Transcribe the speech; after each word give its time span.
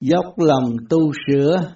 dốc 0.00 0.38
lòng 0.38 0.76
tu 0.90 1.12
sửa 1.28 1.74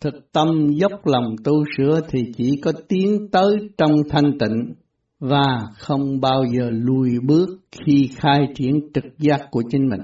thực 0.00 0.32
tâm 0.32 0.68
dốc 0.68 1.06
lòng 1.06 1.36
tu 1.44 1.64
sửa 1.76 2.00
thì 2.08 2.20
chỉ 2.36 2.60
có 2.64 2.72
tiến 2.88 3.28
tới 3.32 3.56
trong 3.78 3.92
thanh 4.10 4.38
tịnh 4.38 4.74
và 5.20 5.58
không 5.78 6.20
bao 6.20 6.44
giờ 6.56 6.70
lùi 6.70 7.10
bước 7.26 7.48
khi 7.72 8.10
khai 8.16 8.48
triển 8.54 8.80
trực 8.94 9.04
giác 9.18 9.40
của 9.50 9.62
chính 9.70 9.88
mình. 9.88 10.00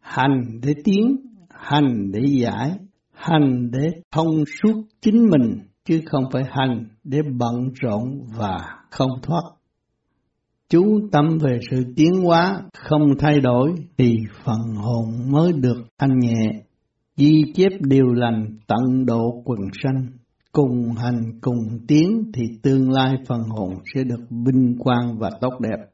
Hành 0.00 0.60
để 0.62 0.74
tiến, 0.84 1.16
hành 1.50 2.10
để 2.12 2.20
giải, 2.26 2.72
hành 3.12 3.70
để 3.72 3.88
thông 4.12 4.44
suốt 4.62 4.82
chính 5.00 5.26
mình 5.30 5.58
chứ 5.84 6.00
không 6.06 6.24
phải 6.32 6.42
hành 6.50 6.84
để 7.04 7.18
bận 7.38 7.54
rộn 7.74 8.04
và 8.38 8.58
không 8.90 9.10
thoát. 9.22 9.42
Chú 10.70 11.08
tâm 11.12 11.38
về 11.38 11.58
sự 11.70 11.84
tiến 11.96 12.12
hóa 12.24 12.62
không 12.74 13.02
thay 13.18 13.40
đổi 13.40 13.74
thì 13.98 14.16
phần 14.44 14.60
hồn 14.76 15.04
mới 15.30 15.52
được 15.52 15.86
thanh 15.98 16.18
nhẹ 16.18 16.62
Di 17.16 17.42
chép 17.54 17.72
điều 17.80 18.06
lành 18.06 18.46
tận 18.66 19.06
độ 19.06 19.42
quần 19.44 19.60
sanh, 19.82 20.06
cùng 20.52 20.92
hành 20.96 21.22
cùng 21.40 21.78
tiến 21.88 22.30
thì 22.34 22.42
tương 22.62 22.90
lai 22.90 23.16
phần 23.28 23.40
hồn 23.40 23.74
sẽ 23.94 24.04
được 24.04 24.20
vinh 24.30 24.76
quang 24.78 25.18
và 25.18 25.30
tốt 25.40 25.52
đẹp. 25.60 25.84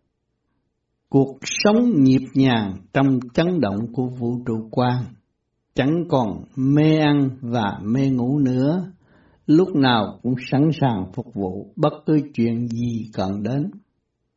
Cuộc 1.09 1.39
sống 1.43 2.03
nhịp 2.03 2.27
nhàng 2.35 2.77
trong 2.93 3.19
chấn 3.35 3.61
động 3.61 3.93
của 3.93 4.07
vũ 4.19 4.39
trụ 4.47 4.69
quan, 4.71 5.05
chẳng 5.75 6.05
còn 6.09 6.45
mê 6.57 6.99
ăn 6.99 7.29
và 7.41 7.79
mê 7.83 8.09
ngủ 8.09 8.39
nữa, 8.39 8.93
lúc 9.47 9.69
nào 9.77 10.19
cũng 10.23 10.35
sẵn 10.51 10.71
sàng 10.81 11.05
phục 11.15 11.35
vụ 11.35 11.73
bất 11.77 11.93
cứ 12.07 12.21
chuyện 12.35 12.69
gì 12.69 13.11
cần 13.13 13.43
đến. 13.43 13.71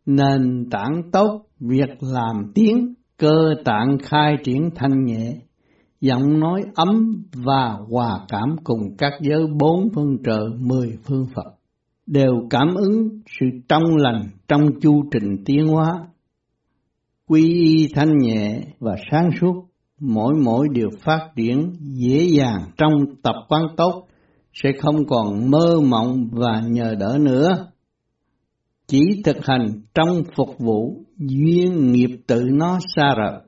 Nền 0.07 0.69
tảng 0.71 1.01
tốt, 1.11 1.41
việc 1.59 1.89
làm 2.01 2.51
tiếng 2.55 2.93
cơ 3.17 3.53
tạng 3.65 3.97
khai 4.03 4.37
triển 4.43 4.69
thanh 4.75 5.05
nhẹ, 5.05 5.33
giọng 6.01 6.39
nói 6.39 6.63
ấm 6.75 7.23
và 7.33 7.77
hòa 7.89 8.19
cảm 8.29 8.55
cùng 8.63 8.81
các 8.97 9.13
giới 9.21 9.47
bốn 9.59 9.89
phương 9.95 10.17
trợ 10.25 10.49
mười 10.59 10.97
phương 11.03 11.25
Phật, 11.35 11.53
đều 12.05 12.47
cảm 12.49 12.75
ứng 12.75 13.09
sự 13.39 13.45
trong 13.69 13.83
lành 13.95 14.21
trong 14.47 14.79
chu 14.81 15.03
trình 15.11 15.43
tiến 15.45 15.67
hóa. 15.67 16.07
Quy 17.27 17.41
y 17.53 17.87
thanh 17.95 18.17
nhẹ 18.17 18.61
và 18.79 18.95
sáng 19.11 19.29
suốt, 19.41 19.65
mỗi 19.99 20.33
mỗi 20.43 20.67
điều 20.71 20.89
phát 21.01 21.29
triển 21.35 21.73
dễ 21.79 22.23
dàng 22.23 22.61
trong 22.77 22.91
tập 23.23 23.35
quán 23.49 23.63
tốt, 23.77 24.07
sẽ 24.53 24.69
không 24.81 25.05
còn 25.07 25.51
mơ 25.51 25.79
mộng 25.83 26.29
và 26.31 26.61
nhờ 26.67 26.95
đỡ 26.99 27.17
nữa. 27.21 27.67
Chỉ 28.87 29.21
thực 29.25 29.45
hành 29.45 29.81
trong 29.93 30.23
phục 30.35 30.59
vụ, 30.59 31.05
duyên 31.17 31.91
nghiệp 31.91 32.09
tự 32.27 32.43
nó 32.51 32.79
xa 32.95 33.15
rời 33.17 33.39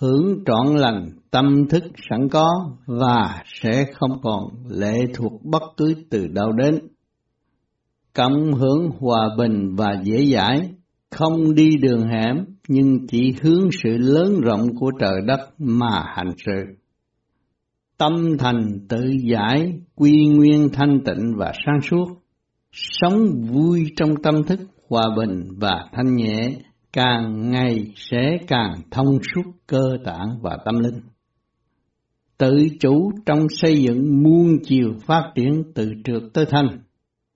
hưởng 0.00 0.44
trọn 0.46 0.76
lành 0.76 1.10
tâm 1.30 1.68
thức 1.70 1.82
sẵn 2.10 2.28
có 2.28 2.48
và 2.86 3.42
sẽ 3.46 3.84
không 3.94 4.10
còn 4.22 4.42
lệ 4.68 5.06
thuộc 5.14 5.44
bất 5.44 5.62
cứ 5.76 5.94
từ 6.10 6.26
đâu 6.26 6.52
đến. 6.52 6.78
Cộng 8.14 8.52
hưởng 8.52 8.90
hòa 8.98 9.28
bình 9.38 9.74
và 9.76 10.02
dễ 10.02 10.26
dãi, 10.26 10.70
không 11.10 11.54
đi 11.54 11.68
đường 11.82 12.06
hẻm 12.08 12.44
nhưng 12.68 13.06
chỉ 13.06 13.34
hướng 13.42 13.68
sự 13.82 13.90
lớn 13.98 14.40
rộng 14.40 14.76
của 14.80 14.90
trời 15.00 15.20
đất 15.26 15.40
mà 15.58 16.04
hành 16.16 16.32
sự. 16.46 16.74
Tâm 17.98 18.12
thành 18.38 18.78
tự 18.88 19.00
giải, 19.30 19.72
quy 19.94 20.26
nguyên 20.26 20.68
thanh 20.72 21.00
tịnh 21.04 21.36
và 21.36 21.52
sáng 21.66 21.80
suốt, 21.90 22.06
sống 22.72 23.42
vui 23.52 23.86
trong 23.96 24.14
tâm 24.22 24.42
thức 24.44 24.60
hòa 24.88 25.02
bình 25.16 25.48
và 25.56 25.84
thanh 25.92 26.16
nhẹ 26.16 26.56
càng 26.92 27.50
ngày 27.50 27.92
sẽ 27.96 28.38
càng 28.48 28.74
thông 28.90 29.18
suốt 29.34 29.50
cơ 29.66 29.82
tạng 30.04 30.38
và 30.42 30.58
tâm 30.64 30.78
linh. 30.78 31.00
Tự 32.38 32.66
chủ 32.80 33.10
trong 33.26 33.46
xây 33.48 33.82
dựng 33.82 34.22
muôn 34.22 34.58
chiều 34.64 34.94
phát 35.06 35.32
triển 35.34 35.62
từ 35.74 35.92
trượt 36.04 36.22
tới 36.34 36.46
thanh, 36.50 36.78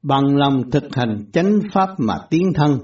bằng 0.02 0.36
lòng 0.36 0.70
thực 0.70 0.94
hành 0.96 1.24
chánh 1.32 1.60
pháp 1.72 1.88
mà 1.98 2.14
tiến 2.30 2.52
thân, 2.54 2.78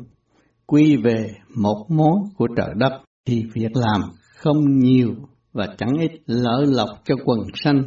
quy 0.66 0.96
về 0.96 1.30
một 1.56 1.86
mối 1.88 2.18
của 2.36 2.46
trời 2.56 2.70
đất 2.76 2.92
thì 3.26 3.44
việc 3.54 3.70
làm 3.74 4.02
không 4.36 4.78
nhiều 4.78 5.14
và 5.52 5.66
chẳng 5.78 5.92
ít 6.00 6.12
lỡ 6.26 6.64
lọc 6.66 6.88
cho 7.04 7.14
quần 7.24 7.38
sanh. 7.54 7.82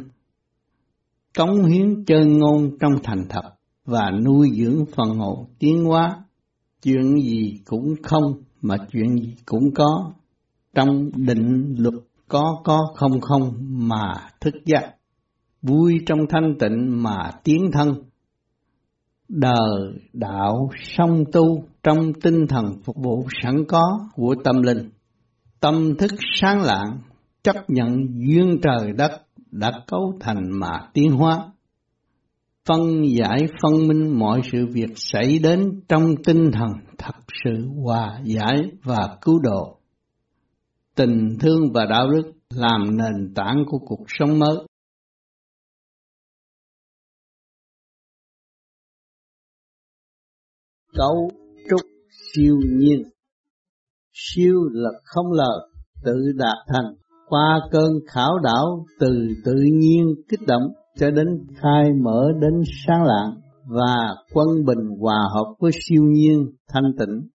Cống 1.38 1.64
hiến 1.64 2.04
chân 2.04 2.38
ngôn 2.38 2.78
trong 2.80 2.92
thành 3.02 3.24
thật 3.28 3.42
và 3.84 4.10
nuôi 4.10 4.50
dưỡng 4.54 4.84
phần 4.96 5.08
hồn 5.18 5.46
tiến 5.58 5.84
hóa, 5.84 6.24
chuyện 6.82 7.16
gì 7.20 7.60
cũng 7.64 7.94
không, 8.02 8.42
mà 8.62 8.76
chuyện 8.92 9.16
gì 9.16 9.34
cũng 9.46 9.74
có. 9.74 10.12
Trong 10.74 11.10
định 11.14 11.74
luật 11.78 11.94
có 12.28 12.60
có 12.64 12.78
không 12.94 13.20
không 13.20 13.54
mà 13.88 14.14
thức 14.40 14.54
giác. 14.64 14.94
Vui 15.62 15.98
trong 16.06 16.18
thanh 16.28 16.54
tịnh 16.58 17.02
mà 17.02 17.30
tiến 17.44 17.70
thân. 17.72 17.94
Đời, 19.28 19.92
đạo, 20.12 20.70
song 20.96 21.24
tu 21.32 21.64
trong 21.82 22.12
tinh 22.22 22.46
thần 22.46 22.64
phục 22.84 22.96
vụ 22.96 23.26
sẵn 23.42 23.64
có 23.68 24.08
của 24.14 24.34
tâm 24.44 24.62
linh. 24.62 24.90
Tâm 25.60 25.94
thức 25.98 26.10
sáng 26.34 26.60
lạng, 26.60 26.98
chấp 27.42 27.70
nhận 27.70 28.06
duyên 28.18 28.58
trời 28.62 28.92
đất 28.92 29.10
đã 29.50 29.72
cấu 29.86 30.14
thành 30.20 30.50
mà 30.50 30.88
tiến 30.92 31.10
hóa 31.10 31.52
phân 32.68 33.02
giải 33.18 33.38
phân 33.62 33.88
minh 33.88 34.18
mọi 34.18 34.40
sự 34.52 34.66
việc 34.72 34.90
xảy 34.96 35.38
đến 35.38 35.80
trong 35.88 36.02
tinh 36.24 36.50
thần 36.52 36.68
thật 36.98 37.14
sự 37.44 37.68
hòa 37.84 38.20
giải 38.24 38.62
và 38.82 39.18
cứu 39.22 39.38
độ. 39.38 39.78
Tình 40.94 41.36
thương 41.40 41.72
và 41.74 41.86
đạo 41.90 42.10
đức 42.10 42.32
làm 42.50 42.96
nền 42.96 43.34
tảng 43.34 43.64
của 43.66 43.78
cuộc 43.78 44.04
sống 44.08 44.38
mới. 44.38 44.56
Cấu 50.94 51.30
trúc 51.70 51.80
siêu 52.10 52.56
nhiên 52.78 53.02
Siêu 54.12 54.54
là 54.72 54.90
không 55.04 55.32
lời, 55.32 55.68
tự 56.04 56.32
đạt 56.36 56.56
thành, 56.68 56.94
qua 57.28 57.60
cơn 57.70 57.92
khảo 58.08 58.38
đảo 58.38 58.86
từ 59.00 59.28
tự 59.44 59.54
nhiên 59.72 60.14
kích 60.28 60.40
động 60.46 60.62
cho 60.98 61.10
đến 61.10 61.26
khai 61.56 61.84
mở 62.04 62.32
đến 62.40 62.52
sáng 62.86 63.02
lạng 63.04 63.40
và 63.64 64.14
quân 64.32 64.48
bình 64.66 64.98
hòa 65.00 65.18
hợp 65.34 65.54
với 65.58 65.72
siêu 65.72 66.02
nhiên 66.02 66.46
thanh 66.68 66.92
tịnh. 66.98 67.28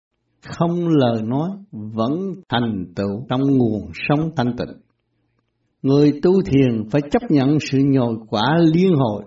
Không 0.47 0.89
lời 0.89 1.23
nói 1.23 1.51
vẫn 1.71 2.21
thành 2.49 2.85
tựu 2.97 3.27
trong 3.29 3.41
nguồn 3.41 3.91
sống 4.09 4.31
thanh 4.37 4.57
tịnh. 4.57 4.77
Người 5.83 6.21
tu 6.23 6.43
thiền 6.43 6.89
phải 6.91 7.01
chấp 7.11 7.23
nhận 7.31 7.59
sự 7.61 7.79
nhồi 7.85 8.17
quả 8.29 8.59
liên 8.73 8.93
hồi, 8.95 9.23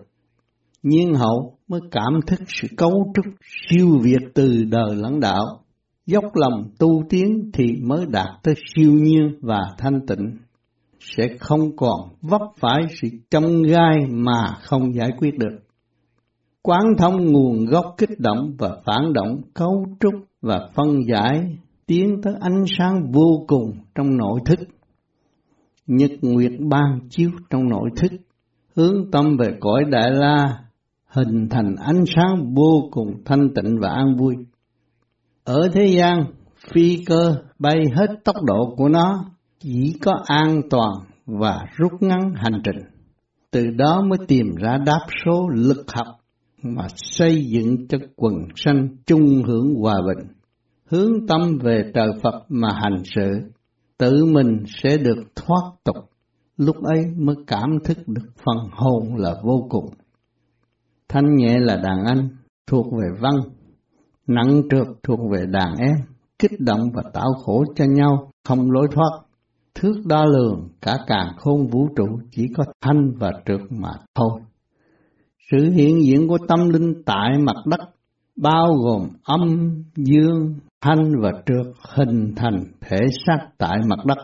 nhiên 0.83 1.13
hậu 1.13 1.57
mới 1.67 1.81
cảm 1.91 2.19
thức 2.27 2.39
sự 2.47 2.67
cấu 2.77 3.13
trúc 3.15 3.25
siêu 3.41 3.88
việt 4.01 4.21
từ 4.33 4.63
đời 4.71 4.95
lãnh 4.95 5.19
đạo. 5.19 5.45
Dốc 6.05 6.23
lòng 6.33 6.69
tu 6.79 7.03
tiến 7.09 7.50
thì 7.53 7.65
mới 7.81 8.05
đạt 8.09 8.29
tới 8.44 8.55
siêu 8.75 8.91
nhiên 8.94 9.39
và 9.41 9.61
thanh 9.77 10.05
tịnh 10.07 10.38
sẽ 11.03 11.23
không 11.39 11.75
còn 11.75 11.99
vấp 12.21 12.41
phải 12.59 12.81
sự 13.01 13.07
trong 13.31 13.61
gai 13.63 13.97
mà 14.09 14.55
không 14.61 14.95
giải 14.95 15.09
quyết 15.17 15.37
được. 15.37 15.59
Quán 16.61 16.83
thông 16.97 17.25
nguồn 17.25 17.65
gốc 17.65 17.85
kích 17.97 18.19
động 18.19 18.55
và 18.57 18.77
phản 18.85 19.13
động 19.13 19.41
cấu 19.53 19.85
trúc 19.99 20.13
và 20.41 20.69
phân 20.75 20.87
giải 21.07 21.57
tiến 21.85 22.21
tới 22.23 22.33
ánh 22.39 22.63
sáng 22.77 23.11
vô 23.11 23.45
cùng 23.47 23.71
trong 23.95 24.17
nội 24.17 24.39
thức. 24.45 24.59
Nhật 25.87 26.11
nguyệt 26.21 26.51
ban 26.59 26.99
chiếu 27.09 27.29
trong 27.49 27.69
nội 27.69 27.89
thức, 27.95 28.11
hướng 28.75 29.11
tâm 29.11 29.37
về 29.37 29.57
cõi 29.59 29.83
Đại 29.89 30.11
La, 30.11 30.59
hình 31.07 31.49
thành 31.49 31.75
ánh 31.75 32.03
sáng 32.15 32.53
vô 32.55 32.89
cùng 32.91 33.21
thanh 33.25 33.53
tịnh 33.55 33.79
và 33.81 33.89
an 33.89 34.15
vui. 34.17 34.35
Ở 35.43 35.69
thế 35.73 35.85
gian, 35.85 36.25
phi 36.73 37.03
cơ 37.05 37.35
bay 37.59 37.83
hết 37.95 38.07
tốc 38.23 38.35
độ 38.43 38.75
của 38.77 38.89
nó 38.89 39.25
chỉ 39.63 39.97
có 40.01 40.12
an 40.25 40.62
toàn 40.69 40.91
và 41.25 41.66
rút 41.75 41.92
ngắn 42.01 42.33
hành 42.36 42.62
trình. 42.63 42.83
Từ 43.51 43.65
đó 43.77 44.01
mới 44.01 44.19
tìm 44.27 44.56
ra 44.56 44.77
đáp 44.86 45.00
số 45.25 45.50
lực 45.50 45.86
học 45.92 46.07
mà 46.62 46.88
xây 46.95 47.45
dựng 47.45 47.88
cho 47.88 47.98
quần 48.15 48.33
sanh 48.56 48.88
chung 49.06 49.44
hưởng 49.48 49.75
hòa 49.75 49.95
bình. 50.07 50.27
Hướng 50.86 51.27
tâm 51.27 51.57
về 51.63 51.92
trời 51.94 52.07
Phật 52.24 52.44
mà 52.50 52.69
hành 52.74 53.04
sự, 53.15 53.30
tự 53.98 54.25
mình 54.25 54.63
sẽ 54.68 54.98
được 54.98 55.24
thoát 55.36 55.71
tục. 55.83 55.95
Lúc 56.57 56.75
ấy 56.83 57.06
mới 57.18 57.36
cảm 57.48 57.69
thức 57.83 57.98
được 58.07 58.30
phần 58.36 58.69
hồn 58.71 59.16
là 59.16 59.36
vô 59.44 59.68
cùng. 59.69 59.86
Thanh 61.09 61.36
nhẹ 61.36 61.59
là 61.59 61.75
đàn 61.75 62.06
anh, 62.06 62.30
thuộc 62.68 62.86
về 62.86 63.07
văn. 63.19 63.36
Nặng 64.27 64.62
trượt 64.71 64.88
thuộc 65.04 65.19
về 65.31 65.45
đàn 65.45 65.75
em, 65.80 65.95
kích 66.39 66.59
động 66.59 66.81
và 66.94 67.04
tạo 67.13 67.33
khổ 67.45 67.63
cho 67.75 67.86
nhau, 67.86 68.31
không 68.44 68.71
lối 68.71 68.88
thoát 68.92 69.09
thước 69.75 70.01
đo 70.05 70.25
lường 70.25 70.69
cả 70.81 70.97
càng 71.07 71.27
khôn 71.37 71.67
vũ 71.67 71.87
trụ 71.95 72.05
chỉ 72.31 72.47
có 72.57 72.63
thanh 72.81 73.11
và 73.19 73.31
trượt 73.45 73.61
mà 73.69 73.91
thôi. 74.15 74.41
Sự 75.51 75.71
hiện 75.71 76.03
diện 76.03 76.27
của 76.27 76.37
tâm 76.47 76.69
linh 76.69 77.03
tại 77.05 77.37
mặt 77.39 77.55
đất 77.65 77.79
bao 78.35 78.67
gồm 78.83 79.07
âm, 79.23 79.73
dương, 79.95 80.55
thanh 80.81 81.11
và 81.21 81.31
trượt 81.45 81.73
hình 81.95 82.33
thành 82.35 82.63
thể 82.81 82.97
xác 83.25 83.47
tại 83.57 83.77
mặt 83.87 84.05
đất. 84.05 84.17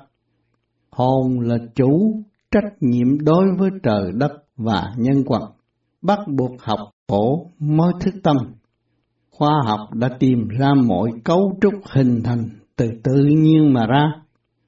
Hồn 0.92 1.40
là 1.40 1.58
chủ 1.76 2.24
trách 2.52 2.74
nhiệm 2.80 3.20
đối 3.26 3.46
với 3.58 3.70
trời 3.84 4.12
đất 4.14 4.32
và 4.58 4.84
nhân 4.98 5.24
quần, 5.26 5.42
bắt 6.02 6.20
buộc 6.38 6.52
học 6.62 6.80
khổ 7.08 7.52
mới 7.60 7.94
thức 8.02 8.14
tâm. 8.24 8.38
Khoa 9.32 9.54
học 9.66 9.80
đã 9.94 10.10
tìm 10.20 10.48
ra 10.48 10.70
mọi 10.88 11.12
cấu 11.24 11.58
trúc 11.62 11.74
hình 11.94 12.22
thành 12.24 12.50
từ 12.76 12.90
tự 13.04 13.24
nhiên 13.26 13.74
mà 13.74 13.88
ra, 13.88 14.12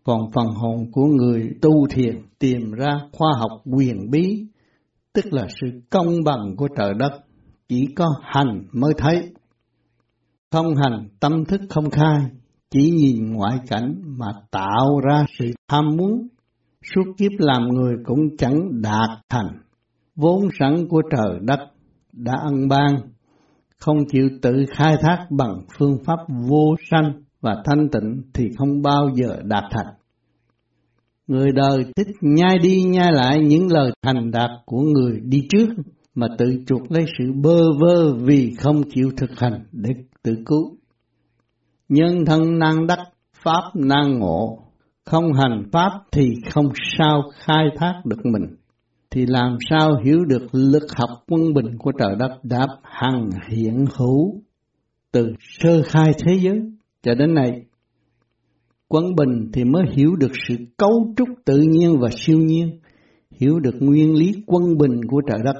còn 0.04 0.32
phần 0.34 0.48
hồn 0.48 0.92
của 0.92 1.06
người 1.06 1.50
tu 1.62 1.88
thiền 1.90 2.16
tìm 2.40 2.72
ra 2.72 3.00
khoa 3.12 3.30
học 3.40 3.52
quyền 3.66 4.10
bí, 4.12 4.46
tức 5.14 5.26
là 5.34 5.48
sự 5.62 5.68
công 5.90 6.24
bằng 6.26 6.56
của 6.58 6.68
trời 6.78 6.94
đất, 7.00 7.12
chỉ 7.68 7.88
có 7.96 8.06
hành 8.22 8.64
mới 8.72 8.94
thấy. 8.98 9.30
Không 10.52 10.76
hành 10.76 11.08
tâm 11.20 11.46
thức 11.46 11.62
không 11.70 11.90
khai, 11.90 12.20
chỉ 12.70 12.92
nhìn 12.92 13.34
ngoại 13.34 13.58
cảnh 13.68 13.96
mà 14.06 14.28
tạo 14.52 15.00
ra 15.10 15.26
sự 15.40 15.46
tham 15.68 15.86
muốn, 15.98 16.28
suốt 16.96 17.14
kiếp 17.18 17.32
làm 17.38 17.68
người 17.68 17.96
cũng 18.06 18.38
chẳng 18.38 18.82
đạt 18.82 19.10
thành. 19.30 19.62
Vốn 20.16 20.48
sẵn 20.60 20.88
của 20.90 21.02
trời 21.18 21.40
đất 21.42 21.60
đã 22.14 22.34
ân 22.44 22.68
ban, 22.68 22.96
không 23.80 23.98
chịu 24.12 24.30
tự 24.42 24.66
khai 24.70 24.96
thác 25.02 25.26
bằng 25.30 25.56
phương 25.78 25.98
pháp 26.06 26.18
vô 26.50 26.76
sanh 26.92 27.22
và 27.42 27.56
thanh 27.66 27.90
tịnh 27.90 28.22
thì 28.34 28.50
không 28.58 28.82
bao 28.82 29.10
giờ 29.16 29.42
đạt 29.44 29.64
thành. 29.72 29.94
Người 31.28 31.52
đời 31.52 31.86
thích 31.96 32.16
nhai 32.22 32.58
đi 32.64 32.84
nhai 32.84 33.12
lại 33.12 33.40
những 33.40 33.72
lời 33.72 33.92
thành 34.02 34.32
đạt 34.32 34.50
của 34.66 34.82
người 34.82 35.20
đi 35.24 35.48
trước 35.50 35.68
mà 36.16 36.28
tự 36.38 36.46
chuộc 36.68 36.92
lấy 36.92 37.06
sự 37.18 37.34
bơ 37.44 37.60
vơ 37.80 38.14
vì 38.14 38.54
không 38.60 38.82
chịu 38.90 39.12
thực 39.18 39.40
hành 39.40 39.64
để 39.72 39.90
tự 40.24 40.36
cứu. 40.46 40.78
Nhân 41.90 42.26
thân 42.26 42.60
năng 42.60 42.88
đắc, 42.88 43.00
pháp 43.44 43.62
năng 43.76 44.20
ngộ, 44.20 44.60
không 45.06 45.34
hành 45.34 45.64
pháp 45.72 45.92
thì 46.12 46.34
không 46.54 46.70
sao 46.98 47.22
khai 47.46 47.66
thác 47.78 48.02
được 48.06 48.26
mình, 48.26 48.56
thì 49.12 49.26
làm 49.26 49.58
sao 49.70 49.92
hiểu 50.06 50.26
được 50.26 50.48
lực 50.52 50.84
học 50.96 51.10
quân 51.28 51.54
bình 51.54 51.78
của 51.80 51.92
trời 52.00 52.16
đất 52.20 52.40
đáp 52.44 52.68
hằng 52.84 53.30
hiện 53.50 53.86
hữu 53.98 54.42
từ 55.12 55.34
sơ 55.40 55.82
khai 55.86 56.12
thế 56.26 56.40
giới 56.42 56.60
cho 57.04 57.16
đến 57.16 57.34
nay. 57.34 57.66
Quân 58.88 59.16
bình 59.16 59.50
thì 59.54 59.64
mới 59.64 59.84
hiểu 59.92 60.16
được 60.16 60.32
sự 60.48 60.56
cấu 60.78 61.14
trúc 61.18 61.28
tự 61.46 61.58
nhiên 61.58 62.00
và 62.00 62.10
siêu 62.12 62.38
nhiên, 62.38 62.80
hiểu 63.32 63.60
được 63.60 63.76
nguyên 63.80 64.16
lý 64.16 64.34
quân 64.48 64.78
bình 64.78 65.02
của 65.10 65.22
trời 65.28 65.40
đất 65.44 65.56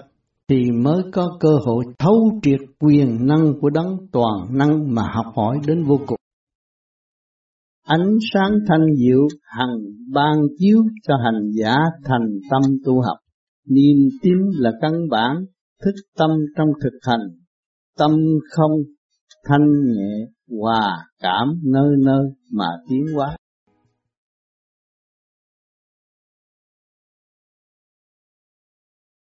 thì 0.48 0.72
mới 0.72 1.04
có 1.12 1.38
cơ 1.40 1.50
hội 1.66 1.86
thấu 2.00 2.40
triệt 2.44 2.60
quyền 2.80 3.28
năng 3.28 3.54
của 3.62 3.70
đấng 3.70 3.98
toàn 4.12 4.58
năng 4.58 4.96
mà 4.96 5.02
học 5.14 5.26
hỏi 5.36 5.58
đến 5.68 5.84
vô 5.84 5.98
cùng. 6.08 6.18
Ánh 7.84 8.18
sáng 8.34 8.52
thanh 8.68 8.96
diệu 8.96 9.28
hằng 9.44 9.78
ban 10.14 10.38
chiếu 10.58 10.78
cho 11.08 11.14
hành 11.24 11.52
giả 11.52 11.76
thành 12.04 12.28
tâm 12.50 12.62
tu 12.86 12.94
học. 13.02 13.18
Niềm 13.70 14.10
tin 14.22 14.38
là 14.58 14.72
căn 14.82 14.92
bản, 15.10 15.46
thức 15.86 15.96
tâm 16.18 16.30
trong 16.58 16.68
thực 16.84 16.98
hành. 17.02 17.28
Tâm 17.98 18.12
không 18.50 18.72
thanh 19.48 19.68
nhẹ, 19.86 20.28
hòa 20.60 20.98
cảm 21.20 21.48
nơi 21.64 21.96
nơi 22.06 22.26
mà 22.52 22.68
tiến 22.90 23.06
hóa. 23.16 23.38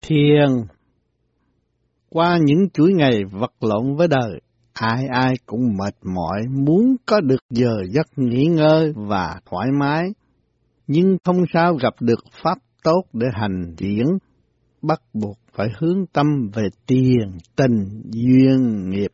Thiền 0.02 0.48
qua 2.10 2.38
những 2.42 2.69
chuỗi 2.75 2.92
ngày 2.92 3.25
vật 3.25 3.52
lộn 3.60 3.96
với 3.96 4.08
đời, 4.08 4.40
ai 4.72 5.06
ai 5.06 5.34
cũng 5.46 5.76
mệt 5.78 5.94
mỏi 6.02 6.42
muốn 6.50 6.96
có 7.06 7.20
được 7.20 7.40
giờ 7.50 7.76
giấc 7.90 8.06
nghỉ 8.16 8.44
ngơi 8.44 8.92
và 8.96 9.40
thoải 9.50 9.69
mái, 9.81 10.08
nhưng 10.86 11.16
không 11.24 11.44
sao 11.52 11.74
gặp 11.74 11.94
được 12.00 12.24
pháp 12.42 12.58
tốt 12.82 13.02
để 13.12 13.26
hành 13.32 13.74
diễn, 13.78 14.06
bắt 14.82 15.02
buộc 15.12 15.38
phải 15.52 15.69
hướng 15.78 16.06
tâm 16.12 16.26
về 16.54 16.69
tiền, 16.86 17.38
tình, 17.56 18.02
duyên, 18.10 18.90
nghiệp. 18.90 19.10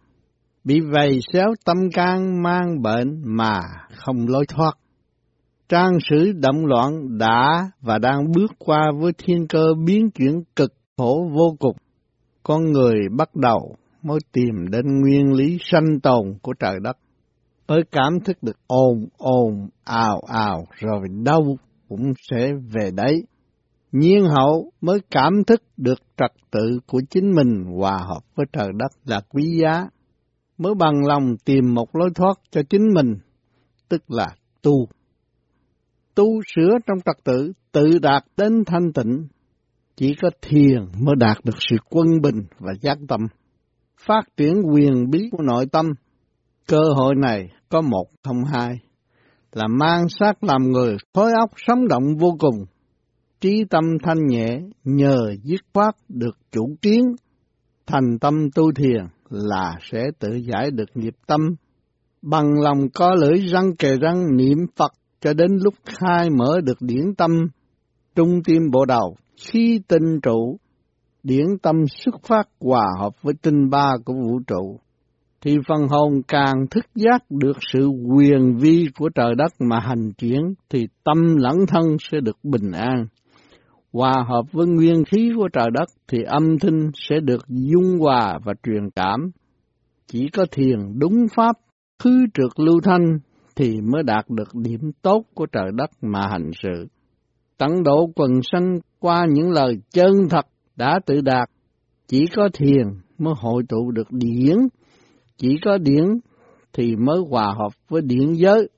Bị 0.65 0.81
vầy 0.81 1.21
xéo 1.33 1.55
tâm 1.65 1.77
can 1.93 2.43
mang 2.43 2.83
bệnh 2.83 3.23
mà 3.25 3.61
không 3.91 4.29
lối 4.29 4.47
thoát. 4.49 4.73
Trang 5.69 5.93
sử 6.11 6.33
động 6.33 6.67
loạn 6.67 7.19
đã 7.19 7.71
và 7.81 7.99
đang 7.99 8.33
bước 8.37 8.53
qua 8.59 8.93
với 9.01 9.13
thiên 9.19 9.47
cơ 9.49 9.65
biến 9.87 10.11
chuyển 10.11 10.43
cực 10.57 10.73
khổ 10.97 11.31
vô 11.33 11.57
cùng 11.59 11.77
con 12.43 12.73
người 12.73 12.95
bắt 13.17 13.35
đầu 13.35 13.77
mới 14.03 14.19
tìm 14.33 14.71
đến 14.71 14.85
nguyên 15.01 15.33
lý 15.33 15.59
sanh 15.61 16.01
tồn 16.03 16.35
của 16.43 16.53
trời 16.61 16.79
đất, 16.83 16.97
mới 17.69 17.83
cảm 17.93 18.21
thức 18.25 18.43
được 18.43 18.57
ồn 18.67 19.07
ồn 19.19 19.69
ào 19.85 20.21
ào 20.27 20.65
rồi 20.81 21.01
đâu 21.25 21.57
cũng 21.89 22.13
sẽ 22.31 22.53
về 22.73 22.91
đấy. 22.91 23.23
Nhiên 23.93 24.25
hậu 24.25 24.71
mới 24.81 24.99
cảm 25.11 25.45
thức 25.47 25.63
được 25.77 25.99
trật 26.17 26.33
tự 26.51 26.79
của 26.87 27.01
chính 27.11 27.33
mình 27.35 27.65
hòa 27.79 27.99
hợp 27.99 28.21
với 28.35 28.47
trời 28.53 28.69
đất 28.79 28.93
là 29.05 29.21
quý 29.29 29.59
giá, 29.63 29.87
mới 30.59 30.75
bằng 30.75 31.07
lòng 31.07 31.37
tìm 31.45 31.75
một 31.75 31.97
lối 31.97 32.11
thoát 32.15 32.35
cho 32.51 32.63
chính 32.71 32.83
mình, 32.95 33.15
tức 33.89 34.03
là 34.09 34.37
tu. 34.63 34.89
Tu 36.15 36.27
sửa 36.55 36.79
trong 36.87 36.99
trật 37.05 37.25
tự, 37.25 37.53
tự 37.73 37.99
đạt 38.03 38.25
đến 38.37 38.65
thanh 38.67 38.93
tịnh, 38.93 39.27
chỉ 39.97 40.15
có 40.23 40.31
thiền 40.43 40.81
mới 41.01 41.15
đạt 41.19 41.37
được 41.45 41.57
sự 41.71 41.77
quân 41.91 42.07
bình 42.23 42.47
và 42.59 42.73
giác 42.81 42.99
tâm, 43.09 43.21
phát 44.07 44.23
triển 44.37 44.55
quyền 44.73 45.11
bí 45.11 45.29
của 45.33 45.43
nội 45.43 45.67
tâm. 45.73 45.87
Cơ 46.69 46.83
hội 46.97 47.15
này 47.15 47.49
có 47.69 47.81
một 47.81 48.07
không 48.23 48.45
hai, 48.53 48.75
là 49.53 49.67
mang 49.69 50.09
xác 50.09 50.45
làm 50.45 50.63
người 50.63 50.97
khối 51.15 51.33
óc 51.41 51.51
sống 51.67 51.89
động 51.89 52.17
vô 52.19 52.37
cùng, 52.39 52.65
trí 53.41 53.65
tâm 53.71 53.85
thanh 54.03 54.27
nhẹ 54.27 54.59
nhờ 54.85 55.35
dứt 55.43 55.61
khoát 55.75 55.95
được 56.09 56.39
chủ 56.53 56.77
kiến, 56.83 57.03
thành 57.87 58.19
tâm 58.21 58.51
tu 58.55 58.73
thiền 58.73 59.05
là 59.31 59.77
sẽ 59.81 60.05
tự 60.19 60.29
giải 60.35 60.71
được 60.71 60.91
nghiệp 60.95 61.15
tâm, 61.27 61.41
bằng 62.23 62.61
lòng 62.61 62.89
có 62.95 63.15
lưỡi 63.15 63.47
răng 63.47 63.77
kề 63.77 63.97
răng 63.97 64.37
niệm 64.37 64.59
Phật 64.77 64.93
cho 65.21 65.35
đến 65.35 65.51
lúc 65.63 65.75
khai 65.85 66.31
mở 66.31 66.61
được 66.65 66.79
điển 66.81 67.15
tâm, 67.15 67.31
trung 68.15 68.43
tim 68.45 68.71
bộ 68.73 68.85
đầu 68.85 69.17
khi 69.37 69.81
tinh 69.89 70.21
trụ, 70.23 70.59
điển 71.23 71.47
tâm 71.63 71.77
xuất 71.89 72.15
phát 72.23 72.49
hòa 72.61 72.87
hợp 73.01 73.23
với 73.23 73.35
tinh 73.43 73.71
ba 73.71 73.93
của 74.05 74.15
vũ 74.15 74.41
trụ, 74.47 74.81
thì 75.41 75.57
phần 75.69 75.89
hồn 75.89 76.23
càng 76.29 76.67
thức 76.71 76.85
giác 76.95 77.31
được 77.31 77.57
sự 77.73 77.89
quyền 77.89 78.57
vi 78.57 78.89
của 78.99 79.09
trời 79.15 79.35
đất 79.35 79.53
mà 79.59 79.81
hành 79.81 80.13
chuyển 80.13 80.41
thì 80.71 80.87
tâm 81.05 81.37
lẫn 81.37 81.57
thân 81.69 81.83
sẽ 82.01 82.21
được 82.21 82.37
bình 82.43 82.73
an. 82.73 83.07
Hòa 83.95 84.25
hợp 84.29 84.53
với 84.53 84.67
nguyên 84.67 85.05
khí 85.05 85.31
của 85.37 85.49
trời 85.53 85.69
đất 85.73 85.89
thì 86.09 86.19
âm 86.23 86.59
thanh 86.59 86.91
sẽ 86.95 87.21
được 87.21 87.45
dung 87.49 87.99
hòa 88.01 88.39
và 88.45 88.53
truyền 88.63 88.91
cảm. 88.97 89.31
Chỉ 90.07 90.29
có 90.29 90.47
thiền 90.53 90.79
đúng 90.99 91.27
pháp, 91.37 91.57
khứ 92.03 92.27
trượt 92.35 92.51
lưu 92.57 92.81
thanh 92.81 93.19
thì 93.57 93.81
mới 93.93 94.03
đạt 94.03 94.25
được 94.29 94.49
điểm 94.55 94.91
tốt 95.03 95.25
của 95.35 95.47
trời 95.47 95.71
đất 95.75 95.91
mà 96.03 96.29
hành 96.29 96.51
sự 96.63 96.87
tận 97.59 97.83
độ 97.83 98.11
quần 98.17 98.31
sanh 98.53 98.79
qua 98.99 99.27
những 99.31 99.51
lời 99.51 99.79
chân 99.91 100.13
thật 100.31 100.47
đã 100.77 101.01
tự 101.07 101.21
đạt. 101.21 101.49
Chỉ 102.09 102.27
có 102.37 102.49
thiền 102.55 102.87
mới 103.19 103.35
hội 103.37 103.63
tụ 103.69 103.91
được 103.91 104.09
điển, 104.11 104.57
chỉ 105.37 105.59
có 105.65 105.79
điển 105.79 106.05
thì 106.73 106.97
mới 106.97 107.19
hòa 107.31 107.55
hợp 107.59 107.73
với 107.89 108.03
điển 108.03 108.33
giới, 108.33 108.69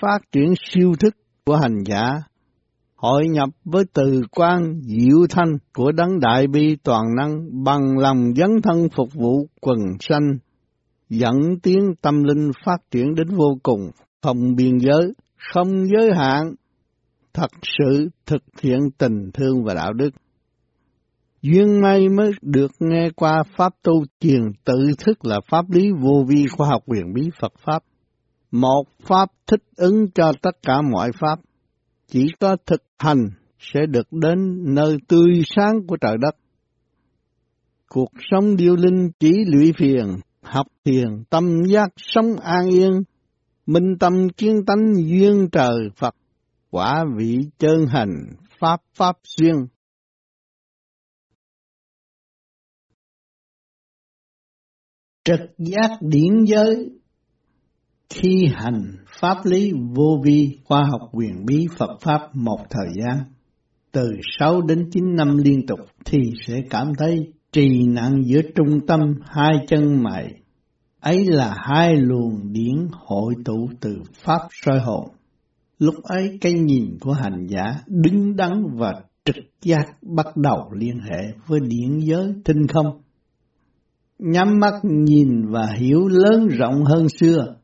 phát 0.00 0.18
triển 0.32 0.54
siêu 0.70 0.92
thức 1.00 1.14
của 1.44 1.56
hành 1.56 1.78
giả, 1.86 2.18
hội 2.96 3.28
nhập 3.28 3.48
với 3.64 3.84
từ 3.92 4.22
quan 4.30 4.80
diệu 4.82 5.26
thanh 5.30 5.56
của 5.74 5.92
đấng 5.92 6.20
đại 6.20 6.46
bi 6.46 6.76
toàn 6.82 7.04
năng 7.16 7.64
bằng 7.64 7.98
lòng 7.98 8.34
dấn 8.36 8.50
thân 8.62 8.88
phục 8.96 9.08
vụ 9.14 9.46
quần 9.60 9.78
sanh, 10.00 10.38
dẫn 11.08 11.60
tiến 11.62 11.94
tâm 12.00 12.22
linh 12.24 12.50
phát 12.64 12.76
triển 12.90 13.14
đến 13.14 13.28
vô 13.28 13.58
cùng, 13.62 13.90
không 14.22 14.54
biên 14.56 14.78
giới, 14.78 15.12
không 15.52 15.86
giới 15.86 16.10
hạn, 16.14 16.54
thật 17.34 17.50
sự 17.78 18.08
thực 18.26 18.42
hiện 18.60 18.78
tình 18.98 19.30
thương 19.34 19.64
và 19.64 19.74
đạo 19.74 19.92
đức. 19.92 20.10
Duyên 21.42 21.80
may 21.82 22.08
mới 22.08 22.30
được 22.42 22.72
nghe 22.80 23.10
qua 23.16 23.42
Pháp 23.56 23.72
tu 23.82 24.04
truyền 24.20 24.42
tự 24.64 24.90
thức 24.98 25.24
là 25.24 25.40
pháp 25.50 25.70
lý 25.70 25.90
vô 26.00 26.24
vi 26.28 26.46
khoa 26.46 26.68
học 26.68 26.82
quyền 26.86 27.14
bí 27.14 27.22
Phật 27.40 27.52
Pháp. 27.66 27.82
Một 28.50 28.84
Pháp 29.02 29.28
thích 29.46 29.62
ứng 29.76 30.10
cho 30.14 30.32
tất 30.42 30.56
cả 30.62 30.82
mọi 30.92 31.10
Pháp. 31.20 31.38
Chỉ 32.08 32.26
có 32.40 32.56
thực 32.66 32.82
hành 32.98 33.30
sẽ 33.58 33.80
được 33.86 34.12
đến 34.12 34.38
nơi 34.74 34.98
tươi 35.08 35.42
sáng 35.46 35.86
của 35.86 35.96
trời 36.00 36.16
đất. 36.20 36.36
Cuộc 37.88 38.10
sống 38.30 38.56
điêu 38.56 38.76
linh 38.76 39.10
chỉ 39.18 39.32
lụy 39.46 39.72
phiền, 39.78 40.16
học 40.42 40.66
thiền, 40.84 41.24
tâm 41.30 41.44
giác 41.68 41.88
sống 41.96 42.36
an 42.42 42.68
yên, 42.68 43.02
minh 43.66 43.98
tâm 44.00 44.28
kiến 44.36 44.64
tánh 44.66 44.94
duyên 44.96 45.48
trời 45.52 45.76
Phật 45.96 46.14
quả 46.70 47.04
vị 47.16 47.38
chân 47.58 47.86
hành 47.88 48.14
pháp 48.60 48.80
pháp 48.94 49.16
xuyên. 49.24 49.54
Trực 55.24 55.40
giác 55.58 55.98
điển 56.00 56.44
giới 56.46 56.90
khi 58.10 58.48
hành 58.54 58.82
pháp 59.20 59.36
lý 59.44 59.72
vô 59.94 60.20
vi 60.24 60.58
khoa 60.64 60.84
học 60.90 61.00
quyền 61.12 61.46
bí 61.46 61.66
Phật 61.78 62.00
Pháp 62.00 62.20
một 62.34 62.58
thời 62.70 62.88
gian, 62.94 63.18
từ 63.92 64.10
6 64.38 64.60
đến 64.60 64.88
9 64.92 65.16
năm 65.16 65.36
liên 65.36 65.66
tục 65.66 65.78
thì 66.04 66.18
sẽ 66.46 66.54
cảm 66.70 66.92
thấy 66.98 67.32
trì 67.52 67.86
nặng 67.86 68.22
giữa 68.26 68.40
trung 68.54 68.86
tâm 68.86 69.00
hai 69.24 69.54
chân 69.68 70.02
mày. 70.02 70.34
Ấy 71.00 71.24
là 71.24 71.54
hai 71.58 71.96
luồng 71.96 72.52
điển 72.52 72.88
hội 72.92 73.34
tụ 73.44 73.68
từ 73.80 73.96
Pháp 74.24 74.40
soi 74.50 74.78
hồn. 74.80 75.08
Lúc 75.78 75.94
ấy 76.02 76.38
cái 76.40 76.52
nhìn 76.52 76.98
của 77.00 77.12
hành 77.12 77.46
giả 77.46 77.64
đứng 77.86 78.36
đắn 78.36 78.64
và 78.74 78.94
trực 79.24 79.44
giác 79.62 79.84
bắt 80.02 80.36
đầu 80.36 80.70
liên 80.72 80.98
hệ 80.98 81.32
với 81.46 81.60
điển 81.60 81.98
giới 81.98 82.34
tinh 82.44 82.66
không. 82.66 83.02
Nhắm 84.18 84.58
mắt 84.60 84.74
nhìn 84.82 85.48
và 85.50 85.66
hiểu 85.78 86.08
lớn 86.08 86.48
rộng 86.48 86.84
hơn 86.84 87.08
xưa. 87.08 87.56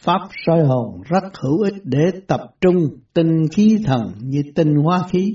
Pháp 0.00 0.20
soi 0.46 0.64
hồn 0.64 1.02
rất 1.04 1.24
hữu 1.42 1.58
ích 1.62 1.82
để 1.84 2.04
tập 2.26 2.40
trung 2.60 2.76
tinh 3.14 3.46
khí 3.52 3.78
thần 3.84 4.12
như 4.20 4.42
tinh 4.54 4.74
hóa 4.84 5.02
khí, 5.10 5.32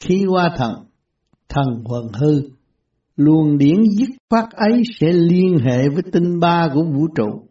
khí 0.00 0.24
hóa 0.28 0.50
thần, 0.56 0.72
thần 1.48 1.84
huần 1.84 2.04
hư. 2.20 2.40
Luồng 3.16 3.58
điển 3.58 3.76
dứt 3.98 4.08
khoát 4.30 4.44
ấy 4.50 4.82
sẽ 5.00 5.12
liên 5.12 5.58
hệ 5.64 5.88
với 5.88 6.02
tinh 6.12 6.40
ba 6.40 6.68
của 6.74 6.82
vũ 6.82 7.06
trụ. 7.16 7.42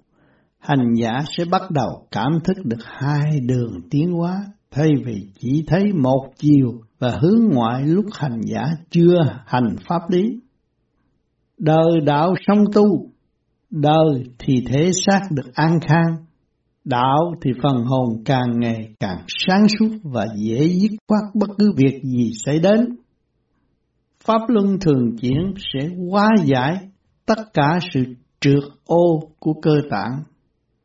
Hành 0.59 0.93
giả 0.95 1.23
sẽ 1.37 1.45
bắt 1.45 1.61
đầu 1.71 2.07
cảm 2.11 2.31
thức 2.43 2.65
được 2.65 2.83
hai 2.83 3.39
đường 3.45 3.79
tiến 3.89 4.11
hóa 4.11 4.45
thay 4.71 4.89
vì 5.05 5.27
chỉ 5.39 5.63
thấy 5.67 5.83
một 5.93 6.27
chiều 6.37 6.81
và 6.99 7.17
hướng 7.21 7.49
ngoại 7.53 7.83
lúc 7.85 8.05
hành 8.13 8.41
giả 8.41 8.63
chưa 8.89 9.17
hành 9.45 9.75
pháp 9.89 10.01
lý. 10.09 10.39
Đời 11.57 12.01
đạo 12.05 12.33
song 12.47 12.65
tu, 12.73 13.09
đời 13.69 14.23
thì 14.39 14.53
thể 14.69 14.91
xác 15.05 15.21
được 15.31 15.53
an 15.53 15.79
khang, 15.87 16.26
đạo 16.89 17.33
thì 17.41 17.51
phần 17.63 17.83
hồn 17.85 18.23
càng 18.25 18.59
ngày 18.59 18.89
càng 18.99 19.17
sáng 19.27 19.67
suốt 19.79 19.97
và 20.03 20.27
dễ 20.37 20.67
dứt 20.67 20.91
khoát 21.07 21.23
bất 21.33 21.49
cứ 21.57 21.71
việc 21.77 22.01
gì 22.03 22.31
xảy 22.45 22.59
đến. 22.59 22.95
Pháp 24.23 24.41
luân 24.47 24.79
thường 24.79 25.17
chuyển 25.21 25.53
sẽ 25.73 25.89
hóa 26.09 26.29
giải 26.45 26.79
tất 27.25 27.53
cả 27.53 27.79
sự 27.93 28.03
trượt 28.39 28.63
ô 28.85 29.19
của 29.39 29.53
cơ 29.61 29.81
tạng, 29.89 30.23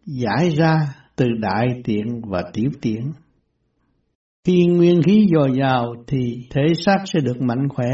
giải 0.07 0.51
ra 0.51 0.77
từ 1.17 1.27
đại 1.41 1.67
tiện 1.85 2.21
và 2.29 2.43
tiểu 2.53 2.71
tiện. 2.81 3.13
Khi 4.45 4.67
nguyên 4.67 5.03
khí 5.03 5.27
dồi 5.35 5.51
dào 5.59 5.95
thì 6.07 6.19
thể 6.51 6.63
xác 6.87 6.99
sẽ 7.05 7.21
được 7.21 7.41
mạnh 7.41 7.69
khỏe. 7.69 7.91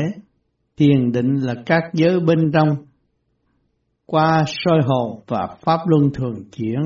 Thiền 0.76 1.12
định 1.12 1.34
là 1.34 1.54
các 1.66 1.82
giới 1.94 2.20
bên 2.20 2.50
trong. 2.52 2.68
Qua 4.06 4.44
soi 4.46 4.80
hồn 4.86 5.20
và 5.26 5.48
pháp 5.64 5.78
luân 5.86 6.10
thường 6.14 6.34
chuyển, 6.56 6.80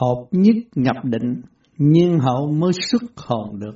hợp 0.00 0.26
nhất 0.30 0.56
nhập 0.74 0.96
định, 1.04 1.40
nhiên 1.78 2.18
hậu 2.18 2.52
mới 2.52 2.72
xuất 2.72 3.02
hồn 3.16 3.60
được. 3.60 3.74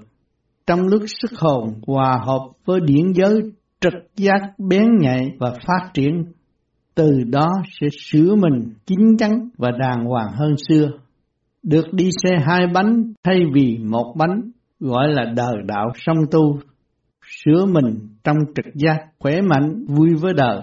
Trong 0.66 0.80
lúc 0.80 1.02
xuất 1.20 1.40
hồn 1.40 1.80
hòa 1.86 2.18
hợp 2.26 2.50
với 2.64 2.80
điển 2.80 3.12
giới 3.12 3.40
trực 3.80 3.94
giác 4.16 4.40
bén 4.58 4.84
nhạy 5.00 5.30
và 5.38 5.50
phát 5.50 5.90
triển, 5.94 6.24
từ 6.94 7.10
đó 7.30 7.48
sẽ 7.80 7.86
sửa 8.00 8.34
mình 8.34 8.74
chín 8.86 9.16
chắn 9.18 9.48
và 9.58 9.70
đàng 9.70 10.04
hoàng 10.04 10.32
hơn 10.34 10.54
xưa. 10.68 10.90
Được 11.62 11.92
đi 11.92 12.10
xe 12.22 12.30
hai 12.46 12.66
bánh 12.74 13.12
thay 13.24 13.38
vì 13.54 13.78
một 13.78 14.14
bánh 14.18 14.40
gọi 14.80 15.08
là 15.08 15.24
đời 15.36 15.54
đạo 15.66 15.88
song 15.94 16.16
tu, 16.30 16.58
sửa 17.26 17.66
mình 17.66 18.08
trong 18.24 18.36
trực 18.54 18.74
giác 18.74 18.98
khỏe 19.18 19.40
mạnh 19.40 19.84
vui 19.88 20.08
với 20.20 20.32
đời. 20.34 20.60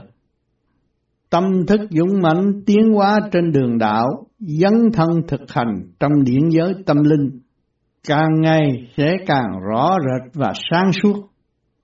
Tâm 1.29 1.43
thức 1.67 1.81
dũng 1.89 2.21
mãnh 2.21 2.61
tiến 2.65 2.93
hóa 2.93 3.19
trên 3.31 3.51
đường 3.51 3.77
đạo, 3.77 4.07
dấn 4.41 4.91
thân 4.93 5.07
thực 5.27 5.51
hành 5.51 5.83
trong 5.99 6.11
điển 6.23 6.49
giới 6.49 6.73
tâm 6.85 6.97
linh, 7.03 7.39
càng 8.07 8.41
ngày 8.41 8.87
sẽ 8.97 9.15
càng 9.27 9.59
rõ 9.69 9.95
rệt 9.99 10.31
và 10.33 10.53
sáng 10.69 10.91
suốt, 10.91 11.29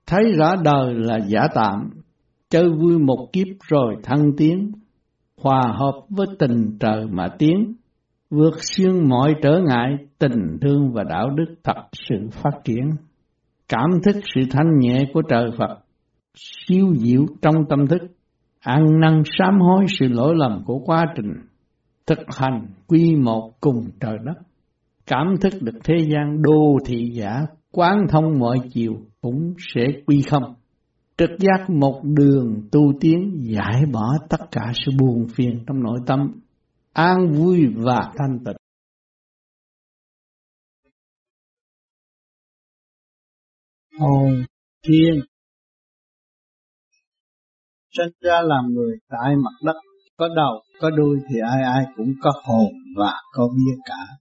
thấy 0.06 0.32
rõ 0.32 0.56
đời 0.64 0.94
là 0.94 1.18
giả 1.26 1.48
tạm, 1.54 1.90
chơi 2.50 2.68
vui 2.68 2.98
một 2.98 3.28
kiếp 3.32 3.46
rồi 3.68 3.94
thăng 4.02 4.30
tiến, 4.36 4.72
hòa 5.40 5.62
hợp 5.78 6.00
với 6.08 6.26
tình 6.38 6.76
trời 6.80 7.06
mà 7.10 7.28
tiến, 7.38 7.74
vượt 8.30 8.54
xuyên 8.60 9.08
mọi 9.08 9.34
trở 9.42 9.60
ngại, 9.68 9.96
tình 10.18 10.58
thương 10.60 10.92
và 10.92 11.04
đạo 11.04 11.30
đức 11.30 11.54
thật 11.64 11.82
sự 11.92 12.16
phát 12.32 12.58
triển. 12.64 12.90
Cảm 13.68 13.90
thức 14.04 14.16
sự 14.34 14.40
thanh 14.50 14.78
nhẹ 14.78 14.98
của 15.14 15.22
trời 15.28 15.50
Phật, 15.58 15.78
siêu 16.36 16.94
diệu 16.96 17.26
trong 17.42 17.54
tâm 17.68 17.86
thức, 17.86 18.02
ăn 18.60 18.84
năn 19.00 19.22
sám 19.38 19.60
hối 19.60 19.84
sự 19.88 20.08
lỗi 20.08 20.34
lầm 20.36 20.62
của 20.66 20.78
quá 20.78 21.04
trình, 21.16 21.32
thực 22.08 22.18
hành 22.28 22.66
quy 22.86 23.16
một 23.16 23.52
cùng 23.60 23.90
trời 24.00 24.18
đất. 24.24 24.42
Cảm 25.06 25.26
thức 25.40 25.52
được 25.60 25.78
thế 25.84 25.94
gian 26.12 26.42
đô 26.42 26.78
thị 26.86 27.10
giả, 27.14 27.40
quán 27.72 28.06
thông 28.10 28.38
mọi 28.38 28.58
chiều 28.72 28.92
cũng 29.20 29.54
sẽ 29.74 29.82
quy 30.06 30.22
không. 30.30 30.54
Trực 31.18 31.30
giác 31.38 31.70
một 31.70 32.00
đường 32.04 32.68
tu 32.72 32.92
tiến 33.00 33.40
giải 33.40 33.82
bỏ 33.92 34.12
tất 34.28 34.40
cả 34.50 34.72
sự 34.74 34.92
buồn 34.98 35.26
phiền 35.34 35.64
trong 35.66 35.82
nội 35.82 35.98
tâm 36.06 36.40
an 36.92 37.32
vui 37.32 37.66
và 37.76 38.12
thanh 38.18 38.38
tịnh. 38.44 38.56
Hồn 43.98 44.44
thiên 44.86 45.20
sinh 47.96 48.12
ra 48.20 48.40
làm 48.42 48.74
người 48.74 48.96
tại 49.08 49.36
mặt 49.36 49.52
đất 49.64 49.76
có 50.18 50.28
đầu 50.36 50.62
có 50.80 50.90
đuôi 50.90 51.18
thì 51.28 51.36
ai 51.50 51.62
ai 51.62 51.84
cũng 51.96 52.12
có 52.20 52.30
hồn 52.44 52.72
và 52.96 53.12
có 53.32 53.48
vía 53.56 53.76
cả 53.84 54.16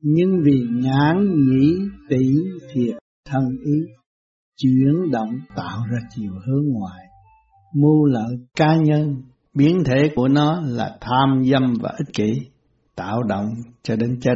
nhưng 0.00 0.40
vì 0.44 0.66
nhãn 0.70 1.34
nhĩ 1.48 1.76
tỷ 2.08 2.26
thiệt 2.72 2.96
thân 3.24 3.44
ý 3.64 3.80
chuyển 4.56 5.10
động 5.12 5.30
tạo 5.56 5.78
ra 5.90 5.98
chiều 6.16 6.32
hướng 6.46 6.64
ngoài 6.72 7.06
mưu 7.74 8.04
lợi 8.04 8.38
cá 8.56 8.76
nhân 8.76 9.22
biến 9.56 9.84
thể 9.84 10.10
của 10.14 10.28
nó 10.28 10.60
là 10.64 10.96
tham 11.00 11.42
dâm 11.44 11.74
và 11.80 11.92
ích 11.98 12.08
kỷ, 12.12 12.32
tạo 12.96 13.22
động 13.22 13.46
cho 13.82 13.96
đến 13.96 14.18
chết. 14.20 14.34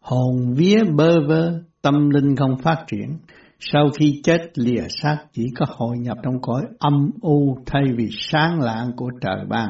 Hồn 0.00 0.54
vía 0.56 0.78
bơ 0.96 1.26
vơ, 1.28 1.60
tâm 1.82 2.10
linh 2.10 2.36
không 2.36 2.58
phát 2.62 2.84
triển, 2.86 3.18
sau 3.60 3.90
khi 3.98 4.20
chết 4.24 4.38
lìa 4.54 4.88
xác 4.88 5.16
chỉ 5.32 5.46
có 5.58 5.66
hội 5.68 5.96
nhập 5.98 6.16
trong 6.22 6.40
cõi 6.42 6.62
âm 6.78 7.10
u 7.20 7.58
thay 7.66 7.82
vì 7.96 8.08
sáng 8.10 8.60
lạng 8.60 8.92
của 8.96 9.10
trời 9.20 9.44
ban. 9.48 9.68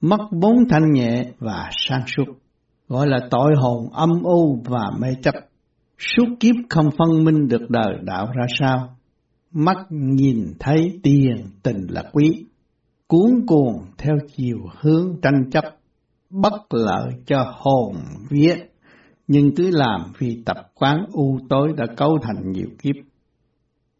Mất 0.00 0.20
bốn 0.32 0.56
thanh 0.70 0.92
nhẹ 0.92 1.22
và 1.38 1.70
sáng 1.72 2.02
suốt, 2.06 2.24
gọi 2.88 3.06
là 3.06 3.18
tội 3.30 3.50
hồn 3.56 3.92
âm 3.92 4.22
u 4.22 4.62
và 4.64 4.90
mê 5.00 5.08
chấp. 5.22 5.34
Suốt 5.98 6.26
kiếp 6.40 6.54
không 6.68 6.90
phân 6.98 7.24
minh 7.24 7.48
được 7.48 7.70
đời 7.70 7.94
đạo 8.02 8.26
ra 8.26 8.46
sao. 8.58 8.96
Mắt 9.52 9.76
nhìn 9.90 10.52
thấy 10.60 11.00
tiền 11.02 11.36
tình 11.62 11.86
là 11.88 12.02
quý, 12.12 12.46
cuốn 13.06 13.46
cuồng 13.46 13.84
theo 13.98 14.14
chiều 14.36 14.58
hướng 14.80 15.20
tranh 15.22 15.50
chấp, 15.50 15.64
bất 16.30 16.52
lợi 16.70 17.12
cho 17.26 17.52
hồn 17.56 17.94
viết 18.30 18.69
nhưng 19.32 19.54
cứ 19.56 19.70
làm 19.70 20.00
vì 20.18 20.42
tập 20.46 20.56
quán 20.74 21.04
u 21.12 21.38
tối 21.48 21.72
đã 21.76 21.86
cấu 21.96 22.18
thành 22.22 22.52
nhiều 22.52 22.68
kiếp. 22.82 22.94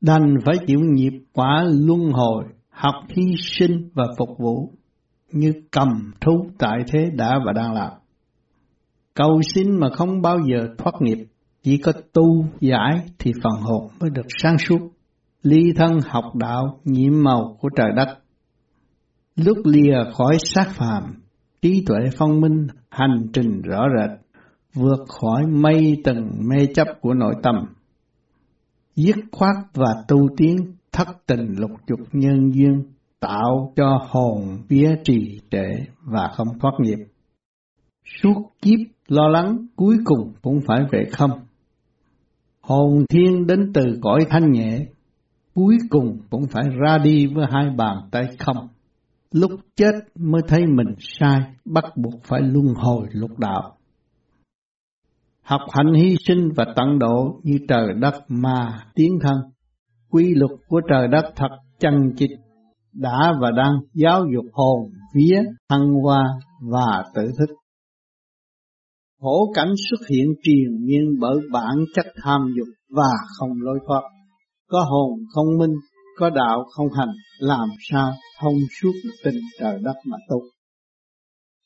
Đành 0.00 0.36
phải 0.44 0.56
chịu 0.66 0.80
nghiệp 0.80 1.12
quả 1.32 1.64
luân 1.70 2.12
hồi, 2.12 2.44
học 2.68 2.94
hy 3.08 3.34
sinh 3.38 3.90
và 3.94 4.04
phục 4.18 4.28
vụ, 4.38 4.72
như 5.32 5.52
cầm 5.70 5.88
thú 6.20 6.46
tại 6.58 6.78
thế 6.92 7.10
đã 7.14 7.40
và 7.46 7.52
đang 7.52 7.72
làm. 7.72 7.92
Cầu 9.14 9.40
xin 9.54 9.80
mà 9.80 9.90
không 9.90 10.22
bao 10.22 10.38
giờ 10.50 10.68
thoát 10.78 10.92
nghiệp, 11.00 11.26
chỉ 11.62 11.76
có 11.76 11.92
tu 12.12 12.44
giải 12.60 13.04
thì 13.18 13.32
phần 13.42 13.62
hồn 13.62 13.88
mới 14.00 14.10
được 14.10 14.26
sáng 14.42 14.58
suốt, 14.58 14.78
ly 15.42 15.72
thân 15.76 15.98
học 16.06 16.36
đạo 16.36 16.80
nhiễm 16.84 17.12
màu 17.22 17.56
của 17.60 17.68
trời 17.76 17.90
đất 17.96 18.18
lúc 19.36 19.58
lìa 19.64 20.04
khỏi 20.12 20.36
xác 20.38 20.66
phàm, 20.68 21.02
trí 21.62 21.84
tuệ 21.86 21.98
phong 22.16 22.40
minh, 22.40 22.66
hành 22.90 23.26
trình 23.32 23.62
rõ 23.62 23.86
rệt, 23.98 24.19
vượt 24.74 25.04
khỏi 25.08 25.46
mây 25.46 26.00
tầng 26.04 26.30
mê 26.48 26.66
chấp 26.74 26.86
của 27.00 27.14
nội 27.14 27.34
tâm. 27.42 27.54
Dứt 28.96 29.16
khoát 29.32 29.56
và 29.74 29.94
tu 30.08 30.28
tiến 30.36 30.56
thất 30.92 31.08
tình 31.26 31.54
lục 31.58 31.70
dục 31.88 32.00
nhân 32.12 32.50
duyên, 32.54 32.82
tạo 33.20 33.72
cho 33.76 34.06
hồn 34.08 34.62
vía 34.68 34.94
trì 35.04 35.40
trệ 35.50 35.68
và 36.02 36.28
không 36.34 36.58
thoát 36.60 36.72
nghiệp. 36.78 36.98
Suốt 38.22 38.52
kiếp 38.62 38.78
lo 39.08 39.28
lắng 39.28 39.66
cuối 39.76 39.96
cùng 40.04 40.32
cũng 40.42 40.60
phải 40.66 40.80
về 40.92 41.04
không. 41.12 41.30
Hồn 42.60 43.04
thiên 43.08 43.46
đến 43.46 43.72
từ 43.74 43.98
cõi 44.02 44.20
thanh 44.30 44.50
nhẹ, 44.50 44.86
cuối 45.54 45.76
cùng 45.90 46.18
cũng 46.30 46.46
phải 46.50 46.64
ra 46.84 46.98
đi 46.98 47.26
với 47.26 47.46
hai 47.50 47.70
bàn 47.76 47.96
tay 48.10 48.24
không 48.38 48.68
lúc 49.32 49.50
chết 49.76 49.92
mới 50.14 50.42
thấy 50.48 50.66
mình 50.66 50.94
sai, 50.98 51.40
bắt 51.64 51.84
buộc 51.96 52.22
phải 52.24 52.40
luân 52.40 52.66
hồi 52.76 53.06
lục 53.12 53.38
đạo. 53.38 53.76
Học 55.42 55.60
hành 55.72 55.94
hy 55.94 56.16
sinh 56.26 56.48
và 56.56 56.64
tận 56.76 56.98
độ 56.98 57.40
như 57.42 57.58
trời 57.68 57.86
đất 58.00 58.14
mà 58.28 58.80
tiến 58.94 59.18
thân, 59.22 59.36
quy 60.10 60.34
luật 60.34 60.50
của 60.68 60.80
trời 60.90 61.08
đất 61.08 61.24
thật 61.36 61.48
chân 61.80 62.12
chịch, 62.16 62.30
đã 62.92 63.32
và 63.40 63.50
đang 63.50 63.74
giáo 63.94 64.24
dục 64.34 64.44
hồn, 64.52 64.90
vía, 65.14 65.42
thăng 65.68 65.86
hoa 66.02 66.24
và 66.70 67.04
tự 67.14 67.22
thức. 67.38 67.54
khổ 69.20 69.52
cảnh 69.54 69.72
xuất 69.90 70.08
hiện 70.08 70.26
triền 70.42 70.86
miên 70.86 71.18
bởi 71.20 71.36
bản 71.52 71.76
chất 71.94 72.06
tham 72.22 72.40
dục 72.56 72.68
và 72.96 73.10
không 73.38 73.50
lối 73.60 73.78
thoát. 73.86 74.02
Có 74.68 74.84
hồn 74.90 75.18
không 75.34 75.58
minh, 75.58 75.74
có 76.18 76.30
đạo 76.30 76.64
không 76.70 76.88
hành, 76.98 77.10
làm 77.38 77.68
sao 77.90 78.12
thông 78.40 78.54
suốt 78.80 78.92
tình 79.24 79.40
trời 79.60 79.78
đất 79.82 79.94
mà 80.06 80.16
tu. 80.28 80.40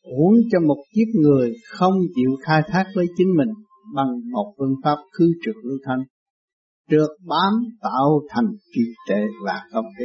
Uống 0.05 0.35
cho 0.53 0.59
một 0.67 0.85
kiếp 0.95 1.09
người 1.15 1.53
không 1.69 1.95
chịu 2.15 2.31
khai 2.47 2.63
thác 2.67 2.85
lấy 2.95 3.07
chính 3.17 3.29
mình 3.37 3.49
bằng 3.95 4.31
một 4.33 4.55
phương 4.59 4.75
pháp 4.85 4.97
khứ 5.13 5.33
trượt 5.45 5.55
lưu 5.65 5.79
thanh, 5.85 6.03
trượt 6.91 7.11
bám 7.29 7.53
tạo 7.81 8.21
thành 8.29 8.57
trì 8.75 8.83
trệ 9.09 9.21
và 9.45 9.61
không 9.73 9.87
khí 9.99 10.05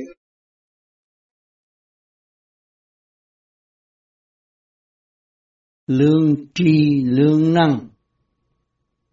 Lương 5.88 6.36
tri 6.53 7.03
lương 7.03 7.53
năng 7.53 7.89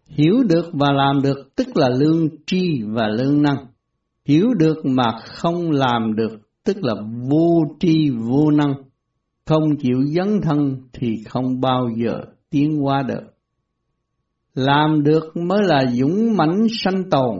Hiểu 0.07 0.43
được 0.49 0.69
và 0.73 0.91
làm 0.91 1.21
được 1.21 1.55
tức 1.55 1.67
là 1.77 1.89
lương 1.89 2.29
tri 2.45 2.81
và 2.83 3.07
lương 3.07 3.41
năng. 3.41 3.65
Hiểu 4.25 4.53
được 4.53 4.85
mà 4.85 5.19
không 5.25 5.71
làm 5.71 6.15
được 6.15 6.39
tức 6.63 6.77
là 6.79 6.93
vô 7.29 7.75
tri 7.79 8.09
vô 8.09 8.51
năng. 8.51 8.73
Không 9.47 9.77
chịu 9.79 9.97
dấn 10.15 10.41
thân 10.41 10.81
thì 10.93 11.23
không 11.29 11.61
bao 11.61 11.87
giờ 11.97 12.21
tiến 12.49 12.85
qua 12.85 13.03
được. 13.03 13.23
Làm 14.53 15.03
được 15.03 15.37
mới 15.37 15.63
là 15.63 15.85
dũng 15.93 16.37
mãnh 16.37 16.67
sanh 16.83 17.09
tồn, 17.09 17.39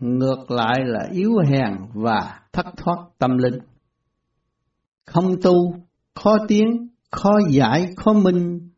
ngược 0.00 0.50
lại 0.50 0.78
là 0.84 1.08
yếu 1.12 1.30
hèn 1.50 1.72
và 1.94 2.40
thất 2.52 2.66
thoát 2.76 2.96
tâm 3.18 3.38
linh. 3.38 3.58
Không 5.06 5.42
tu, 5.42 5.74
khó 6.14 6.36
tiến, 6.48 6.88
khó 7.10 7.38
giải, 7.50 7.86
khó 7.96 8.12
minh, 8.12 8.70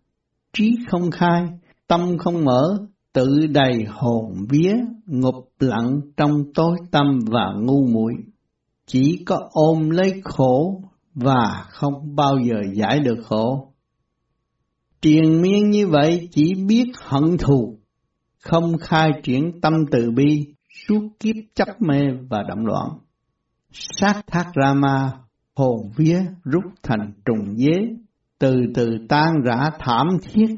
trí 0.52 0.76
không 0.90 1.10
khai, 1.10 1.42
tâm 1.86 2.18
không 2.18 2.44
mở, 2.44 2.78
tự 3.12 3.46
đầy 3.46 3.84
hồn 3.88 4.34
vía, 4.48 4.74
ngục 5.06 5.48
lặng 5.60 6.00
trong 6.16 6.52
tối 6.54 6.76
tâm 6.90 7.18
và 7.26 7.54
ngu 7.60 7.86
muội 7.86 8.14
chỉ 8.86 9.22
có 9.26 9.48
ôm 9.52 9.90
lấy 9.90 10.20
khổ 10.24 10.82
và 11.14 11.64
không 11.68 12.16
bao 12.16 12.38
giờ 12.38 12.56
giải 12.74 13.00
được 13.00 13.18
khổ. 13.24 13.72
Triền 15.00 15.42
miên 15.42 15.70
như 15.70 15.88
vậy 15.88 16.28
chỉ 16.32 16.54
biết 16.54 16.84
hận 17.04 17.36
thù, 17.38 17.78
không 18.40 18.78
khai 18.78 19.10
triển 19.22 19.60
tâm 19.60 19.72
từ 19.90 20.10
bi, 20.10 20.54
suốt 20.88 21.08
kiếp 21.20 21.34
chấp 21.54 21.68
mê 21.80 22.00
và 22.28 22.42
động 22.48 22.66
loạn. 22.66 22.88
Sát 23.72 24.22
thác 24.26 24.46
Rama, 24.62 25.12
hồn 25.54 25.90
vía 25.96 26.20
rút 26.44 26.64
thành 26.82 27.12
trùng 27.24 27.56
dế, 27.56 27.88
từ 28.38 28.54
từ 28.74 28.90
tan 29.08 29.32
rã 29.44 29.70
thảm 29.78 30.06
thiết, 30.22 30.56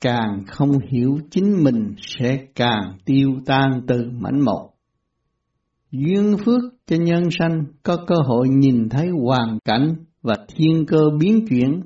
càng 0.00 0.44
không 0.46 0.72
hiểu 0.90 1.18
chính 1.30 1.64
mình 1.64 1.94
sẽ 1.98 2.46
càng 2.54 2.98
tiêu 3.04 3.28
tan 3.46 3.82
từ 3.86 4.10
mảnh 4.12 4.40
một. 4.40 4.70
Duyên 5.90 6.36
phước 6.44 6.62
cho 6.86 6.96
nhân 6.96 7.22
sanh 7.38 7.64
có 7.82 7.96
cơ 8.06 8.14
hội 8.26 8.48
nhìn 8.48 8.88
thấy 8.88 9.08
hoàn 9.24 9.58
cảnh 9.64 9.94
và 10.22 10.34
thiên 10.48 10.86
cơ 10.86 10.98
biến 11.20 11.46
chuyển, 11.48 11.80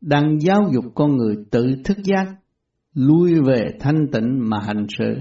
đang 0.00 0.40
giáo 0.40 0.62
dục 0.72 0.84
con 0.94 1.16
người 1.16 1.36
tự 1.50 1.66
thức 1.84 1.96
giác, 2.04 2.26
lui 2.94 3.40
về 3.40 3.70
thanh 3.80 4.06
tịnh 4.12 4.48
mà 4.50 4.58
hành 4.66 4.86
sự, 4.98 5.14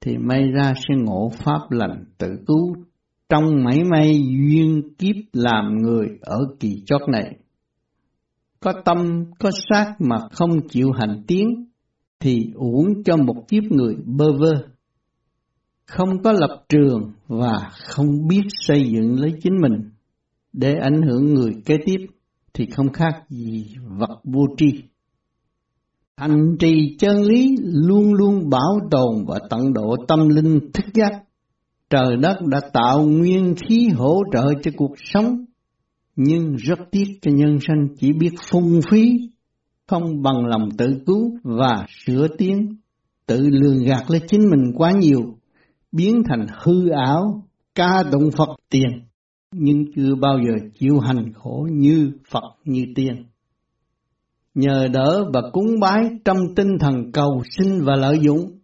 thì 0.00 0.16
may 0.18 0.42
ra 0.42 0.72
sẽ 0.74 0.94
ngộ 1.04 1.30
pháp 1.44 1.70
lành 1.70 2.04
tự 2.18 2.28
cứu 2.46 2.74
trong 3.28 3.64
mấy 3.64 3.84
may 3.84 4.22
duyên 4.28 4.82
kiếp 4.98 5.16
làm 5.32 5.76
người 5.82 6.06
ở 6.20 6.38
kỳ 6.60 6.82
chót 6.86 7.00
này. 7.08 7.36
Có 8.60 8.72
tâm, 8.84 9.24
có 9.38 9.50
xác 9.70 9.94
mà 9.98 10.16
không 10.32 10.68
chịu 10.68 10.92
hành 10.92 11.22
tiến, 11.26 11.48
thì 12.20 12.52
uổng 12.54 13.04
cho 13.04 13.16
một 13.16 13.48
kiếp 13.48 13.62
người 13.62 13.96
bơ 14.04 14.32
vơ 14.32 14.52
không 15.90 16.22
có 16.22 16.32
lập 16.32 16.64
trường 16.68 17.12
và 17.28 17.70
không 17.86 18.28
biết 18.28 18.42
xây 18.50 18.82
dựng 18.92 19.20
lấy 19.20 19.32
chính 19.42 19.52
mình 19.62 19.90
để 20.52 20.74
ảnh 20.74 21.02
hưởng 21.02 21.34
người 21.34 21.52
kế 21.64 21.76
tiếp 21.86 22.06
thì 22.54 22.66
không 22.66 22.92
khác 22.92 23.12
gì 23.28 23.74
vật 23.98 24.20
vô 24.24 24.42
tri. 24.56 24.82
Hành 26.16 26.56
trì 26.58 26.96
chân 26.98 27.22
lý 27.22 27.56
luôn 27.60 28.14
luôn 28.14 28.50
bảo 28.50 28.78
tồn 28.90 29.24
và 29.28 29.38
tận 29.50 29.72
độ 29.72 29.96
tâm 30.08 30.28
linh 30.28 30.60
thức 30.74 30.84
giác. 30.94 31.22
Trời 31.90 32.16
đất 32.22 32.36
đã 32.46 32.60
tạo 32.72 33.02
nguyên 33.02 33.54
khí 33.54 33.88
hỗ 33.88 34.22
trợ 34.32 34.44
cho 34.62 34.70
cuộc 34.76 34.94
sống, 34.96 35.44
nhưng 36.16 36.56
rất 36.56 36.78
tiếc 36.90 37.18
cho 37.22 37.30
nhân 37.34 37.58
sanh 37.60 37.88
chỉ 37.98 38.12
biết 38.12 38.30
phung 38.50 38.80
phí, 38.90 39.18
không 39.86 40.22
bằng 40.22 40.46
lòng 40.46 40.68
tự 40.78 40.86
cứu 41.06 41.38
và 41.42 41.86
sửa 42.04 42.28
tiến, 42.38 42.76
tự 43.26 43.48
lường 43.48 43.84
gạt 43.84 44.04
lấy 44.08 44.20
chính 44.28 44.40
mình 44.50 44.72
quá 44.76 44.92
nhiều 45.00 45.39
biến 45.92 46.22
thành 46.28 46.46
hư 46.62 46.88
ảo, 46.88 47.42
ca 47.74 48.02
tụng 48.12 48.30
Phật 48.36 48.48
tiền, 48.70 48.90
nhưng 49.52 49.84
chưa 49.96 50.14
bao 50.14 50.38
giờ 50.38 50.68
chịu 50.78 50.98
hành 50.98 51.32
khổ 51.34 51.68
như 51.72 52.12
Phật 52.30 52.44
như 52.64 52.84
tiên. 52.94 53.24
Nhờ 54.54 54.88
đỡ 54.92 55.24
và 55.32 55.40
cúng 55.52 55.80
bái 55.80 56.02
trong 56.24 56.38
tinh 56.56 56.78
thần 56.80 57.12
cầu 57.12 57.42
sinh 57.58 57.80
và 57.84 57.96
lợi 57.96 58.18
dụng, 58.22 58.58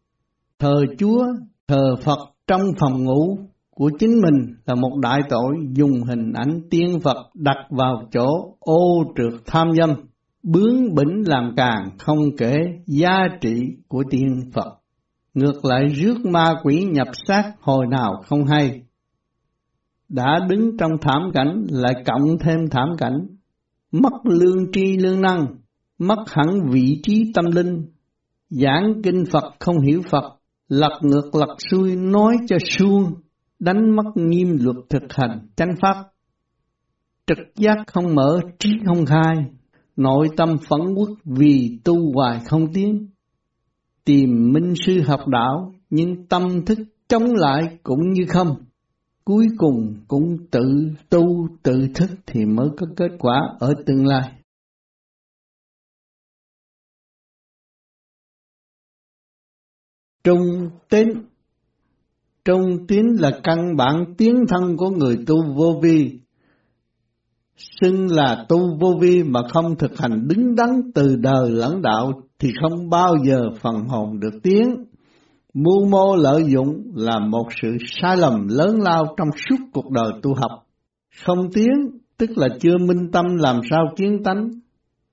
thờ 0.58 0.74
Chúa, 0.98 1.24
thờ 1.68 1.96
Phật 2.04 2.18
trong 2.46 2.62
phòng 2.80 3.04
ngủ 3.04 3.38
của 3.70 3.90
chính 3.98 4.10
mình 4.10 4.54
là 4.66 4.74
một 4.74 4.98
đại 5.02 5.20
tội 5.28 5.54
dùng 5.72 6.02
hình 6.02 6.32
ảnh 6.32 6.60
tiên 6.70 7.00
Phật 7.04 7.16
đặt 7.34 7.56
vào 7.70 8.08
chỗ 8.12 8.56
ô 8.58 9.04
trượt 9.16 9.40
tham 9.46 9.68
dâm, 9.78 9.90
bướng 10.42 10.94
bỉnh 10.94 11.22
làm 11.26 11.54
càng 11.56 11.90
không 11.98 12.36
kể 12.38 12.54
giá 12.86 13.18
trị 13.40 13.54
của 13.88 14.02
tiên 14.10 14.50
Phật 14.54 14.78
ngược 15.37 15.64
lại 15.64 15.87
rước 15.87 16.27
ma 16.27 16.55
quỷ 16.62 16.85
nhập 16.92 17.09
xác 17.27 17.53
hồi 17.61 17.87
nào 17.87 18.22
không 18.27 18.44
hay. 18.44 18.83
Đã 20.09 20.40
đứng 20.49 20.77
trong 20.79 20.90
thảm 21.01 21.31
cảnh 21.35 21.66
lại 21.70 21.94
cộng 22.07 22.38
thêm 22.40 22.68
thảm 22.70 22.88
cảnh, 22.99 23.27
mất 23.92 24.12
lương 24.25 24.72
tri 24.72 24.96
lương 24.96 25.20
năng, 25.20 25.46
mất 25.99 26.18
hẳn 26.27 26.46
vị 26.70 27.01
trí 27.03 27.33
tâm 27.35 27.44
linh, 27.44 27.87
giảng 28.51 29.03
kinh 29.03 29.25
Phật 29.33 29.55
không 29.59 29.81
hiểu 29.81 30.03
Phật, 30.11 30.25
lật 30.68 30.99
ngược 31.03 31.35
lật 31.35 31.57
xuôi 31.70 31.96
nói 31.96 32.37
cho 32.49 32.57
suông, 32.68 33.12
đánh 33.59 33.96
mất 33.96 34.11
nghiêm 34.14 34.57
luật 34.61 34.77
thực 34.88 35.12
hành 35.12 35.49
chánh 35.57 35.75
pháp. 35.81 35.96
Trực 37.27 37.38
giác 37.57 37.77
không 37.87 38.14
mở, 38.14 38.40
trí 38.59 38.70
không 38.87 39.07
khai, 39.07 39.37
nội 39.96 40.29
tâm 40.37 40.57
phẫn 40.68 40.94
quốc 40.96 41.09
vì 41.25 41.79
tu 41.85 42.12
hoài 42.14 42.40
không 42.46 42.72
tiến, 42.72 43.09
tìm 44.07 44.53
minh 44.53 44.75
sư 44.87 45.01
học 45.07 45.29
đạo, 45.29 45.75
nhưng 45.90 46.27
tâm 46.27 46.64
thức 46.66 46.79
chống 47.09 47.25
lại 47.35 47.79
cũng 47.83 48.12
như 48.12 48.25
không. 48.29 48.57
Cuối 49.25 49.47
cùng 49.59 49.95
cũng 50.09 50.37
tự 50.51 50.90
tu, 51.09 51.49
tự 51.62 51.88
thức 51.95 52.11
thì 52.27 52.45
mới 52.45 52.69
có 52.77 52.87
kết 52.97 53.11
quả 53.19 53.37
ở 53.61 53.75
tương 53.87 54.07
lai. 54.07 54.33
Trung 60.25 60.71
tín. 60.88 61.09
Trung 62.45 62.87
tín 62.88 63.07
là 63.19 63.40
căn 63.45 63.77
bản 63.77 64.14
tiến 64.19 64.35
thân 64.49 64.77
của 64.77 64.90
người 64.90 65.19
tu 65.27 65.55
vô 65.55 65.81
vi. 65.83 66.21
Xưng 67.57 68.07
là 68.11 68.47
tu 68.49 68.79
vô 68.81 68.99
vi 69.01 69.23
mà 69.23 69.40
không 69.53 69.77
thực 69.79 69.99
hành 69.99 70.29
đứng 70.29 70.55
đắn 70.55 70.90
từ 70.95 71.16
đời 71.16 71.51
lẫn 71.51 71.83
đạo 71.83 72.25
thì 72.38 72.49
không 72.61 72.90
bao 72.90 73.14
giờ 73.25 73.51
phần 73.62 73.87
hồn 73.88 74.20
được 74.20 74.42
tiến. 74.42 74.85
Mưu 75.55 75.87
mô 75.90 76.16
lợi 76.16 76.44
dụng 76.46 76.83
là 76.94 77.18
một 77.18 77.46
sự 77.62 77.77
sai 78.01 78.16
lầm 78.16 78.49
lớn 78.49 78.81
lao 78.81 79.05
trong 79.16 79.29
suốt 79.49 79.64
cuộc 79.72 79.90
đời 79.90 80.12
tu 80.22 80.35
học. 80.35 80.66
Không 81.25 81.53
tiến 81.53 81.68
tức 82.18 82.31
là 82.37 82.49
chưa 82.61 82.79
minh 82.79 83.11
tâm 83.12 83.25
làm 83.37 83.61
sao 83.70 83.85
kiến 83.96 84.22
tánh. 84.25 84.51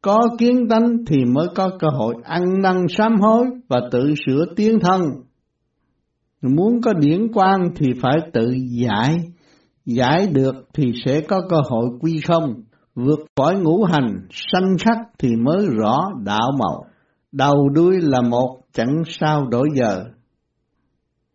Có 0.01 0.19
kiến 0.39 0.67
tánh 0.69 1.05
thì 1.07 1.17
mới 1.25 1.47
có 1.55 1.69
cơ 1.79 1.87
hội 1.97 2.15
ăn 2.23 2.43
năn 2.61 2.85
sám 2.97 3.15
hối 3.21 3.45
và 3.67 3.81
tự 3.91 4.13
sửa 4.25 4.45
tiến 4.55 4.79
thân. 4.79 5.01
Muốn 6.41 6.81
có 6.81 6.93
điển 6.93 7.33
quang 7.33 7.69
thì 7.75 7.87
phải 8.01 8.17
tự 8.33 8.55
giải, 8.81 9.17
giải 9.85 10.27
được 10.27 10.55
thì 10.73 10.91
sẽ 11.05 11.21
có 11.21 11.41
cơ 11.49 11.57
hội 11.69 11.85
quy 11.99 12.19
không, 12.27 12.53
vượt 12.95 13.19
khỏi 13.35 13.55
ngũ 13.55 13.83
hành, 13.83 14.27
sanh 14.31 14.75
khắc 14.79 14.97
thì 15.19 15.29
mới 15.35 15.65
rõ 15.79 15.97
đạo 16.25 16.51
màu 16.59 16.85
đầu 17.33 17.69
đuôi 17.69 18.01
là 18.01 18.21
một 18.21 18.59
chẳng 18.73 19.01
sao 19.07 19.47
đổi 19.47 19.67
giờ. 19.75 20.03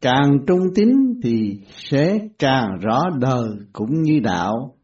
Càng 0.00 0.38
trung 0.46 0.62
tín 0.74 0.88
thì 1.22 1.60
sẽ 1.68 2.18
càng 2.38 2.68
rõ 2.80 3.02
đời 3.20 3.48
cũng 3.72 4.02
như 4.02 4.20
đạo. 4.22 4.74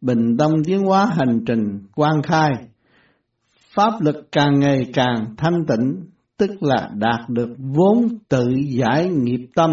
Bình 0.00 0.36
tâm 0.38 0.50
tiến 0.64 0.80
hóa 0.80 1.06
hành 1.06 1.44
trình 1.46 1.86
quan 1.94 2.22
khai, 2.22 2.50
pháp 3.74 3.92
lực 4.00 4.16
càng 4.32 4.60
ngày 4.60 4.90
càng 4.92 5.34
thanh 5.36 5.66
tịnh, 5.68 6.04
tức 6.36 6.50
là 6.60 6.90
đạt 6.94 7.28
được 7.28 7.54
vốn 7.58 8.08
tự 8.28 8.44
giải 8.68 9.08
nghiệp 9.08 9.46
tâm. 9.54 9.70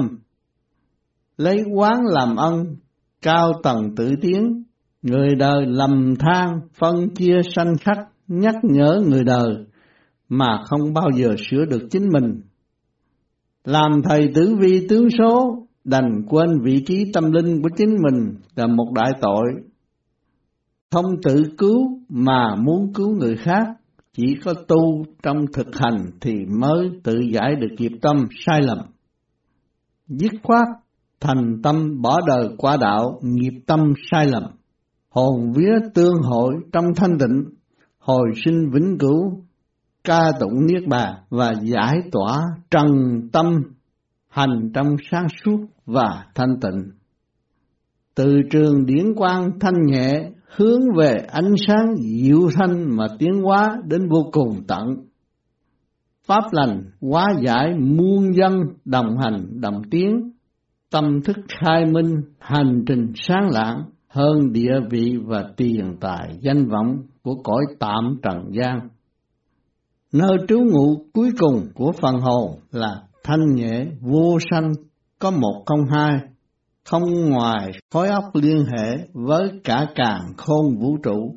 Lấy 1.37 1.63
quán 1.75 1.99
làm 2.05 2.35
ân, 2.35 2.75
cao 3.21 3.51
tầng 3.63 3.95
tự 3.95 4.09
tiến, 4.21 4.63
người 5.01 5.35
đời 5.35 5.65
lầm 5.65 6.13
than, 6.19 6.59
phân 6.79 7.09
chia 7.15 7.37
sanh 7.55 7.73
khắc, 7.81 7.97
nhắc 8.27 8.55
nhở 8.63 9.01
người 9.07 9.23
đời 9.23 9.65
mà 10.33 10.63
không 10.65 10.93
bao 10.93 11.09
giờ 11.15 11.35
sửa 11.49 11.65
được 11.65 11.87
chính 11.91 12.09
mình. 12.13 12.41
Làm 13.63 14.01
thầy 14.03 14.31
tử 14.35 14.55
vi 14.59 14.87
tướng 14.87 15.07
số, 15.17 15.65
đành 15.83 16.25
quên 16.29 16.49
vị 16.63 16.83
trí 16.85 17.11
tâm 17.13 17.31
linh 17.31 17.61
của 17.61 17.69
chính 17.77 17.89
mình 17.89 18.35
là 18.55 18.67
một 18.67 18.91
đại 18.95 19.11
tội. 19.21 19.45
Không 20.91 21.05
tự 21.23 21.43
cứu 21.57 21.99
mà 22.09 22.55
muốn 22.55 22.93
cứu 22.93 23.09
người 23.15 23.37
khác, 23.37 23.67
chỉ 24.13 24.35
có 24.43 24.53
tu 24.53 25.03
trong 25.23 25.45
thực 25.53 25.67
hành 25.75 26.05
thì 26.21 26.33
mới 26.59 26.89
tự 27.03 27.19
giải 27.31 27.55
được 27.55 27.75
nghiệp 27.77 27.91
tâm 28.01 28.25
sai 28.45 28.61
lầm. 28.61 28.77
Dứt 30.07 30.31
khoát, 30.43 30.67
thành 31.19 31.61
tâm 31.63 32.01
bỏ 32.01 32.19
đời 32.27 32.49
qua 32.57 32.77
đạo, 32.77 33.19
nghiệp 33.21 33.59
tâm 33.67 33.93
sai 34.11 34.27
lầm. 34.27 34.43
Hồn 35.09 35.51
vía 35.55 35.89
tương 35.93 36.21
hội 36.21 36.53
trong 36.71 36.85
thanh 36.95 37.17
tịnh, 37.19 37.43
hồi 37.99 38.25
sinh 38.45 38.69
vĩnh 38.73 38.97
cửu, 38.99 39.43
ca 40.03 40.31
tụng 40.39 40.65
niết 40.65 40.87
bàn 40.87 41.15
và 41.29 41.53
giải 41.63 41.97
tỏa 42.11 42.41
trần 42.71 42.87
tâm 43.31 43.45
hành 44.29 44.71
trong 44.73 44.95
sáng 45.11 45.27
suốt 45.43 45.57
và 45.85 46.25
thanh 46.35 46.59
tịnh. 46.61 46.91
Từ 48.15 48.41
trường 48.51 48.85
điển 48.85 49.15
quang 49.15 49.59
thanh 49.59 49.85
nhẹ 49.85 50.31
hướng 50.55 50.81
về 50.97 51.25
ánh 51.31 51.53
sáng 51.67 51.95
dịu 51.95 52.49
thanh 52.55 52.97
mà 52.97 53.07
tiến 53.19 53.41
hóa 53.43 53.77
đến 53.85 54.09
vô 54.09 54.29
cùng 54.31 54.63
tận. 54.67 54.95
Pháp 56.27 56.43
lành 56.51 56.83
hóa 57.01 57.27
giải 57.41 57.73
muôn 57.79 58.33
dân 58.33 58.53
đồng 58.85 59.17
hành 59.17 59.61
đồng 59.61 59.81
tiến, 59.91 60.31
tâm 60.91 61.21
thức 61.21 61.37
khai 61.47 61.85
minh 61.85 62.21
hành 62.39 62.83
trình 62.87 63.11
sáng 63.15 63.49
lãng 63.51 63.83
hơn 64.07 64.51
địa 64.53 64.73
vị 64.89 65.17
và 65.25 65.43
tiền 65.57 65.95
tài 65.99 66.37
danh 66.41 66.67
vọng 66.67 66.97
của 67.23 67.35
cõi 67.43 67.61
tạm 67.79 68.17
trần 68.23 68.51
gian. 68.51 68.89
Nơi 70.11 70.37
trú 70.47 70.59
ngụ 70.59 71.05
cuối 71.13 71.31
cùng 71.39 71.67
của 71.75 71.91
phần 72.01 72.19
hồn 72.19 72.59
là 72.71 73.03
thanh 73.23 73.55
nhẹ 73.55 73.85
vô 74.01 74.37
sanh 74.51 74.71
có 75.19 75.31
một 75.31 75.63
không 75.65 75.85
hai, 75.89 76.19
không 76.85 77.29
ngoài 77.29 77.71
khối 77.93 78.07
óc 78.07 78.23
liên 78.33 78.65
hệ 78.65 79.07
với 79.13 79.51
cả 79.63 79.85
càng 79.95 80.33
khôn 80.37 80.77
vũ 80.79 80.97
trụ. 81.03 81.35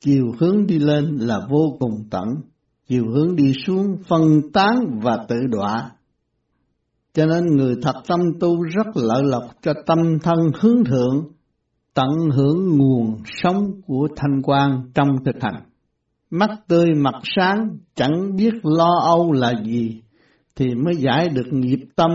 Chiều 0.00 0.24
hướng 0.38 0.66
đi 0.66 0.78
lên 0.78 1.16
là 1.16 1.40
vô 1.50 1.76
cùng 1.80 2.04
tận, 2.10 2.28
chiều 2.88 3.04
hướng 3.14 3.36
đi 3.36 3.52
xuống 3.66 3.96
phân 4.08 4.52
tán 4.52 5.00
và 5.02 5.18
tự 5.28 5.36
đọa. 5.48 5.90
Cho 7.14 7.26
nên 7.26 7.56
người 7.56 7.74
thật 7.82 7.96
tâm 8.08 8.20
tu 8.40 8.62
rất 8.62 8.86
lợi 8.94 9.22
lộc 9.24 9.44
cho 9.62 9.72
tâm 9.86 9.98
thân 10.22 10.38
hướng 10.60 10.84
thượng, 10.84 11.28
tận 11.94 12.10
hưởng 12.32 12.78
nguồn 12.78 13.16
sống 13.24 13.80
của 13.86 14.08
thanh 14.16 14.42
quan 14.42 14.90
trong 14.94 15.08
thực 15.24 15.42
hành. 15.42 15.67
Mắt 16.30 16.50
tươi 16.68 16.86
mặt 16.96 17.14
sáng, 17.36 17.78
chẳng 17.94 18.36
biết 18.36 18.54
lo 18.62 18.90
âu 19.02 19.32
là 19.32 19.62
gì, 19.64 20.02
thì 20.56 20.74
mới 20.74 20.96
giải 20.96 21.28
được 21.28 21.46
nghiệp 21.50 21.86
tâm. 21.96 22.10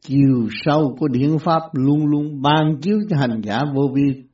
Chiều 0.00 0.48
sâu 0.64 0.96
của 1.00 1.08
điển 1.08 1.38
pháp 1.38 1.62
luôn 1.72 2.06
luôn 2.06 2.42
ban 2.42 2.80
chiếu 2.82 2.98
cho 3.10 3.16
hành 3.16 3.40
giả 3.44 3.60
vô 3.74 3.82
vi 3.94 4.24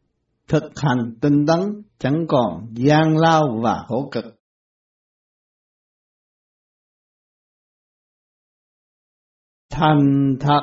thực 0.48 0.62
hành 0.76 1.14
tinh 1.20 1.46
tấn 1.46 1.82
chẳng 1.98 2.26
còn 2.28 2.66
gian 2.72 3.16
lao 3.18 3.60
và 3.62 3.84
khổ 3.88 4.08
cực. 4.12 4.24
Thành 9.70 10.36
thật 10.40 10.60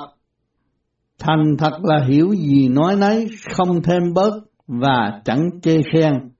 thành 1.19 1.55
thật 1.57 1.79
là 1.83 2.05
hiểu 2.07 2.29
gì 2.35 2.67
nói 2.69 2.95
nấy 2.95 3.27
không 3.55 3.81
thêm 3.83 4.13
bớt 4.13 4.33
và 4.67 5.21
chẳng 5.25 5.49
chê 5.61 5.81
khen 5.93 6.32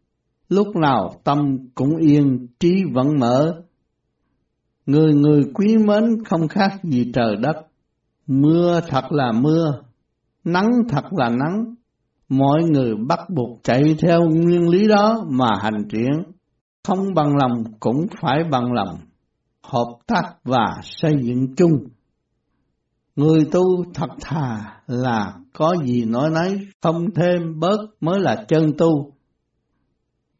lúc 0.49 0.75
nào 0.75 1.13
tâm 1.23 1.57
cũng 1.75 1.97
yên 1.97 2.47
trí 2.59 2.83
vẫn 2.93 3.19
mở 3.19 3.63
Người 4.85 5.13
người 5.13 5.43
quý 5.53 5.77
mến 5.77 6.23
không 6.25 6.47
khác 6.47 6.71
gì 6.83 7.11
trời 7.13 7.35
đất. 7.35 7.55
Mưa 8.27 8.81
thật 8.87 9.11
là 9.11 9.31
mưa, 9.31 9.81
nắng 10.43 10.71
thật 10.89 11.03
là 11.11 11.29
nắng. 11.29 11.75
Mọi 12.29 12.63
người 12.63 12.95
bắt 13.07 13.19
buộc 13.29 13.59
chạy 13.63 13.95
theo 13.99 14.21
nguyên 14.21 14.69
lý 14.69 14.87
đó 14.87 15.25
mà 15.29 15.49
hành 15.61 15.87
triển. 15.89 16.23
Không 16.87 17.13
bằng 17.15 17.37
lòng 17.37 17.63
cũng 17.79 18.05
phải 18.21 18.43
bằng 18.51 18.73
lòng. 18.73 18.97
Hợp 19.63 19.97
tác 20.07 20.23
và 20.43 20.79
xây 20.81 21.13
dựng 21.21 21.55
chung. 21.55 21.71
Người 23.15 23.45
tu 23.51 23.83
thật 23.93 24.09
thà 24.21 24.79
là 24.87 25.33
có 25.53 25.75
gì 25.85 26.05
nói 26.05 26.29
nấy, 26.29 26.59
không 26.81 27.05
thêm 27.15 27.59
bớt 27.59 27.77
mới 28.01 28.19
là 28.19 28.45
chân 28.47 28.71
tu 28.77 29.11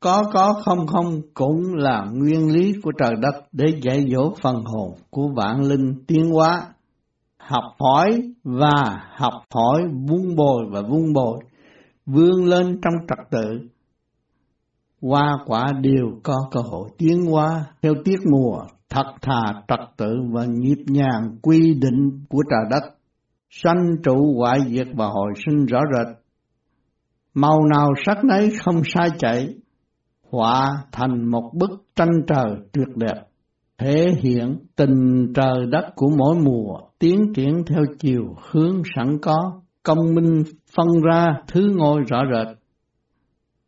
có 0.04 0.24
có, 0.34 0.62
không 0.66 0.88
không, 0.88 1.22
cũng 1.34 1.74
là 1.74 2.06
nguyên 2.14 2.52
lý 2.52 2.74
của 2.84 2.92
trời 3.00 3.16
đất 3.22 3.44
để 3.52 3.66
dạy 3.82 4.06
dỗ 4.12 4.34
phần 4.42 4.64
hồn 4.66 4.92
của 5.10 5.28
vạn 5.36 5.62
linh 5.62 6.04
tiến 6.08 6.32
hóa. 6.32 6.62
Học 7.38 7.64
hỏi 7.80 8.22
và 8.44 9.08
học 9.16 9.34
hỏi 9.54 9.82
vun 10.08 10.36
bồi 10.36 10.64
và 10.72 10.82
vun 10.82 11.14
bồi, 11.14 11.40
vươn 12.06 12.46
lên 12.46 12.80
trong 12.82 12.94
trật 13.08 13.20
tự. 13.32 13.70
Qua 15.02 15.38
quả 15.46 15.74
đều 15.82 16.20
có 16.24 16.36
cơ 16.52 16.60
hội 16.62 16.90
tiến 16.98 17.26
hóa 17.26 17.66
theo 17.82 17.94
tiết 18.06 18.20
mùa, 18.32 18.60
thật 18.90 19.14
thà 19.22 19.42
trật 19.68 19.80
tự 19.98 20.16
và 20.32 20.46
nhịp 20.46 20.84
nhàng 20.88 21.38
quy 21.42 21.74
định 21.74 22.26
của 22.30 22.44
trời 22.50 22.70
đất. 22.70 22.94
Sanh 23.50 23.96
trụ 24.04 24.36
hoại 24.38 24.60
diệt 24.68 24.88
và 24.96 25.06
hồi 25.06 25.34
sinh 25.46 25.66
rõ 25.66 25.80
rệt. 25.94 26.18
Màu 27.34 27.60
nào 27.74 27.90
sắc 28.06 28.24
nấy 28.24 28.52
không 28.64 28.82
sai 28.86 29.10
chạy 29.20 29.54
họa 30.34 30.68
thành 30.92 31.32
một 31.32 31.52
bức 31.54 31.72
tranh 31.96 32.12
trời 32.28 32.56
tuyệt 32.72 32.88
đẹp, 32.96 33.22
thể 33.78 34.08
hiện 34.22 34.58
tình 34.76 35.28
trời 35.36 35.66
đất 35.72 35.90
của 35.96 36.10
mỗi 36.18 36.36
mùa 36.44 36.78
tiến 37.00 37.34
triển 37.36 37.64
theo 37.68 37.84
chiều 38.00 38.36
hướng 38.52 38.82
sẵn 38.96 39.18
có, 39.22 39.62
công 39.84 40.16
minh 40.16 40.44
phân 40.76 40.88
ra 41.12 41.34
thứ 41.48 41.62
ngôi 41.76 42.02
rõ 42.10 42.22
rệt. 42.34 42.58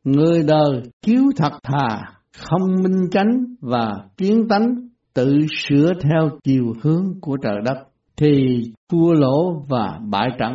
Người 0.03 0.43
đời 0.43 0.81
chiếu 1.01 1.23
thật 1.37 1.53
thà, 1.63 2.01
không 2.37 2.83
minh 2.83 3.09
chánh 3.11 3.55
và 3.61 3.93
kiến 4.17 4.47
tánh 4.49 4.87
tự 5.13 5.39
sửa 5.49 5.93
theo 6.01 6.29
chiều 6.43 6.73
hướng 6.81 7.19
của 7.21 7.37
trời 7.43 7.57
đất 7.65 7.77
thì 8.17 8.61
thua 8.89 9.13
lỗ 9.13 9.65
và 9.69 9.99
bại 10.09 10.29
trận. 10.39 10.53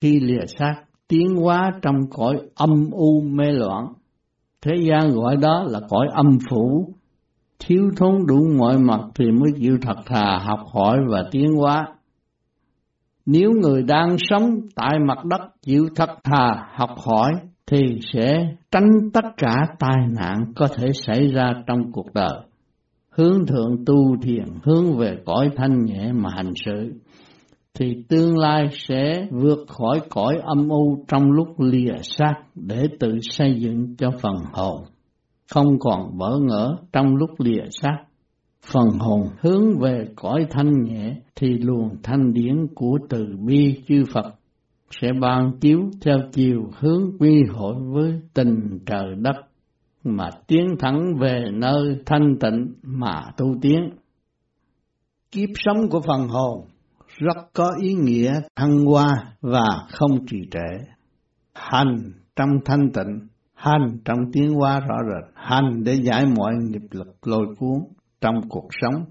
Khi 0.00 0.20
lìa 0.20 0.46
xác 0.58 0.74
tiến 1.08 1.26
hóa 1.42 1.70
trong 1.82 1.96
cõi 2.10 2.36
âm 2.54 2.90
u 2.90 3.20
mê 3.20 3.52
loạn 3.52 3.84
Thế 4.62 4.72
gian 4.88 5.12
gọi 5.12 5.36
đó 5.36 5.64
là 5.68 5.80
cõi 5.88 6.06
âm 6.12 6.38
phủ, 6.50 6.94
thiếu 7.58 7.90
thốn 7.96 8.26
đủ 8.26 8.46
mọi 8.58 8.78
mặt 8.78 9.00
thì 9.14 9.30
mới 9.30 9.50
chịu 9.60 9.78
thật 9.82 9.96
thà 10.06 10.38
học 10.38 10.60
hỏi 10.74 10.98
và 11.08 11.24
tiến 11.30 11.52
hóa. 11.54 11.86
Nếu 13.26 13.50
người 13.62 13.82
đang 13.82 14.16
sống 14.18 14.60
tại 14.74 14.98
mặt 15.06 15.24
đất 15.24 15.40
chịu 15.62 15.88
thật 15.96 16.10
thà 16.24 16.68
học 16.74 16.90
hỏi 17.06 17.32
thì 17.66 17.78
sẽ 18.12 18.54
tránh 18.70 18.90
tất 19.12 19.24
cả 19.36 19.54
tai 19.78 19.96
nạn 20.18 20.52
có 20.56 20.68
thể 20.76 20.88
xảy 21.06 21.28
ra 21.28 21.52
trong 21.66 21.92
cuộc 21.92 22.14
đời. 22.14 22.40
Hướng 23.10 23.46
thượng 23.46 23.84
tu 23.86 24.16
thiền, 24.22 24.44
hướng 24.62 24.98
về 24.98 25.16
cõi 25.24 25.50
thanh 25.56 25.84
nhẹ 25.84 26.12
mà 26.12 26.30
hành 26.36 26.52
sự 26.64 26.92
thì 27.74 28.04
tương 28.08 28.38
lai 28.38 28.68
sẽ 28.72 29.26
vượt 29.30 29.58
khỏi 29.68 30.00
cõi 30.10 30.38
âm 30.42 30.68
u 30.68 31.04
trong 31.08 31.30
lúc 31.30 31.60
lìa 31.60 31.96
xác 32.02 32.34
để 32.54 32.88
tự 33.00 33.18
xây 33.22 33.60
dựng 33.60 33.96
cho 33.96 34.10
phần 34.22 34.36
hồn, 34.52 34.84
không 35.54 35.78
còn 35.80 36.18
bỡ 36.18 36.38
ngỡ 36.38 36.76
trong 36.92 37.16
lúc 37.16 37.30
lìa 37.38 37.64
xác. 37.70 37.96
Phần 38.72 38.88
hồn 38.98 39.28
hướng 39.40 39.78
về 39.78 40.04
cõi 40.16 40.46
thanh 40.50 40.72
nhẹ 40.84 41.14
thì 41.36 41.48
luồng 41.48 41.96
thanh 42.02 42.32
điển 42.32 42.66
của 42.74 42.98
từ 43.08 43.26
bi 43.46 43.82
chư 43.88 44.04
Phật 44.12 44.34
sẽ 44.90 45.08
ban 45.20 45.58
chiếu 45.60 45.80
theo 46.00 46.18
chiều 46.32 46.70
hướng 46.78 47.18
quy 47.18 47.42
hội 47.52 47.74
với 47.92 48.20
tình 48.34 48.78
trời 48.86 49.14
đất 49.18 49.36
mà 50.04 50.30
tiến 50.46 50.66
thẳng 50.78 51.14
về 51.20 51.44
nơi 51.52 51.96
thanh 52.06 52.36
tịnh 52.40 52.72
mà 52.82 53.22
tu 53.36 53.46
tiến. 53.60 53.90
Kiếp 55.30 55.48
sống 55.54 55.88
của 55.90 56.00
phần 56.00 56.28
hồn 56.28 56.66
rất 57.16 57.36
có 57.52 57.72
ý 57.82 57.94
nghĩa 57.94 58.40
thăng 58.56 58.84
hoa 58.84 59.08
và 59.40 59.66
không 59.92 60.26
trì 60.26 60.38
trệ. 60.50 60.92
Hành 61.54 62.12
trong 62.36 62.48
thanh 62.64 62.90
tịnh, 62.94 63.28
hành 63.54 63.98
trong 64.04 64.18
tiến 64.32 64.48
hóa 64.54 64.80
rõ 64.80 64.96
rệt, 65.08 65.32
hành 65.34 65.84
để 65.84 65.94
giải 65.94 66.26
mọi 66.36 66.54
nghiệp 66.54 66.82
lực 66.90 67.26
lôi 67.26 67.46
cuốn 67.58 67.78
trong 68.20 68.34
cuộc 68.48 68.68
sống. 68.82 69.04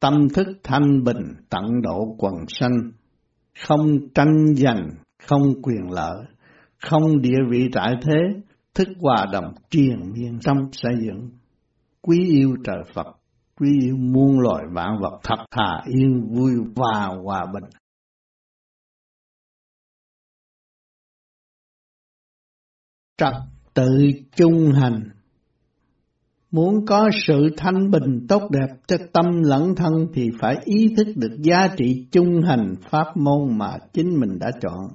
Tâm 0.00 0.28
thức 0.34 0.46
thanh 0.62 1.04
bình 1.04 1.34
tận 1.50 1.82
độ 1.82 2.14
quần 2.18 2.34
sanh, 2.48 2.90
không 3.66 4.08
tranh 4.14 4.54
giành, 4.56 4.88
không 5.28 5.62
quyền 5.62 5.90
lợi, 5.90 6.24
không 6.82 7.20
địa 7.20 7.38
vị 7.50 7.68
trải 7.72 7.94
thế, 8.02 8.40
thức 8.74 8.88
hòa 9.00 9.26
đồng 9.32 9.54
triền 9.70 10.12
miên 10.12 10.38
trong 10.40 10.56
xây 10.72 10.92
dựng, 11.00 11.30
quý 12.02 12.18
yêu 12.30 12.56
trời 12.64 12.82
Phật 12.94 13.06
quý 13.60 13.68
yêu 13.82 13.96
muôn 13.96 14.40
loài 14.40 14.64
vạn 14.72 14.98
vật 15.00 15.20
thật 15.22 15.44
thà 15.50 15.82
yên 15.86 16.28
vui 16.28 16.52
và 16.76 17.06
hòa 17.24 17.46
bình. 17.54 17.70
Trật 23.18 23.34
tự 23.74 24.10
chung 24.36 24.72
hành 24.72 25.16
Muốn 26.50 26.86
có 26.86 27.10
sự 27.26 27.48
thanh 27.56 27.90
bình 27.90 28.26
tốt 28.28 28.42
đẹp 28.50 28.74
cho 28.86 28.96
tâm 29.12 29.26
lẫn 29.42 29.74
thân 29.74 29.92
thì 30.14 30.30
phải 30.40 30.56
ý 30.64 30.94
thức 30.96 31.06
được 31.16 31.36
giá 31.42 31.68
trị 31.76 32.06
chung 32.12 32.42
hành 32.42 32.74
pháp 32.90 33.16
môn 33.16 33.58
mà 33.58 33.70
chính 33.92 34.20
mình 34.20 34.38
đã 34.38 34.50
chọn. 34.60 34.88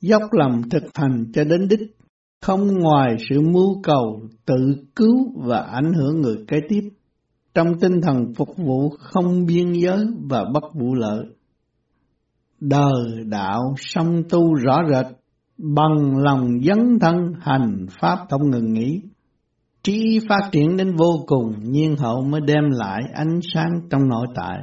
Dốc 0.00 0.22
lòng 0.32 0.62
thực 0.70 0.82
hành 0.94 1.24
cho 1.34 1.44
đến 1.44 1.68
đích, 1.68 1.96
không 2.40 2.66
ngoài 2.78 3.16
sự 3.28 3.40
mưu 3.40 3.82
cầu 3.82 4.20
tự 4.46 4.74
cứu 4.96 5.32
và 5.36 5.60
ảnh 5.60 5.92
hưởng 5.92 6.20
người 6.20 6.36
kế 6.48 6.56
tiếp, 6.68 6.88
trong 7.54 7.78
tinh 7.80 8.00
thần 8.00 8.34
phục 8.34 8.56
vụ 8.56 8.90
không 8.98 9.46
biên 9.46 9.72
giới 9.72 10.06
và 10.30 10.44
bất 10.52 10.64
vụ 10.74 10.94
lợi. 10.94 11.24
Đời 12.60 13.24
đạo 13.26 13.74
song 13.76 14.22
tu 14.30 14.54
rõ 14.54 14.82
rệt, 14.90 15.06
bằng 15.58 16.18
lòng 16.18 16.48
dấn 16.64 16.98
thân 17.00 17.32
hành 17.40 17.86
pháp 18.00 18.18
không 18.30 18.50
ngừng 18.50 18.72
nghỉ 18.72 19.00
trí 19.82 20.18
phát 20.28 20.48
triển 20.52 20.76
đến 20.76 20.96
vô 20.96 21.24
cùng, 21.26 21.54
nhiên 21.62 21.96
hậu 21.96 22.22
mới 22.22 22.40
đem 22.40 22.70
lại 22.70 23.00
ánh 23.14 23.40
sáng 23.54 23.70
trong 23.90 24.08
nội 24.08 24.26
tại. 24.34 24.58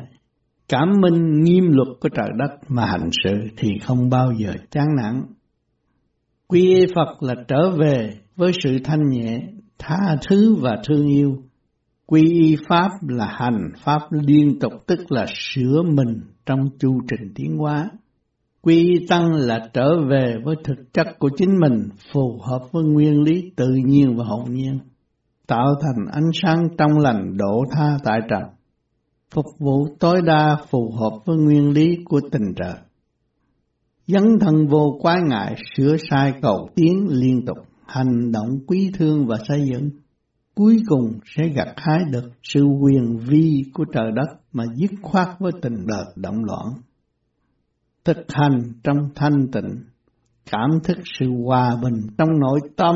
Cảm 0.70 0.90
minh 1.02 1.42
nghiêm 1.44 1.64
luật 1.72 1.88
của 2.02 2.10
trời 2.10 2.30
đất 2.38 2.58
mà 2.68 2.86
hành 2.86 3.10
sự 3.24 3.34
thì 3.58 3.70
không 3.84 4.10
bao 4.10 4.32
giờ 4.38 4.54
chán 4.72 4.88
nản. 5.02 5.24
Quy 6.48 6.86
Phật 6.96 7.24
là 7.24 7.36
trở 7.48 7.72
về 7.72 8.14
với 8.36 8.52
sự 8.64 8.80
thanh 8.84 9.10
nhẹ, 9.10 9.40
tha 9.80 10.16
thứ 10.30 10.56
và 10.56 10.78
thương 10.88 11.08
yêu. 11.08 11.44
Quy 12.08 12.22
y 12.22 12.56
Pháp 12.70 12.90
là 13.08 13.28
hành 13.40 13.72
Pháp 13.84 14.02
liên 14.12 14.60
tục 14.60 14.74
tức 14.88 15.12
là 15.12 15.26
sửa 15.28 15.82
mình 15.84 16.22
trong 16.46 16.60
chu 16.80 17.00
trình 17.10 17.32
tiến 17.36 17.58
hóa. 17.58 17.90
Quy 18.62 18.76
y 18.76 19.08
Tăng 19.10 19.32
là 19.34 19.70
trở 19.74 19.90
về 20.10 20.36
với 20.44 20.56
thực 20.64 20.94
chất 20.94 21.08
của 21.20 21.30
chính 21.38 21.60
mình, 21.60 21.90
phù 22.14 22.40
hợp 22.44 22.60
với 22.72 22.84
nguyên 22.84 23.22
lý 23.22 23.52
tự 23.56 23.70
nhiên 23.86 24.16
và 24.18 24.24
hồn 24.26 24.54
nhiên 24.54 24.80
tạo 25.48 25.76
thành 25.82 26.06
ánh 26.12 26.30
sáng 26.34 26.68
trong 26.78 26.98
lành 26.98 27.38
độ 27.38 27.66
tha 27.72 27.98
tại 28.04 28.20
trần, 28.30 28.44
phục 29.32 29.46
vụ 29.60 29.88
tối 30.00 30.22
đa 30.22 30.58
phù 30.70 30.92
hợp 30.92 31.20
với 31.26 31.38
nguyên 31.38 31.72
lý 31.72 31.98
của 32.06 32.20
tình 32.32 32.54
trời. 32.56 32.74
Dấn 34.08 34.24
thân 34.40 34.68
vô 34.68 35.00
quái 35.02 35.18
ngại 35.30 35.56
sửa 35.76 35.96
sai 36.10 36.34
cầu 36.42 36.70
tiến 36.76 37.08
liên 37.10 37.46
tục, 37.46 37.58
hành 37.88 38.32
động 38.32 38.50
quý 38.68 38.92
thương 38.98 39.28
và 39.28 39.38
xây 39.48 39.66
dựng, 39.66 39.90
cuối 40.58 40.78
cùng 40.88 41.20
sẽ 41.26 41.48
gặt 41.48 41.74
hái 41.78 42.00
được 42.12 42.32
sự 42.44 42.64
quyền 42.82 43.18
vi 43.18 43.64
của 43.74 43.86
trời 43.94 44.12
đất 44.16 44.38
mà 44.52 44.64
dứt 44.76 44.92
khoát 45.02 45.28
với 45.40 45.52
tình 45.62 45.88
đời 45.88 46.06
động 46.16 46.44
loạn. 46.44 46.68
Thực 48.06 48.18
hành 48.30 48.62
trong 48.84 48.98
thanh 49.16 49.48
tịnh, 49.52 49.84
cảm 50.52 50.70
thức 50.84 50.98
sự 51.20 51.26
hòa 51.46 51.76
bình 51.84 52.02
trong 52.18 52.30
nội 52.40 52.60
tâm 52.76 52.96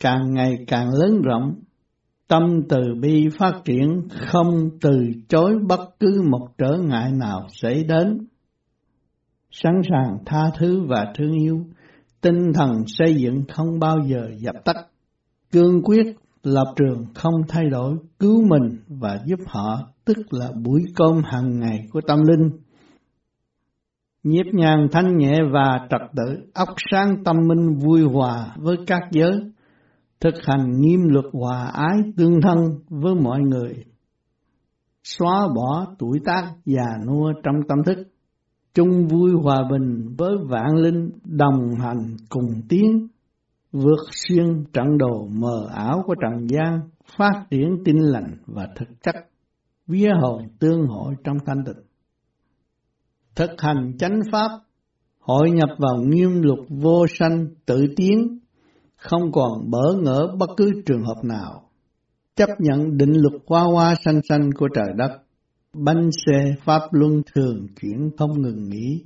càng 0.00 0.34
ngày 0.34 0.56
càng 0.66 0.88
lớn 0.94 1.22
rộng 1.22 1.54
Tâm 2.28 2.62
từ 2.68 2.78
bi 3.00 3.28
phát 3.38 3.52
triển 3.64 4.08
không 4.10 4.70
từ 4.80 5.06
chối 5.28 5.54
bất 5.68 5.80
cứ 6.00 6.22
một 6.30 6.48
trở 6.58 6.76
ngại 6.82 7.12
nào 7.12 7.46
xảy 7.52 7.84
đến. 7.84 8.18
Sẵn 9.50 9.72
sàng 9.90 10.18
tha 10.26 10.42
thứ 10.58 10.86
và 10.88 11.12
thương 11.16 11.32
yêu, 11.32 11.66
tinh 12.20 12.52
thần 12.54 12.70
xây 12.86 13.16
dựng 13.16 13.44
không 13.52 13.78
bao 13.78 13.96
giờ 14.06 14.28
dập 14.38 14.54
tắt. 14.64 14.76
Cương 15.52 15.82
quyết 15.82 16.16
lập 16.48 16.72
trường 16.76 17.04
không 17.14 17.34
thay 17.48 17.68
đổi, 17.70 17.96
cứu 18.18 18.42
mình 18.48 18.78
và 18.88 19.20
giúp 19.26 19.38
họ, 19.46 19.78
tức 20.04 20.16
là 20.30 20.52
buổi 20.64 20.84
cơm 20.96 21.22
hàng 21.24 21.60
ngày 21.60 21.86
của 21.92 22.00
tâm 22.06 22.18
linh. 22.22 22.50
Nhiếp 24.22 24.46
nhàng 24.52 24.88
thanh 24.92 25.16
nhẹ 25.16 25.34
và 25.52 25.86
trật 25.90 26.00
tự, 26.16 26.50
óc 26.54 26.68
sáng 26.90 27.24
tâm 27.24 27.36
minh 27.48 27.78
vui 27.78 28.02
hòa 28.02 28.54
với 28.56 28.76
các 28.86 29.02
giới, 29.10 29.40
thực 30.20 30.34
hành 30.46 30.80
nghiêm 30.80 31.00
luật 31.08 31.24
hòa 31.32 31.70
ái 31.74 31.96
tương 32.16 32.40
thân 32.40 32.58
với 32.88 33.14
mọi 33.14 33.40
người, 33.40 33.84
xóa 35.04 35.48
bỏ 35.56 35.86
tuổi 35.98 36.20
tác 36.24 36.52
già 36.64 37.04
nua 37.06 37.32
trong 37.42 37.54
tâm 37.68 37.78
thức, 37.86 37.98
chung 38.74 39.06
vui 39.08 39.32
hòa 39.42 39.58
bình 39.70 40.14
với 40.18 40.36
vạn 40.48 40.76
linh 40.76 41.10
đồng 41.24 41.74
hành 41.80 42.16
cùng 42.28 42.50
tiến, 42.68 43.08
vượt 43.82 44.00
xuyên 44.12 44.64
trận 44.72 44.98
đồ 44.98 45.26
mờ 45.26 45.68
ảo 45.74 46.02
của 46.06 46.14
trần 46.22 46.46
gian, 46.46 46.80
phát 47.16 47.46
triển 47.50 47.76
tinh 47.84 48.02
lành 48.02 48.36
và 48.46 48.68
thực 48.76 48.88
chất, 49.02 49.14
vía 49.86 50.10
hồn 50.20 50.42
tương 50.58 50.86
hội 50.86 51.14
trong 51.24 51.36
thanh 51.46 51.64
tịnh. 51.66 51.84
Thực 53.36 53.50
hành 53.58 53.92
chánh 53.98 54.20
pháp, 54.32 54.50
hội 55.20 55.50
nhập 55.50 55.68
vào 55.78 55.96
nghiêm 56.06 56.42
luật 56.42 56.58
vô 56.68 57.06
sanh 57.18 57.46
tự 57.66 57.86
tiến 57.96 58.38
không 58.96 59.32
còn 59.32 59.70
bỡ 59.70 59.94
ngỡ 60.02 60.34
bất 60.38 60.50
cứ 60.56 60.72
trường 60.86 61.02
hợp 61.02 61.24
nào. 61.24 61.70
Chấp 62.36 62.48
nhận 62.58 62.96
định 62.96 63.12
luật 63.12 63.42
hoa 63.46 63.62
hoa 63.62 63.94
xanh 64.04 64.20
xanh 64.28 64.50
của 64.52 64.68
trời 64.74 64.88
đất, 64.96 65.10
banh 65.72 66.10
xe 66.26 66.54
pháp 66.64 66.82
luân 66.90 67.22
thường 67.34 67.66
chuyển 67.80 68.10
không 68.18 68.42
ngừng 68.42 68.68
nghỉ. 68.68 69.04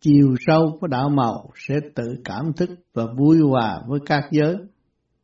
Chiều 0.00 0.36
sâu 0.46 0.78
của 0.80 0.86
đạo 0.86 1.08
màu 1.08 1.50
sẽ 1.54 1.74
tự 1.94 2.04
cảm 2.24 2.52
thức 2.56 2.70
và 2.94 3.04
vui 3.18 3.38
hòa 3.40 3.80
với 3.86 4.00
các 4.06 4.24
giới. 4.30 4.56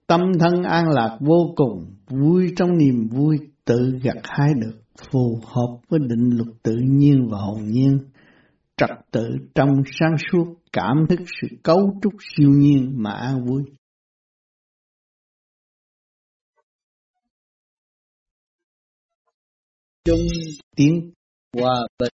Tâm 0.07 0.21
thân 0.41 0.63
an 0.63 0.85
lạc 0.89 1.19
vô 1.21 1.53
cùng, 1.57 1.97
vui 2.09 2.53
trong 2.57 2.79
niềm 2.79 3.09
vui 3.09 3.37
tự 3.65 3.93
gặt 4.03 4.17
hái 4.23 4.51
được, 4.63 4.81
phù 5.11 5.41
hợp 5.45 5.79
với 5.89 6.01
định 6.01 6.31
luật 6.37 6.49
tự 6.63 6.75
nhiên 6.83 7.29
và 7.31 7.39
hồn 7.39 7.65
nhiên, 7.65 7.99
trật 8.77 8.91
tự 9.11 9.29
trong 9.55 9.69
sáng 10.01 10.17
suốt, 10.31 10.55
cảm 10.73 11.07
thức 11.09 11.21
sự 11.41 11.57
cấu 11.63 12.01
trúc 12.03 12.13
siêu 12.37 12.51
nhiên 12.51 12.93
mà 12.97 13.11
an 13.11 13.45
vui. 13.45 13.63
chung 20.05 20.27
tiến 20.77 21.13
hòa 21.57 21.87
bình 21.99 22.13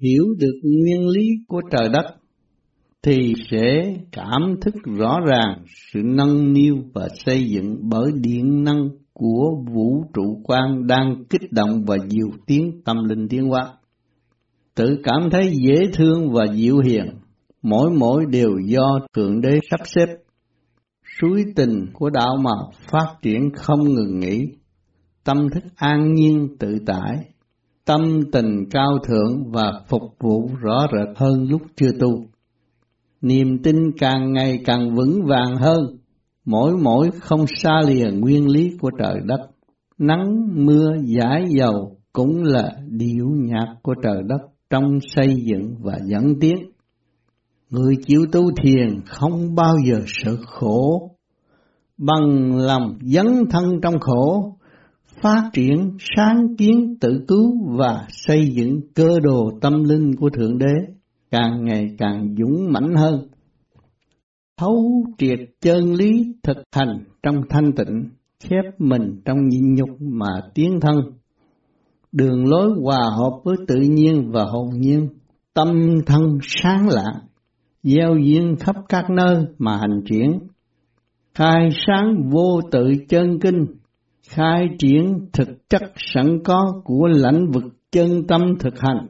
hiểu 0.00 0.24
được 0.38 0.60
nguyên 0.62 1.08
lý 1.08 1.28
của 1.48 1.60
trời 1.70 1.88
đất 1.88 2.04
thì 3.02 3.34
sẽ 3.50 3.96
cảm 4.12 4.54
thức 4.60 4.74
rõ 4.98 5.18
ràng 5.26 5.64
sự 5.92 6.00
nâng 6.04 6.52
niu 6.52 6.76
và 6.94 7.08
xây 7.24 7.44
dựng 7.50 7.76
bởi 7.82 8.12
điện 8.14 8.64
năng 8.64 8.88
của 9.12 9.50
vũ 9.72 10.04
trụ 10.14 10.40
quan 10.44 10.86
đang 10.86 11.24
kích 11.30 11.52
động 11.52 11.84
và 11.86 11.96
diệu 12.08 12.28
tiến 12.46 12.80
tâm 12.84 13.04
linh 13.04 13.28
tiến 13.28 13.48
hóa. 13.48 13.72
Tự 14.74 14.98
cảm 15.02 15.30
thấy 15.30 15.52
dễ 15.66 15.76
thương 15.94 16.30
và 16.32 16.44
dịu 16.54 16.78
hiền, 16.78 17.06
mỗi 17.62 17.90
mỗi 17.90 18.24
đều 18.30 18.50
do 18.64 18.98
Thượng 19.16 19.40
Đế 19.40 19.58
sắp 19.70 19.80
xếp 19.84 20.06
suối 21.20 21.44
tình 21.56 21.86
của 21.92 22.10
đạo 22.10 22.36
màu 22.42 22.72
phát 22.90 23.14
triển 23.22 23.50
không 23.54 23.84
ngừng 23.84 24.20
nghỉ, 24.20 24.38
tâm 25.24 25.48
thức 25.54 25.64
an 25.76 26.14
nhiên 26.14 26.56
tự 26.58 26.78
tại, 26.86 27.29
tâm 27.90 28.20
tình 28.32 28.64
cao 28.70 28.98
thượng 29.08 29.50
và 29.52 29.72
phục 29.88 30.02
vụ 30.20 30.50
rõ 30.60 30.86
rệt 30.92 31.18
hơn 31.18 31.48
lúc 31.48 31.62
chưa 31.76 31.90
tu. 32.00 32.24
Niềm 33.20 33.62
tin 33.62 33.76
càng 33.98 34.32
ngày 34.32 34.60
càng 34.64 34.94
vững 34.94 35.24
vàng 35.26 35.56
hơn, 35.56 35.96
mỗi 36.44 36.76
mỗi 36.82 37.10
không 37.20 37.44
xa 37.46 37.80
lìa 37.86 38.10
nguyên 38.10 38.48
lý 38.48 38.76
của 38.80 38.90
trời 38.98 39.20
đất. 39.24 39.40
Nắng, 39.98 40.48
mưa, 40.66 40.94
giải 41.04 41.44
dầu 41.58 41.96
cũng 42.12 42.42
là 42.42 42.72
điệu 42.88 43.28
nhạc 43.36 43.74
của 43.82 43.94
trời 44.02 44.22
đất 44.26 44.40
trong 44.70 44.98
xây 45.00 45.34
dựng 45.44 45.74
và 45.80 45.98
dẫn 46.04 46.40
tiến. 46.40 46.56
Người 47.70 47.94
chịu 48.06 48.26
tu 48.32 48.42
thiền 48.62 49.00
không 49.06 49.54
bao 49.54 49.74
giờ 49.88 50.02
sợ 50.06 50.36
khổ, 50.46 51.10
bằng 51.98 52.56
lòng 52.56 52.98
dấn 53.00 53.26
thân 53.50 53.80
trong 53.82 54.00
khổ, 54.00 54.56
phát 55.22 55.50
triển 55.52 55.96
sáng 56.16 56.56
kiến 56.58 56.96
tự 57.00 57.24
cứu 57.28 57.76
và 57.78 58.06
xây 58.08 58.50
dựng 58.54 58.80
cơ 58.94 59.20
đồ 59.22 59.50
tâm 59.60 59.84
linh 59.84 60.16
của 60.16 60.30
Thượng 60.30 60.58
Đế 60.58 60.94
càng 61.30 61.64
ngày 61.64 61.86
càng 61.98 62.34
dũng 62.38 62.72
mãnh 62.72 62.94
hơn. 62.94 63.28
Thấu 64.56 65.04
triệt 65.18 65.38
chân 65.60 65.94
lý 65.94 66.34
thực 66.42 66.56
hành 66.72 67.04
trong 67.22 67.34
thanh 67.50 67.72
tịnh, 67.72 68.10
khép 68.40 68.64
mình 68.78 69.20
trong 69.24 69.48
nhịn 69.48 69.74
nhục 69.74 70.00
mà 70.00 70.40
tiến 70.54 70.80
thân. 70.80 70.96
Đường 72.12 72.46
lối 72.46 72.70
hòa 72.84 73.00
hợp 73.18 73.40
với 73.44 73.56
tự 73.68 73.76
nhiên 73.76 74.30
và 74.32 74.44
hồn 74.44 74.68
nhiên, 74.72 75.08
tâm 75.54 75.68
thân 76.06 76.38
sáng 76.42 76.88
lạng, 76.88 77.20
gieo 77.82 78.16
duyên 78.16 78.56
khắp 78.60 78.76
các 78.88 79.10
nơi 79.10 79.44
mà 79.58 79.76
hành 79.76 80.02
triển. 80.10 80.38
Khai 81.34 81.68
sáng 81.86 82.30
vô 82.30 82.60
tự 82.70 82.92
chân 83.08 83.38
kinh, 83.40 83.66
khai 84.30 84.68
triển 84.78 85.28
thực 85.32 85.68
chất 85.68 85.82
sẵn 85.96 86.38
có 86.44 86.80
của 86.84 87.06
lãnh 87.06 87.50
vực 87.50 87.64
chân 87.92 88.26
tâm 88.28 88.40
thực 88.60 88.74
hành, 88.78 89.06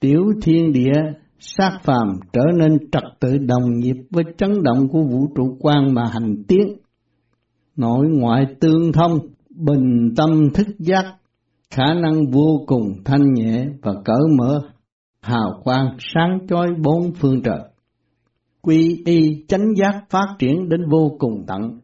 tiểu 0.00 0.24
thiên 0.42 0.72
địa 0.72 0.92
sát 1.38 1.78
phàm 1.84 2.20
trở 2.32 2.42
nên 2.58 2.78
trật 2.92 3.02
tự 3.20 3.38
đồng 3.38 3.78
nhịp 3.78 3.96
với 4.10 4.24
chấn 4.38 4.62
động 4.62 4.88
của 4.88 5.02
vũ 5.02 5.26
trụ 5.36 5.56
quan 5.60 5.94
mà 5.94 6.02
hành 6.12 6.42
tiến. 6.48 6.76
Nội 7.76 8.06
ngoại 8.08 8.46
tương 8.60 8.92
thông, 8.92 9.18
bình 9.56 10.14
tâm 10.16 10.50
thức 10.54 10.66
giác, 10.78 11.04
khả 11.70 11.94
năng 11.94 12.30
vô 12.30 12.64
cùng 12.66 12.92
thanh 13.04 13.32
nhẹ 13.34 13.66
và 13.82 13.92
cởi 14.04 14.22
mở, 14.38 14.60
hào 15.20 15.60
quang 15.64 15.96
sáng 15.98 16.38
chói 16.48 16.68
bốn 16.82 17.12
phương 17.12 17.42
trời. 17.42 17.60
Quy 18.62 19.02
y 19.04 19.44
chánh 19.48 19.74
giác 19.76 20.04
phát 20.10 20.26
triển 20.38 20.68
đến 20.68 20.80
vô 20.90 21.16
cùng 21.18 21.44
tận, 21.46 21.80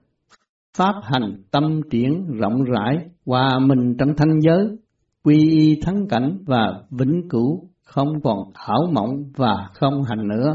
pháp 0.77 0.95
hành 1.03 1.43
tâm 1.51 1.81
triển 1.91 2.27
rộng 2.27 2.65
rãi, 2.65 2.99
hòa 3.27 3.59
mình 3.59 3.97
trong 3.99 4.17
thanh 4.17 4.41
giới, 4.41 4.77
quy 5.25 5.51
y 5.51 5.81
thắng 5.81 6.09
cảnh 6.09 6.39
và 6.47 6.83
vĩnh 6.91 7.29
cửu, 7.31 7.69
không 7.85 8.21
còn 8.25 8.39
ảo 8.55 8.89
mộng 8.93 9.31
và 9.37 9.69
không 9.75 10.03
hành 10.03 10.29
nữa. 10.29 10.55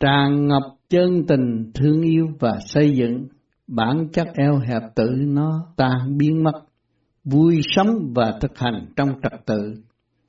Tràn 0.00 0.46
ngập 0.46 0.62
chân 0.88 1.24
tình 1.28 1.70
thương 1.74 2.02
yêu 2.02 2.26
và 2.40 2.52
xây 2.66 2.92
dựng, 2.96 3.26
bản 3.66 4.08
chất 4.12 4.28
eo 4.34 4.58
hẹp 4.58 4.82
tự 4.94 5.08
nó 5.18 5.66
tan 5.76 6.16
biến 6.16 6.44
mất, 6.44 6.60
vui 7.24 7.60
sống 7.62 8.12
và 8.14 8.38
thực 8.40 8.58
hành 8.58 8.86
trong 8.96 9.08
trật 9.22 9.46
tự. 9.46 9.74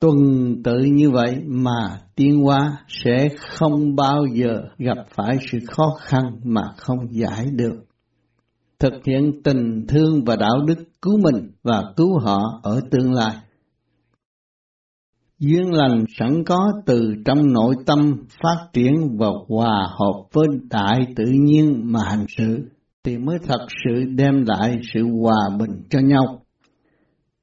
Tuần 0.02 0.16
tự 0.64 0.78
như 0.78 1.10
vậy 1.10 1.42
mà 1.46 2.00
tiến 2.16 2.42
hóa 2.42 2.76
sẽ 2.88 3.28
không 3.38 3.96
bao 3.96 4.24
giờ 4.34 4.62
gặp 4.78 4.98
phải 5.14 5.38
sự 5.52 5.58
khó 5.70 5.84
khăn 6.00 6.22
mà 6.44 6.62
không 6.76 6.98
giải 7.10 7.46
được 7.52 7.76
thực 8.78 8.92
hiện 9.06 9.42
tình 9.44 9.86
thương 9.88 10.24
và 10.24 10.36
đạo 10.36 10.64
đức 10.66 10.84
cứu 11.02 11.18
mình 11.18 11.50
và 11.62 11.82
cứu 11.96 12.18
họ 12.18 12.60
ở 12.62 12.80
tương 12.90 13.12
lai. 13.12 13.36
Duyên 15.38 15.72
lành 15.72 16.04
sẵn 16.18 16.44
có 16.44 16.72
từ 16.86 17.14
trong 17.24 17.52
nội 17.52 17.74
tâm 17.86 18.24
phát 18.42 18.66
triển 18.72 19.16
và 19.18 19.28
hòa 19.48 19.88
hợp 19.98 20.22
với 20.32 20.46
đại 20.70 21.00
tự 21.16 21.24
nhiên 21.26 21.80
mà 21.84 22.00
hành 22.04 22.26
sự 22.36 22.58
thì 23.04 23.18
mới 23.18 23.38
thật 23.46 23.66
sự 23.84 24.04
đem 24.04 24.44
lại 24.46 24.80
sự 24.94 25.00
hòa 25.20 25.50
bình 25.58 25.82
cho 25.90 25.98
nhau. 26.00 26.42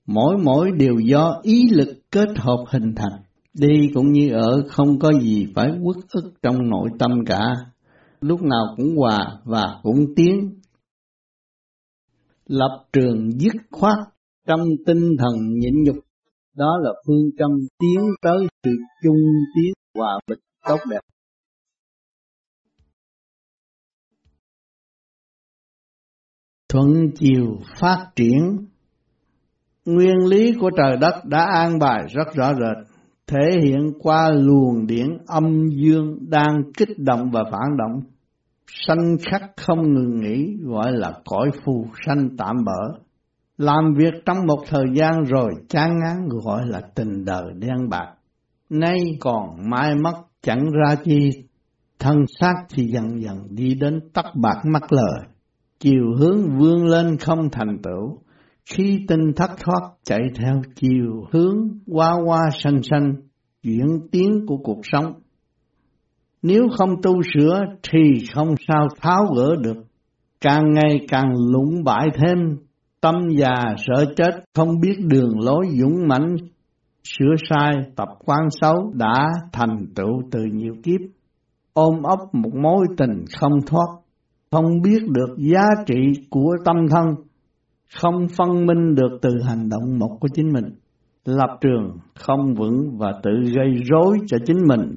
Mỗi 0.08 0.38
mỗi 0.44 0.72
đều 0.78 0.96
do 1.00 1.40
ý 1.44 1.70
lực 1.72 1.99
kết 2.12 2.30
hợp 2.38 2.66
hình 2.68 2.96
thành, 2.96 3.22
đi 3.54 3.92
cũng 3.94 4.12
như 4.12 4.32
ở 4.34 4.64
không 4.70 5.00
có 5.00 5.12
gì 5.22 5.48
phải 5.56 5.72
uất 5.82 5.98
ức 6.10 6.32
trong 6.42 6.70
nội 6.70 6.90
tâm 7.00 7.12
cả, 7.26 7.56
lúc 8.22 8.42
nào 8.42 8.74
cũng 8.78 8.96
hòa 8.98 9.40
và 9.46 9.80
cũng 9.84 10.06
tiến. 10.16 10.60
Lập 12.46 12.86
trường 12.94 13.32
dứt 13.32 13.54
khoát 13.72 13.98
trong 14.48 14.62
tinh 14.86 15.16
thần 15.20 15.34
nhịn 15.60 15.84
nhục. 15.84 15.96
Đó 16.56 16.78
là 16.82 16.92
phương 17.08 17.30
châm 17.38 17.52
tiến 17.80 18.00
tới 18.22 18.48
sự 18.64 18.72
chung 19.04 19.24
tiến 19.56 19.74
hòa 19.96 20.20
bình 20.28 20.40
tốt 20.68 20.80
đẹp. 20.90 21.00
Thuận 26.70 27.12
chiều 27.16 27.60
phát 27.80 28.12
triển 28.16 28.68
nguyên 29.86 30.18
lý 30.28 30.54
của 30.60 30.70
trời 30.78 30.98
đất 30.98 31.26
đã 31.26 31.48
an 31.54 31.80
bài 31.80 32.04
rất 32.10 32.34
rõ 32.36 32.54
rệt 32.54 32.88
thể 33.28 33.60
hiện 33.64 33.92
qua 34.00 34.30
luồng 34.30 34.88
điển 34.88 35.08
âm 35.28 35.68
dương 35.68 36.18
đang 36.30 36.62
kích 36.78 37.00
động 37.00 37.32
và 37.32 37.44
phản 37.52 37.78
động 37.78 38.02
sanh 38.88 39.18
khắc 39.32 39.42
không 39.58 39.94
ngừng 39.94 40.20
nghỉ 40.20 40.56
gọi 40.64 40.92
là 40.92 41.14
cõi 41.26 41.50
phù 41.66 41.86
sanh 42.06 42.30
tạm 42.38 42.56
bỡ. 42.66 43.00
Làm 43.58 43.94
việc 43.98 44.14
trong 44.26 44.38
một 44.48 44.64
thời 44.68 44.86
gian 44.96 45.24
rồi 45.24 45.50
chán 45.70 46.00
ngán 46.00 46.28
gọi 46.30 46.62
là 46.68 46.82
tình 46.96 47.26
đời 47.26 47.46
đen 47.60 47.90
bạc. 47.90 48.14
Nay 48.70 48.98
còn 49.20 49.70
mai 49.70 49.96
mất 49.96 50.14
chẳng 50.42 50.64
ra 50.72 50.96
chi, 50.96 51.30
thân 52.00 52.18
xác 52.40 52.54
thì 52.70 52.84
dần 52.94 53.22
dần 53.22 53.38
đi 53.50 53.74
đến 53.74 54.00
tắt 54.14 54.26
bạc 54.36 54.62
mất 54.74 54.94
lời. 54.94 55.28
Chiều 55.80 56.16
hướng 56.20 56.58
vươn 56.58 56.86
lên 56.86 57.18
không 57.18 57.50
thành 57.52 57.78
tựu, 57.84 58.18
khi 58.74 59.06
tinh 59.08 59.34
thất 59.36 59.50
thoát 59.64 59.92
chạy 60.04 60.22
theo 60.36 60.62
chiều 60.76 61.26
hướng 61.32 61.58
qua 61.88 62.12
qua 62.26 62.50
sanh 62.64 62.84
sanh, 62.84 63.14
chuyển 63.64 63.88
tiến 64.12 64.46
của 64.48 64.58
cuộc 64.58 64.82
sống 64.84 65.14
nếu 66.42 66.68
không 66.78 67.02
tu 67.02 67.14
sửa 67.34 67.60
thì 67.92 68.26
không 68.36 68.56
sao 68.68 68.88
tháo 69.02 69.26
gỡ 69.36 69.56
được. 69.64 69.78
Càng 70.42 70.64
ngày 70.74 71.06
càng 71.08 71.34
lũng 71.52 71.84
bại 71.84 72.08
thêm, 72.16 72.38
tâm 73.02 73.16
già 73.38 73.56
sợ 73.78 74.06
chết, 74.18 74.44
không 74.56 74.80
biết 74.82 74.96
đường 75.00 75.40
lối 75.40 75.66
dũng 75.80 76.08
mãnh, 76.08 76.36
sửa 77.04 77.36
sai, 77.50 77.72
tập 77.96 78.08
quan 78.26 78.50
xấu 78.62 78.92
đã 78.94 79.28
thành 79.52 79.86
tựu 79.96 80.22
từ 80.32 80.40
nhiều 80.54 80.74
kiếp. 80.84 81.02
Ôm 81.74 82.04
ấp 82.04 82.20
một 82.34 82.56
mối 82.64 82.86
tình 82.98 83.26
không 83.40 83.60
thoát, 83.68 83.88
không 84.52 84.82
biết 84.84 85.02
được 85.08 85.36
giá 85.38 85.66
trị 85.86 86.28
của 86.30 86.56
tâm 86.66 86.76
thân, 86.92 87.06
không 87.96 88.28
phân 88.38 88.66
minh 88.66 88.96
được 88.96 89.20
từ 89.22 89.30
hành 89.48 89.70
động 89.70 90.00
một 90.00 90.18
của 90.20 90.28
chính 90.34 90.54
mình, 90.54 90.66
lập 91.26 91.58
trường 91.62 91.98
không 92.16 92.54
vững 92.54 92.98
và 92.98 93.12
tự 93.24 93.32
gây 93.56 93.84
rối 93.90 94.18
cho 94.28 94.38
chính 94.46 94.68
mình. 94.68 94.96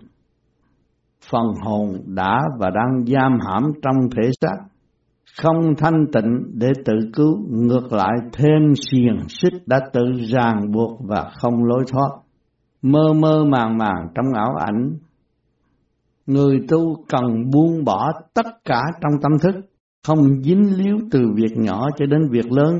Phần 1.30 1.46
hồn 1.64 1.88
đã 2.06 2.40
và 2.58 2.70
đang 2.70 3.04
giam 3.06 3.38
hãm 3.46 3.62
trong 3.82 3.96
thể 4.16 4.30
xác, 4.40 4.56
không 5.42 5.74
thanh 5.78 6.06
tịnh 6.12 6.42
để 6.54 6.72
tự 6.84 6.94
cứu, 7.12 7.38
ngược 7.50 7.92
lại 7.92 8.12
thêm 8.32 8.74
xiềng 8.90 9.18
xích 9.28 9.62
đã 9.66 9.80
tự 9.92 10.02
ràng 10.28 10.72
buộc 10.72 11.00
và 11.08 11.30
không 11.40 11.64
lối 11.64 11.84
thoát, 11.92 12.10
mơ 12.82 13.12
mơ 13.12 13.44
màng 13.44 13.78
màng 13.78 14.08
trong 14.14 14.26
ảo 14.34 14.54
ảnh. 14.66 14.98
Người 16.26 16.58
tu 16.68 17.04
cần 17.08 17.50
buông 17.52 17.84
bỏ 17.84 18.12
tất 18.34 18.46
cả 18.64 18.80
trong 19.00 19.12
tâm 19.22 19.32
thức, 19.42 19.54
không 20.06 20.42
dính 20.42 20.76
líu 20.76 20.98
từ 21.10 21.20
việc 21.34 21.56
nhỏ 21.56 21.88
cho 21.96 22.06
đến 22.06 22.28
việc 22.30 22.52
lớn, 22.52 22.78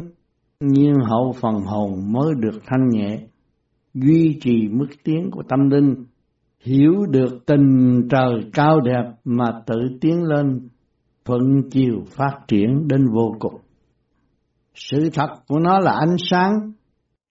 nhiên 0.61 0.94
hậu 1.08 1.32
phần 1.40 1.54
hồn 1.54 2.12
mới 2.12 2.35
được 2.38 2.62
thanh 2.66 2.88
nhẹ, 2.88 3.18
duy 3.94 4.38
trì 4.40 4.68
mức 4.68 4.87
tiến 5.04 5.30
của 5.32 5.42
tâm 5.48 5.70
linh 5.70 5.94
hiểu 6.61 6.92
được 7.11 7.46
tình 7.46 8.00
trời 8.11 8.50
cao 8.52 8.80
đẹp 8.80 9.12
mà 9.24 9.44
tự 9.66 9.74
tiến 10.00 10.22
lên 10.22 10.68
thuận 11.24 11.42
chiều 11.70 12.04
phát 12.16 12.38
triển 12.48 12.88
đến 12.88 13.06
vô 13.14 13.35
cùng. 13.38 13.61
Sự 14.74 15.11
thật 15.14 15.28
của 15.48 15.58
nó 15.58 15.78
là 15.78 15.92
ánh 15.92 16.16
sáng, 16.30 16.52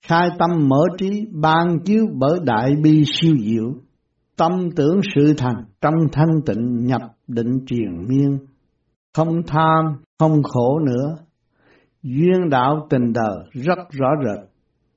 khai 0.08 0.30
tâm 0.40 0.50
mở 0.68 0.82
trí, 0.98 1.10
ban 1.32 1.80
chiếu 1.86 2.06
bởi 2.14 2.40
đại 2.44 2.76
bi 2.84 3.04
siêu 3.06 3.36
diệu, 3.40 3.74
tâm 4.38 4.52
tưởng 4.76 5.00
sự 5.16 5.34
thành 5.38 5.64
trong 5.82 5.94
thanh 6.12 6.42
tịnh 6.46 6.86
nhập 6.86 7.02
định 7.28 7.66
triền 7.66 8.06
miên, 8.08 8.38
không 9.14 9.42
tham, 9.48 9.86
không 10.20 10.44
khổ 10.44 10.80
nữa. 10.80 11.18
Duyên 12.04 12.50
đạo 12.50 12.88
tình 12.90 13.14
đời 13.14 13.38
rất 13.52 13.80
rõ 13.92 14.08
rệt, 14.26 14.50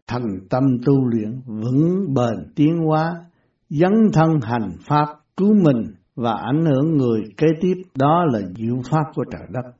thành 0.06 0.26
tâm 0.50 0.62
tu 0.86 1.08
luyện 1.08 1.40
vững 1.46 2.14
bền 2.14 2.52
tiến 2.56 2.78
hóa, 2.86 3.14
dấn 3.70 3.92
thân 4.12 4.40
hành 4.42 4.70
pháp 4.88 5.08
cứu 5.36 5.54
mình 5.54 5.94
và 6.16 6.32
ảnh 6.32 6.64
hưởng 6.64 6.96
người 6.96 7.22
kế 7.36 7.46
tiếp 7.60 7.74
đó 7.94 8.24
là 8.32 8.40
diệu 8.56 8.76
pháp 8.90 9.04
của 9.14 9.24
trời 9.32 9.46
đất. 9.50 9.70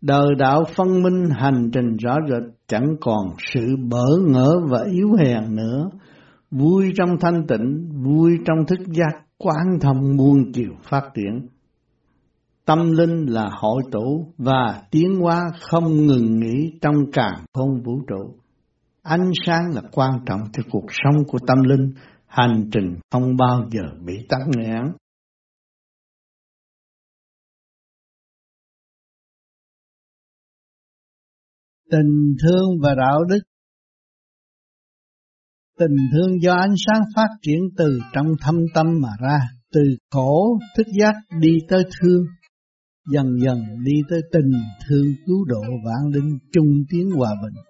Đời 0.00 0.34
đạo 0.38 0.64
phân 0.76 1.02
minh 1.02 1.24
hành 1.30 1.70
trình 1.72 1.96
rõ 1.96 2.16
rệt 2.28 2.42
chẳng 2.68 2.96
còn 3.00 3.28
sự 3.52 3.76
bỡ 3.90 4.06
ngỡ 4.28 4.54
và 4.70 4.84
yếu 4.92 5.08
hèn 5.18 5.56
nữa, 5.56 5.90
vui 6.50 6.92
trong 6.96 7.16
thanh 7.20 7.46
tịnh, 7.46 7.88
vui 8.04 8.38
trong 8.46 8.66
thức 8.66 8.78
giác, 8.86 9.22
quán 9.38 9.78
thông 9.80 10.16
muôn 10.16 10.52
chiều 10.52 10.72
phát 10.82 11.10
triển. 11.14 11.48
Tâm 12.66 12.92
linh 12.92 13.26
là 13.28 13.50
hội 13.60 13.82
tụ 13.92 14.34
và 14.38 14.82
tiến 14.90 15.14
hóa 15.20 15.42
không 15.60 16.06
ngừng 16.06 16.40
nghỉ 16.40 16.78
trong 16.80 16.94
càng 17.12 17.44
không 17.52 17.82
vũ 17.84 18.00
trụ. 18.08 18.38
Ánh 19.02 19.30
sáng 19.46 19.64
là 19.74 19.82
quan 19.92 20.10
trọng 20.26 20.40
cho 20.52 20.62
cuộc 20.70 20.86
sống 20.88 21.14
của 21.26 21.38
tâm 21.46 21.58
linh 21.62 21.92
hành 22.26 22.70
trình 22.72 22.96
không 23.10 23.36
bao 23.36 23.68
giờ 23.70 23.82
bị 24.04 24.14
tắt 24.28 24.38
nghẽn. 24.56 24.82
Tình 31.90 32.36
thương 32.42 32.80
và 32.82 32.94
đạo 32.94 33.24
đức 33.24 33.40
Tình 35.78 35.96
thương 36.12 36.42
do 36.42 36.54
ánh 36.54 36.74
sáng 36.86 37.02
phát 37.16 37.28
triển 37.42 37.60
từ 37.76 37.98
trong 38.12 38.26
thâm 38.40 38.54
tâm 38.74 38.86
mà 39.02 39.08
ra, 39.20 39.38
từ 39.72 39.80
khổ 40.10 40.58
thức 40.76 40.86
giác 41.00 41.14
đi 41.40 41.50
tới 41.68 41.82
thương, 42.00 42.24
dần 43.12 43.26
dần 43.44 43.58
đi 43.84 43.92
tới 44.08 44.20
tình 44.32 44.50
thương 44.88 45.06
cứu 45.26 45.44
độ 45.44 45.60
vạn 45.84 46.12
linh 46.12 46.38
chung 46.52 46.84
tiến 46.90 47.10
hòa 47.10 47.30
bình. 47.42 47.62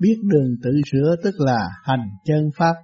Biết 0.00 0.16
đường 0.22 0.56
tự 0.62 0.70
sửa 0.92 1.16
tức 1.24 1.34
là 1.38 1.68
hành 1.84 2.08
chân 2.24 2.50
pháp 2.56 2.74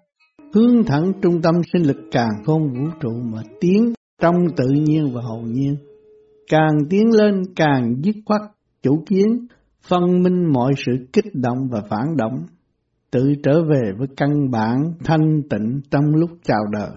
hướng 0.54 0.84
thẳng 0.86 1.12
trung 1.22 1.42
tâm 1.42 1.54
sinh 1.72 1.82
lực 1.82 1.96
càng 2.10 2.30
không 2.44 2.62
vũ 2.62 2.90
trụ 3.00 3.10
mà 3.22 3.42
tiến 3.60 3.92
trong 4.20 4.34
tự 4.56 4.66
nhiên 4.68 5.14
và 5.14 5.22
hậu 5.22 5.42
nhiên. 5.42 5.76
Càng 6.50 6.72
tiến 6.90 7.10
lên 7.16 7.42
càng 7.56 7.94
dứt 8.02 8.16
khoát 8.26 8.40
chủ 8.82 9.04
kiến, 9.06 9.46
phân 9.88 10.22
minh 10.22 10.52
mọi 10.52 10.72
sự 10.86 10.92
kích 11.12 11.34
động 11.34 11.58
và 11.70 11.80
phản 11.90 12.16
động, 12.16 12.46
tự 13.10 13.34
trở 13.42 13.62
về 13.62 13.92
với 13.98 14.08
căn 14.16 14.50
bản 14.50 14.76
thanh 15.04 15.42
tịnh 15.50 15.80
trong 15.90 16.04
lúc 16.14 16.30
chào 16.42 16.66
đời. 16.72 16.90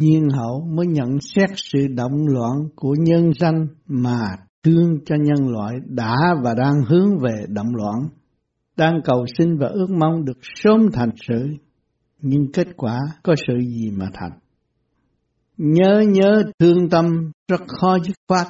Nhiên 0.00 0.28
hậu 0.28 0.60
mới 0.60 0.86
nhận 0.86 1.18
xét 1.20 1.50
sự 1.54 1.86
động 1.88 2.26
loạn 2.26 2.56
của 2.76 2.94
nhân 2.98 3.30
sanh 3.40 3.66
mà 3.86 4.36
thương 4.64 4.98
cho 5.04 5.16
nhân 5.16 5.48
loại 5.48 5.74
đã 5.86 6.16
và 6.44 6.54
đang 6.54 6.74
hướng 6.88 7.18
về 7.18 7.44
động 7.48 7.74
loạn, 7.74 7.98
đang 8.76 9.00
cầu 9.04 9.24
xin 9.38 9.58
và 9.58 9.66
ước 9.66 9.90
mong 9.90 10.24
được 10.24 10.38
sớm 10.42 10.90
thành 10.92 11.10
sự 11.28 11.48
nhưng 12.20 12.52
kết 12.52 12.66
quả 12.76 12.98
có 13.22 13.34
sự 13.46 13.58
gì 13.58 13.90
mà 13.90 14.06
thành. 14.14 14.32
Nhớ 15.56 16.04
nhớ 16.08 16.42
thương 16.58 16.88
tâm 16.90 17.04
rất 17.48 17.60
khó 17.66 17.98
dứt 17.98 18.16
khoát, 18.28 18.46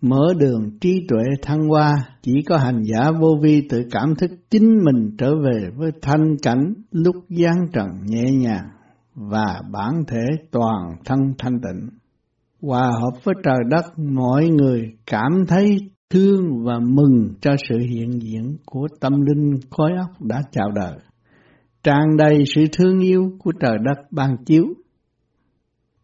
mở 0.00 0.34
đường 0.38 0.78
trí 0.80 1.06
tuệ 1.08 1.22
thăng 1.42 1.68
hoa, 1.68 1.94
chỉ 2.22 2.32
có 2.48 2.56
hành 2.56 2.82
giả 2.84 3.10
vô 3.20 3.38
vi 3.42 3.68
tự 3.68 3.82
cảm 3.90 4.14
thức 4.18 4.30
chính 4.50 4.78
mình 4.84 5.16
trở 5.18 5.34
về 5.34 5.70
với 5.76 5.90
thanh 6.02 6.36
cảnh 6.42 6.74
lúc 6.90 7.16
gian 7.28 7.54
trần 7.72 7.86
nhẹ 8.06 8.30
nhàng 8.30 8.68
và 9.18 9.62
bản 9.72 10.04
thể 10.08 10.26
toàn 10.50 10.96
thân 11.04 11.18
thanh 11.38 11.60
tịnh. 11.60 11.88
Hòa 12.62 12.90
hợp 13.00 13.24
với 13.24 13.34
trời 13.44 13.58
đất, 13.70 13.98
mọi 13.98 14.48
người 14.48 14.92
cảm 15.06 15.32
thấy 15.48 15.78
thương 16.10 16.64
và 16.64 16.78
mừng 16.78 17.34
cho 17.40 17.54
sự 17.68 17.78
hiện 17.78 18.22
diện 18.22 18.56
của 18.66 18.88
tâm 19.00 19.12
linh 19.20 19.60
khối 19.70 19.90
óc 19.98 20.10
đã 20.20 20.42
chào 20.50 20.70
đời. 20.70 20.94
Tràn 21.82 22.16
đầy 22.16 22.44
sự 22.54 22.64
thương 22.72 22.98
yêu 23.00 23.32
của 23.38 23.52
trời 23.60 23.76
đất 23.84 24.06
ban 24.10 24.36
chiếu. 24.44 24.64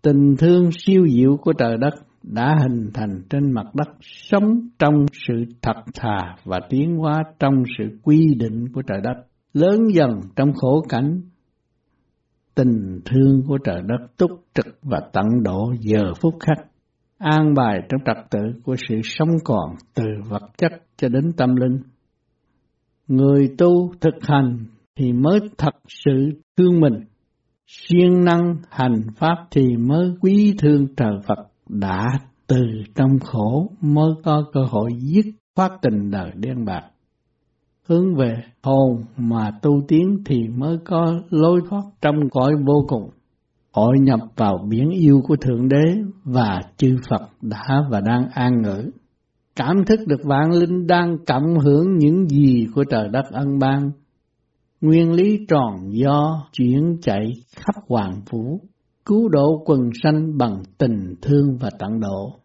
Tình 0.03 0.37
thương 0.39 0.71
siêu 0.79 1.07
diệu 1.09 1.37
của 1.37 1.53
trời 1.53 1.77
đất 1.77 1.95
đã 2.23 2.55
hình 2.63 2.91
thành 2.95 3.23
trên 3.31 3.53
mặt 3.53 3.67
đất 3.75 3.89
sống 4.01 4.69
trong 4.79 5.07
sự 5.27 5.45
thật 5.63 5.83
thà 5.95 6.37
và 6.45 6.61
tiến 6.71 6.97
hóa 6.97 7.23
trong 7.39 7.55
sự 7.79 7.99
quy 8.03 8.35
định 8.35 8.73
của 8.73 8.83
trời 8.83 9.01
đất, 9.03 9.23
lớn 9.53 9.81
dần 9.93 10.21
trong 10.37 10.53
khổ 10.53 10.85
cảnh. 10.89 11.21
Tình 12.55 13.01
thương 13.05 13.43
của 13.49 13.59
trời 13.65 13.83
đất 13.87 14.17
túc 14.17 14.31
trực 14.55 14.67
và 14.83 15.01
tận 15.13 15.25
độ 15.43 15.75
giờ 15.81 16.15
phút 16.21 16.35
khắc, 16.41 16.67
an 17.19 17.55
bài 17.55 17.81
trong 17.89 18.01
trật 18.07 18.31
tự 18.31 18.41
của 18.65 18.77
sự 18.89 19.01
sống 19.05 19.31
còn 19.45 19.75
từ 19.95 20.05
vật 20.29 20.43
chất 20.59 20.73
cho 20.97 21.09
đến 21.09 21.33
tâm 21.37 21.57
linh. 21.57 21.83
Người 23.09 23.49
tu 23.59 23.93
thực 24.01 24.15
hành 24.23 24.67
thì 24.97 25.13
mới 25.13 25.41
thật 25.59 25.75
sự 25.89 26.31
thương 26.57 26.81
mình, 26.81 27.05
siêng 27.67 28.25
năng 28.25 28.57
hành 28.71 29.03
pháp 29.17 29.37
thì 29.51 29.77
mới 29.77 30.15
quý 30.21 30.55
thương 30.59 30.87
trời 30.97 31.15
Phật 31.27 31.39
đã 31.69 32.05
từ 32.47 32.63
trong 32.95 33.19
khổ 33.19 33.71
mới 33.81 34.11
có 34.25 34.45
cơ 34.53 34.61
hội 34.71 34.91
dứt 34.99 35.27
khoát 35.57 35.73
tình 35.83 36.11
đời 36.11 36.31
đen 36.35 36.65
bạc. 36.65 36.91
Hướng 37.89 38.15
về 38.15 38.35
hồn 38.63 39.03
mà 39.17 39.51
tu 39.63 39.83
tiến 39.89 40.19
thì 40.27 40.49
mới 40.49 40.79
có 40.85 41.21
lối 41.31 41.61
thoát 41.71 41.83
trong 42.01 42.15
cõi 42.31 42.53
vô 42.67 42.85
cùng. 42.89 43.11
Hội 43.73 43.99
nhập 44.01 44.21
vào 44.37 44.67
biển 44.69 44.91
yêu 44.91 45.21
của 45.25 45.37
Thượng 45.37 45.69
Đế 45.69 45.95
và 46.25 46.61
chư 46.77 46.97
Phật 47.11 47.23
đã 47.43 47.85
và 47.91 48.01
đang 48.01 48.29
an 48.35 48.63
ngữ. 48.63 48.91
Cảm 49.57 49.85
thức 49.85 50.01
được 50.07 50.21
vạn 50.25 50.51
linh 50.53 50.87
đang 50.87 51.17
cộng 51.27 51.59
hưởng 51.59 51.99
những 51.99 52.29
gì 52.29 52.67
của 52.75 52.85
trời 52.91 53.09
đất 53.09 53.25
ân 53.31 53.59
ban. 53.59 53.91
Nguyên 54.81 55.13
lý 55.13 55.47
tròn 55.49 55.75
do 55.91 56.49
chuyển 56.53 56.97
chạy 57.03 57.33
khắp 57.57 57.75
hoàng 57.89 58.21
vũ, 58.31 58.61
cứu 59.05 59.29
độ 59.29 59.63
quần 59.67 59.81
sanh 60.03 60.39
bằng 60.39 60.63
tình 60.79 61.15
thương 61.23 61.57
và 61.61 61.71
tận 61.79 62.01
độ. 62.01 62.44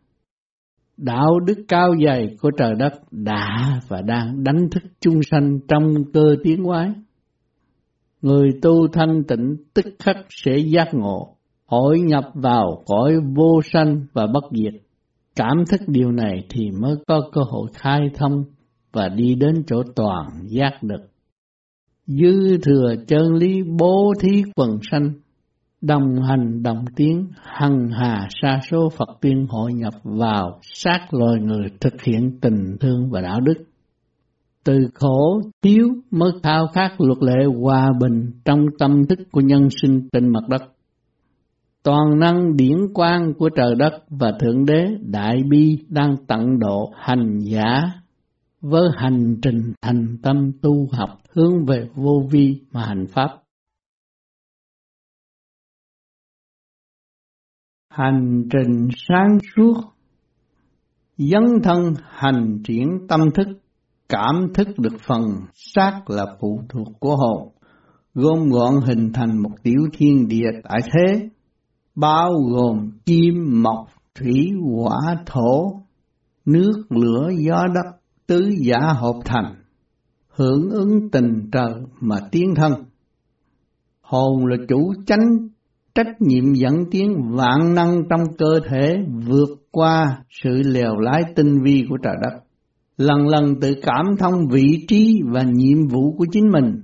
Đạo 1.01 1.39
đức 1.39 1.63
cao 1.67 1.95
dày 2.05 2.35
của 2.41 2.51
trời 2.57 2.73
đất 2.79 2.93
đã 3.11 3.79
và 3.87 4.01
đang 4.01 4.43
đánh 4.43 4.69
thức 4.71 4.83
chung 4.99 5.19
sanh 5.31 5.59
trong 5.67 5.83
cơ 6.13 6.35
tiến 6.43 6.63
hóa. 6.63 6.95
Người 8.21 8.49
tu 8.61 8.87
thanh 8.87 9.23
tịnh 9.27 9.55
tức 9.73 9.85
khắc 9.99 10.17
sẽ 10.29 10.57
giác 10.57 10.87
ngộ, 10.93 11.35
hội 11.65 11.99
nhập 11.99 12.23
vào 12.33 12.83
cõi 12.85 13.15
vô 13.35 13.61
sanh 13.73 14.05
và 14.13 14.27
bất 14.27 14.43
diệt. 14.51 14.73
Cảm 15.35 15.57
thức 15.71 15.81
điều 15.87 16.11
này 16.11 16.45
thì 16.49 16.71
mới 16.81 16.95
có 17.07 17.29
cơ 17.31 17.41
hội 17.49 17.69
khai 17.73 17.99
thông 18.15 18.43
và 18.91 19.09
đi 19.09 19.35
đến 19.35 19.63
chỗ 19.67 19.83
toàn 19.95 20.27
giác 20.47 20.83
được. 20.83 21.01
Dư 22.07 22.57
thừa 22.57 22.95
chân 23.07 23.33
lý 23.33 23.63
bố 23.79 24.13
thí 24.21 24.43
quần 24.55 24.79
sanh 24.91 25.13
đồng 25.81 26.21
hành, 26.21 26.63
đồng 26.63 26.85
tiếng, 26.95 27.27
hằng 27.43 27.89
hà 27.89 28.27
sa 28.41 28.59
số 28.71 28.89
Phật 28.89 29.09
tiên 29.21 29.47
hội 29.49 29.73
nhập 29.73 29.93
vào 30.03 30.59
sát 30.61 31.13
loài 31.13 31.39
người 31.41 31.67
thực 31.81 32.01
hiện 32.01 32.39
tình 32.41 32.77
thương 32.79 33.09
và 33.09 33.21
đạo 33.21 33.41
đức. 33.41 33.63
Từ 34.63 34.77
khổ, 34.93 35.41
thiếu 35.61 35.87
mới 36.11 36.31
khao 36.43 36.67
khát 36.73 37.01
luật 37.01 37.17
lệ 37.21 37.45
hòa 37.61 37.89
bình 37.99 38.31
trong 38.45 38.65
tâm 38.79 39.05
thức 39.05 39.19
của 39.31 39.41
nhân 39.41 39.67
sinh 39.81 40.07
trên 40.11 40.29
mặt 40.33 40.43
đất. 40.49 40.61
Toàn 41.83 42.19
năng 42.19 42.57
điển 42.57 42.77
quang 42.93 43.33
của 43.33 43.49
trời 43.49 43.75
đất 43.75 43.93
và 44.09 44.31
Thượng 44.39 44.65
Đế 44.65 44.87
Đại 45.01 45.41
Bi 45.49 45.77
đang 45.89 46.15
tận 46.27 46.59
độ 46.59 46.91
hành 46.95 47.39
giả 47.39 47.81
với 48.61 48.89
hành 48.97 49.35
trình 49.41 49.73
thành 49.81 50.17
tâm 50.23 50.51
tu 50.61 50.87
học 50.91 51.09
hướng 51.33 51.65
về 51.65 51.87
vô 51.95 52.23
vi 52.31 52.61
mà 52.71 52.85
hành 52.85 53.05
pháp. 53.07 53.29
Hành 57.99 58.47
trình 58.51 58.87
sáng 59.07 59.37
suốt, 59.55 59.73
dấn 61.17 61.43
thân 61.63 61.93
hành 62.09 62.57
triển 62.63 62.87
tâm 63.07 63.21
thức, 63.35 63.47
cảm 64.09 64.47
thức 64.53 64.67
được 64.77 64.97
phần 65.07 65.21
xác 65.53 66.01
là 66.07 66.25
phụ 66.39 66.61
thuộc 66.69 66.87
của 66.99 67.15
hồn 67.15 67.49
gom 68.13 68.49
gọn 68.49 68.73
hình 68.85 69.13
thành 69.13 69.43
một 69.43 69.49
tiểu 69.63 69.81
thiên 69.93 70.27
địa 70.27 70.49
tại 70.63 70.79
thế, 70.83 71.29
bao 71.95 72.31
gồm 72.51 72.91
chim, 73.05 73.63
mộc, 73.63 73.87
thủy, 74.15 74.51
hỏa, 74.61 75.15
thổ, 75.25 75.81
nước, 76.45 76.73
lửa, 76.89 77.29
gió, 77.37 77.67
đất, 77.67 77.97
tứ 78.27 78.49
giả 78.59 78.79
hợp 78.79 79.15
thành, 79.25 79.55
hưởng 80.29 80.69
ứng 80.69 81.09
tình 81.11 81.49
trời 81.51 81.73
mà 81.99 82.17
tiến 82.31 82.53
thân. 82.55 82.73
Hồn 84.01 84.45
là 84.45 84.57
chủ 84.69 84.93
chánh 85.07 85.49
trách 86.03 86.21
nhiệm 86.21 86.53
dẫn 86.53 86.73
tiến 86.91 87.13
vạn 87.31 87.73
năng 87.75 88.03
trong 88.09 88.21
cơ 88.37 88.59
thể 88.69 88.97
vượt 89.27 89.49
qua 89.71 90.23
sự 90.29 90.61
lèo 90.65 90.99
lái 90.99 91.21
tinh 91.35 91.63
vi 91.63 91.85
của 91.89 91.97
trời 92.03 92.15
đất. 92.21 92.39
Lần 92.97 93.27
lần 93.27 93.59
tự 93.61 93.73
cảm 93.81 94.05
thông 94.19 94.47
vị 94.51 94.85
trí 94.87 95.21
và 95.25 95.43
nhiệm 95.43 95.87
vụ 95.87 96.11
của 96.17 96.25
chính 96.31 96.51
mình. 96.51 96.81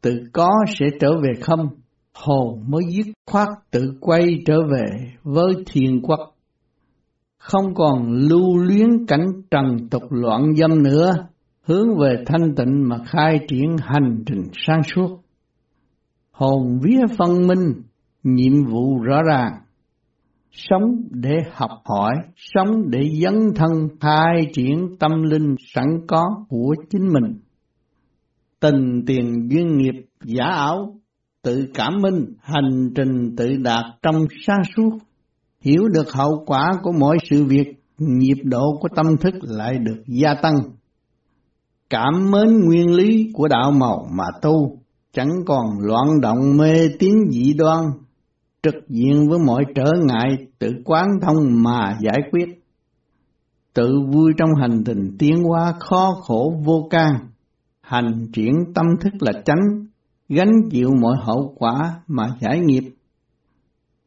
Tự 0.00 0.20
có 0.32 0.48
sẽ 0.78 0.86
trở 1.00 1.12
về 1.12 1.40
không, 1.40 1.68
hồn 2.14 2.64
mới 2.68 2.82
dứt 2.90 3.06
khoát 3.26 3.48
tự 3.70 3.92
quay 4.00 4.42
trở 4.46 4.56
về 4.72 4.84
với 5.22 5.54
thiên 5.66 6.02
quốc. 6.02 6.20
Không 7.38 7.74
còn 7.74 8.12
lưu 8.12 8.58
luyến 8.58 9.06
cảnh 9.06 9.26
trần 9.50 9.88
tục 9.90 10.02
loạn 10.10 10.54
dâm 10.56 10.82
nữa, 10.82 11.12
hướng 11.62 11.98
về 11.98 12.16
thanh 12.26 12.54
tịnh 12.54 12.88
mà 12.88 12.96
khai 13.06 13.40
triển 13.48 13.76
hành 13.80 14.22
trình 14.26 14.42
sáng 14.52 14.82
suốt 14.82 15.20
hồn 16.36 16.78
vía 16.82 17.00
phân 17.18 17.46
minh, 17.46 17.82
nhiệm 18.26 18.64
vụ 18.64 18.98
rõ 19.02 19.22
ràng. 19.22 19.52
Sống 20.50 20.82
để 21.10 21.36
học 21.52 21.70
hỏi, 21.84 22.14
sống 22.36 22.90
để 22.90 23.08
dấn 23.22 23.34
thân 23.54 23.70
khai 24.00 24.50
triển 24.52 24.96
tâm 25.00 25.22
linh 25.22 25.54
sẵn 25.74 25.86
có 26.08 26.24
của 26.48 26.74
chính 26.90 27.12
mình. 27.12 27.38
Tình 28.60 29.02
tiền 29.06 29.48
duyên 29.50 29.78
nghiệp 29.78 30.06
giả 30.24 30.44
ảo, 30.44 30.96
tự 31.42 31.66
cảm 31.74 32.02
minh, 32.02 32.24
hành 32.42 32.90
trình 32.94 33.36
tự 33.36 33.56
đạt 33.56 33.84
trong 34.02 34.26
sáng 34.46 34.62
suốt. 34.76 34.90
Hiểu 35.60 35.88
được 35.88 36.12
hậu 36.12 36.44
quả 36.46 36.72
của 36.82 36.92
mỗi 36.98 37.16
sự 37.30 37.44
việc, 37.44 37.72
nhịp 37.98 38.42
độ 38.44 38.78
của 38.80 38.88
tâm 38.96 39.06
thức 39.20 39.34
lại 39.42 39.78
được 39.78 40.02
gia 40.06 40.34
tăng. 40.42 40.54
Cảm 41.90 42.30
mến 42.30 42.64
nguyên 42.64 42.94
lý 42.94 43.30
của 43.34 43.48
đạo 43.48 43.72
màu 43.72 44.08
mà 44.18 44.24
tu, 44.42 44.78
chẳng 45.12 45.32
còn 45.46 45.66
loạn 45.80 46.20
động 46.22 46.56
mê 46.56 46.88
tín 46.98 47.12
dị 47.30 47.52
đoan, 47.52 47.84
trực 48.66 48.88
diện 48.88 49.28
với 49.28 49.38
mọi 49.46 49.64
trở 49.74 49.92
ngại 50.06 50.46
tự 50.58 50.70
quán 50.84 51.06
thông 51.22 51.62
mà 51.62 51.98
giải 52.00 52.18
quyết. 52.30 52.62
Tự 53.74 54.00
vui 54.08 54.32
trong 54.38 54.50
hành 54.60 54.82
trình 54.86 55.16
tiến 55.18 55.36
hóa 55.44 55.72
khó 55.80 56.12
khổ 56.22 56.54
vô 56.64 56.88
can, 56.90 57.12
hành 57.80 58.26
triển 58.32 58.52
tâm 58.74 58.86
thức 59.00 59.12
là 59.20 59.32
tránh, 59.44 59.86
gánh 60.28 60.52
chịu 60.70 60.90
mọi 61.02 61.16
hậu 61.22 61.54
quả 61.58 62.00
mà 62.06 62.24
giải 62.40 62.60
nghiệp. 62.60 62.82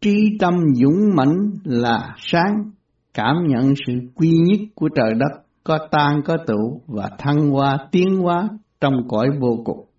Trí 0.01 0.38
tâm 0.39 0.53
dũng 0.74 1.16
mãnh 1.16 1.51
là 1.64 2.16
sáng, 2.18 2.72
cảm 3.14 3.36
nhận 3.47 3.74
sự 3.88 3.93
quy 4.16 4.32
nhất 4.32 4.60
của 4.76 4.89
trời 4.95 5.14
đất 5.14 5.41
có 5.64 5.78
tan 5.91 6.22
có 6.26 6.38
tụ 6.47 6.82
và 6.88 7.10
thăng 7.18 7.49
hoa 7.49 7.88
tiến 7.91 8.16
hóa 8.16 8.49
trong 8.82 8.93
cõi 9.10 9.28
vô 9.39 9.62
cùng 9.66 9.89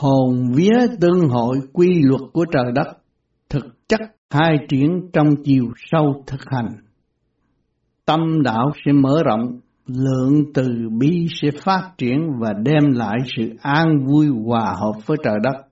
hồn 0.00 0.52
vía 0.54 0.86
tương 1.00 1.28
hội 1.28 1.60
quy 1.72 2.02
luật 2.02 2.20
của 2.32 2.44
trời 2.52 2.72
đất, 2.74 2.88
chắc 3.90 4.00
chất 4.00 4.08
hai 4.30 4.56
triển 4.68 5.10
trong 5.12 5.28
chiều 5.44 5.64
sâu 5.76 6.24
thực 6.26 6.40
hành. 6.46 6.68
Tâm 8.04 8.42
đạo 8.44 8.70
sẽ 8.84 8.92
mở 8.92 9.22
rộng, 9.24 9.60
lượng 9.86 10.52
từ 10.54 10.68
bi 10.98 11.26
sẽ 11.42 11.48
phát 11.64 11.90
triển 11.98 12.18
và 12.40 12.52
đem 12.52 12.92
lại 12.92 13.18
sự 13.36 13.42
an 13.60 14.06
vui 14.06 14.26
hòa 14.44 14.74
hợp 14.80 15.06
với 15.06 15.16
trời 15.24 15.36
đất. 15.42 15.66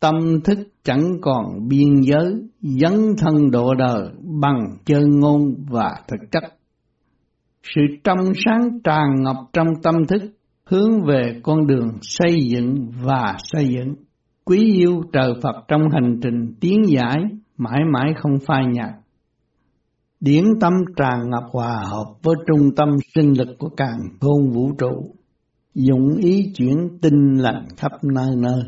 Tâm 0.00 0.14
thức 0.44 0.58
chẳng 0.84 1.10
còn 1.22 1.68
biên 1.68 2.00
giới, 2.00 2.34
dấn 2.60 2.92
thân 3.18 3.50
độ 3.50 3.74
đời 3.74 4.08
bằng 4.40 4.76
chân 4.84 5.20
ngôn 5.20 5.54
và 5.70 5.90
thực 6.08 6.20
chất. 6.30 6.42
Sự 7.62 7.80
trong 8.04 8.18
sáng 8.44 8.80
tràn 8.84 9.22
ngập 9.22 9.36
trong 9.52 9.66
tâm 9.82 9.94
thức 10.08 10.22
hướng 10.64 11.02
về 11.06 11.40
con 11.42 11.66
đường 11.66 11.88
xây 12.02 12.38
dựng 12.50 12.90
và 13.02 13.36
xây 13.52 13.68
dựng. 13.68 13.94
Quý 14.50 14.58
yêu 14.58 15.02
trời 15.12 15.32
Phật 15.42 15.64
trong 15.68 15.82
hành 15.92 16.20
trình 16.22 16.54
tiến 16.60 16.82
giải 16.88 17.16
mãi 17.56 17.80
mãi 17.92 18.12
không 18.16 18.38
phai 18.46 18.62
nhạt. 18.72 18.90
điển 20.20 20.44
tâm 20.60 20.72
tràn 20.96 21.30
ngập 21.30 21.44
hòa 21.52 21.82
hợp 21.90 22.14
với 22.22 22.34
trung 22.46 22.70
tâm 22.76 22.88
sinh 23.14 23.38
lực 23.38 23.56
của 23.58 23.68
càng 23.76 23.98
khôn 24.20 24.50
vũ 24.50 24.72
trụ, 24.78 25.14
dụng 25.74 26.16
ý 26.16 26.52
chuyển 26.56 26.98
tinh 27.02 27.34
lành 27.38 27.68
khắp 27.76 27.92
nơi 28.02 28.30
nơi. 28.36 28.62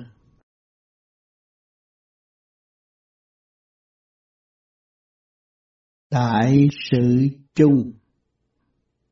Đại 6.10 6.68
sự 6.90 7.28
chung 7.54 7.92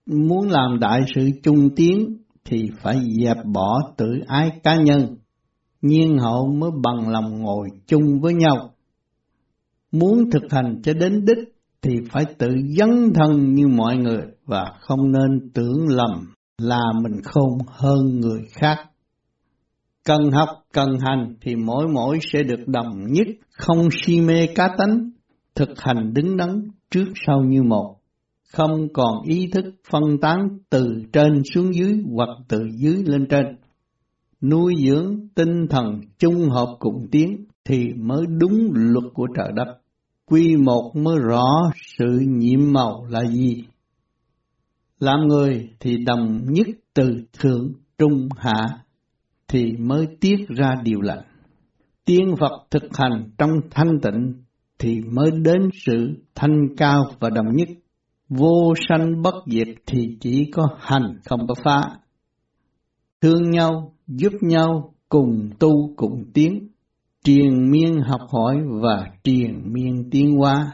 Muốn 0.07 0.49
làm 0.49 0.79
đại 0.81 1.01
sự 1.15 1.31
chung 1.43 1.69
tiến 1.77 2.17
thì 2.45 2.71
phải 2.83 3.01
dẹp 3.25 3.37
bỏ 3.55 3.81
tự 3.97 4.21
ái 4.27 4.61
cá 4.63 4.77
nhân, 4.77 5.17
nhiên 5.83 6.19
hậu 6.19 6.47
mới 6.47 6.71
bằng 6.83 7.09
lòng 7.09 7.43
ngồi 7.43 7.69
chung 7.87 8.21
với 8.21 8.35
nhau. 8.35 8.75
Muốn 9.93 10.31
thực 10.31 10.43
hành 10.51 10.81
cho 10.83 10.93
đến 10.93 11.25
đích 11.25 11.39
thì 11.83 11.91
phải 12.11 12.25
tự 12.39 12.49
dấn 12.77 13.13
thân 13.15 13.55
như 13.55 13.69
mọi 13.69 13.97
người 13.97 14.23
và 14.47 14.73
không 14.81 15.13
nên 15.13 15.51
tưởng 15.55 15.89
lầm 15.89 16.11
là 16.59 16.81
mình 17.03 17.21
không 17.25 17.59
hơn 17.67 18.21
người 18.21 18.41
khác. 18.53 18.77
Cần 20.05 20.31
học, 20.33 20.49
cần 20.73 20.89
hành 21.07 21.35
thì 21.41 21.57
mỗi 21.57 21.89
mỗi 21.95 22.19
sẽ 22.33 22.43
được 22.43 22.67
đồng 22.67 23.13
nhất, 23.13 23.27
không 23.51 23.89
si 23.93 24.21
mê 24.21 24.47
cá 24.47 24.69
tánh, 24.79 25.11
thực 25.55 25.81
hành 25.81 26.15
đứng 26.15 26.37
đắn 26.37 26.69
trước 26.91 27.07
sau 27.27 27.43
như 27.43 27.63
một, 27.63 27.97
không 28.53 28.89
còn 28.93 29.23
ý 29.25 29.51
thức 29.53 29.65
phân 29.91 30.03
tán 30.21 30.59
từ 30.71 31.03
trên 31.13 31.43
xuống 31.55 31.75
dưới 31.75 32.03
hoặc 32.15 32.29
từ 32.49 32.59
dưới 32.77 33.03
lên 33.07 33.27
trên. 33.31 33.45
Nuôi 34.43 34.75
dưỡng 34.87 35.29
tinh 35.35 35.67
thần 35.71 36.01
chung 36.19 36.51
hợp 36.51 36.77
cùng 36.79 37.09
tiến 37.13 37.45
thì 37.65 37.93
mới 37.97 38.27
đúng 38.39 38.71
luật 38.73 39.05
của 39.15 39.27
trời 39.37 39.53
đất. 39.55 39.79
Quy 40.27 40.57
một 40.57 40.93
mới 40.97 41.19
rõ 41.19 41.71
sự 41.99 42.21
nhiệm 42.27 42.73
màu 42.73 43.07
là 43.11 43.25
gì. 43.25 43.65
Làm 44.99 45.21
người 45.29 45.71
thì 45.81 46.05
đồng 46.05 46.41
nhất 46.45 46.67
từ 46.95 47.25
thượng 47.33 47.73
trung 47.99 48.29
hạ 48.37 48.69
thì 49.49 49.73
mới 49.79 50.07
tiết 50.21 50.37
ra 50.49 50.75
điều 50.85 51.01
lành. 51.01 51.25
Tiên 52.05 52.35
Phật 52.41 52.67
thực 52.71 52.97
hành 52.97 53.31
trong 53.39 53.51
thanh 53.71 54.01
tịnh 54.03 54.35
thì 54.79 55.01
mới 55.01 55.31
đến 55.31 55.69
sự 55.87 56.15
thanh 56.35 56.77
cao 56.77 57.05
và 57.21 57.31
đồng 57.31 57.57
nhất. 57.57 57.69
Vô 58.29 58.75
sanh 58.89 59.23
bất 59.23 59.35
diệt 59.47 59.69
thì 59.87 60.17
chỉ 60.21 60.51
có 60.53 60.69
hành 60.79 61.19
không 61.25 61.47
có 61.47 61.55
phá. 61.65 61.99
Thương 63.21 63.51
nhau, 63.51 63.95
giúp 64.11 64.33
nhau, 64.41 64.95
cùng 65.09 65.51
tu 65.59 65.95
cùng 65.97 66.25
tiến, 66.35 66.69
triền 67.25 67.71
miên 67.71 68.01
học 68.01 68.21
hỏi 68.29 68.57
và 68.83 69.07
triền 69.25 69.63
miên 69.73 70.11
tiến 70.11 70.37
hóa, 70.37 70.73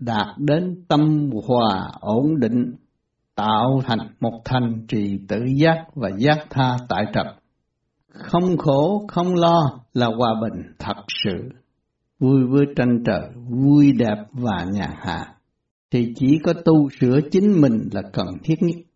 đạt 0.00 0.26
đến 0.38 0.84
tâm 0.88 1.30
hòa 1.46 1.90
ổn 2.00 2.40
định, 2.40 2.74
tạo 3.34 3.80
thành 3.84 3.98
một 4.20 4.40
thành 4.44 4.86
trì 4.88 5.18
tự 5.28 5.44
giác 5.56 5.84
và 5.94 6.10
giác 6.18 6.38
tha 6.50 6.76
tại 6.88 7.04
trật. 7.14 7.26
Không 8.08 8.56
khổ, 8.58 9.06
không 9.08 9.34
lo 9.34 9.80
là 9.92 10.06
hòa 10.06 10.34
bình 10.42 10.62
thật 10.78 10.96
sự 11.24 11.50
vui 12.18 12.46
với 12.48 12.66
tranh 12.76 13.02
trời, 13.06 13.30
vui 13.48 13.92
đẹp 13.92 14.24
và 14.32 14.66
nhàn 14.72 14.90
hạ, 14.96 15.34
thì 15.90 16.12
chỉ 16.16 16.38
có 16.44 16.52
tu 16.52 16.88
sửa 17.00 17.20
chính 17.30 17.60
mình 17.60 17.88
là 17.92 18.02
cần 18.12 18.26
thiết 18.44 18.56
nhất. 18.60 18.87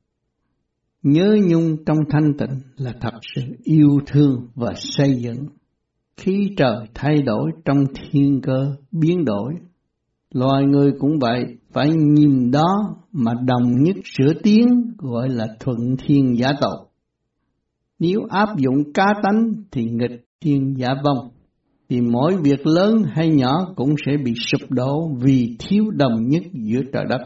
Nhớ 1.02 1.36
nhung 1.48 1.76
trong 1.86 1.98
thanh 2.10 2.32
tịnh 2.38 2.60
là 2.76 2.92
thật 3.00 3.18
sự 3.34 3.42
yêu 3.64 3.88
thương 4.06 4.48
và 4.54 4.72
xây 4.76 5.14
dựng. 5.14 5.46
Khi 6.16 6.50
trời 6.56 6.86
thay 6.94 7.22
đổi 7.22 7.50
trong 7.64 7.84
thiên 7.94 8.40
cơ 8.42 8.76
biến 8.92 9.24
đổi, 9.24 9.54
loài 10.34 10.64
người 10.64 10.92
cũng 10.98 11.18
vậy, 11.20 11.44
phải 11.72 11.90
nhìn 11.92 12.50
đó 12.50 12.96
mà 13.12 13.32
đồng 13.46 13.82
nhất 13.82 13.96
sửa 14.04 14.32
tiến 14.42 14.66
gọi 14.98 15.28
là 15.28 15.46
thuận 15.60 15.96
thiên 15.98 16.36
giả 16.38 16.52
tộc. 16.60 16.92
Nếu 17.98 18.20
áp 18.30 18.48
dụng 18.58 18.92
cá 18.94 19.06
tánh 19.22 19.52
thì 19.70 19.84
nghịch 19.84 20.24
thiên 20.40 20.74
giả 20.76 20.88
vong 21.04 21.28
thì 21.88 22.00
mỗi 22.00 22.36
việc 22.42 22.66
lớn 22.66 23.02
hay 23.06 23.28
nhỏ 23.28 23.72
cũng 23.76 23.94
sẽ 24.06 24.16
bị 24.24 24.32
sụp 24.34 24.70
đổ 24.70 25.10
vì 25.20 25.56
thiếu 25.58 25.90
đồng 25.90 26.28
nhất 26.28 26.42
giữa 26.52 26.80
trời 26.92 27.04
đất. 27.08 27.20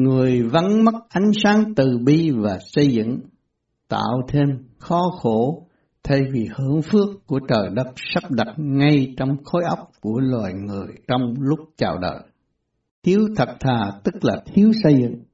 Người 0.00 0.42
vắng 0.42 0.84
mất 0.84 0.94
ánh 1.08 1.30
sáng 1.42 1.74
từ 1.76 1.98
bi 2.04 2.30
và 2.30 2.58
xây 2.60 2.88
dựng, 2.88 3.20
tạo 3.88 4.20
thêm 4.28 4.46
khó 4.78 5.02
khổ 5.22 5.66
thay 6.02 6.20
vì 6.32 6.48
hưởng 6.54 6.82
phước 6.82 7.26
của 7.26 7.40
trời 7.48 7.68
đất 7.74 7.86
sắp 7.96 8.30
đặt 8.30 8.54
ngay 8.56 9.14
trong 9.16 9.44
khối 9.44 9.62
óc 9.64 9.78
của 10.00 10.20
loài 10.20 10.52
người 10.52 10.86
trong 11.08 11.34
lúc 11.38 11.58
chào 11.76 11.98
đời. 11.98 12.20
Thiếu 13.02 13.20
thật 13.36 13.48
thà 13.60 13.92
tức 14.04 14.14
là 14.24 14.42
thiếu 14.54 14.72
xây 14.82 14.94
dựng, 15.00 15.24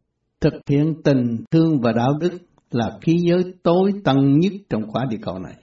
thực 0.40 0.54
hiện 0.68 0.94
tình 1.04 1.44
thương 1.50 1.80
và 1.80 1.92
đạo 1.92 2.12
đức 2.20 2.32
là 2.70 2.98
khí 3.02 3.16
giới 3.28 3.54
tối 3.62 3.92
tân 4.04 4.38
nhất 4.38 4.52
trong 4.70 4.82
quả 4.92 5.04
địa 5.10 5.18
cầu 5.22 5.38
này. 5.38 5.56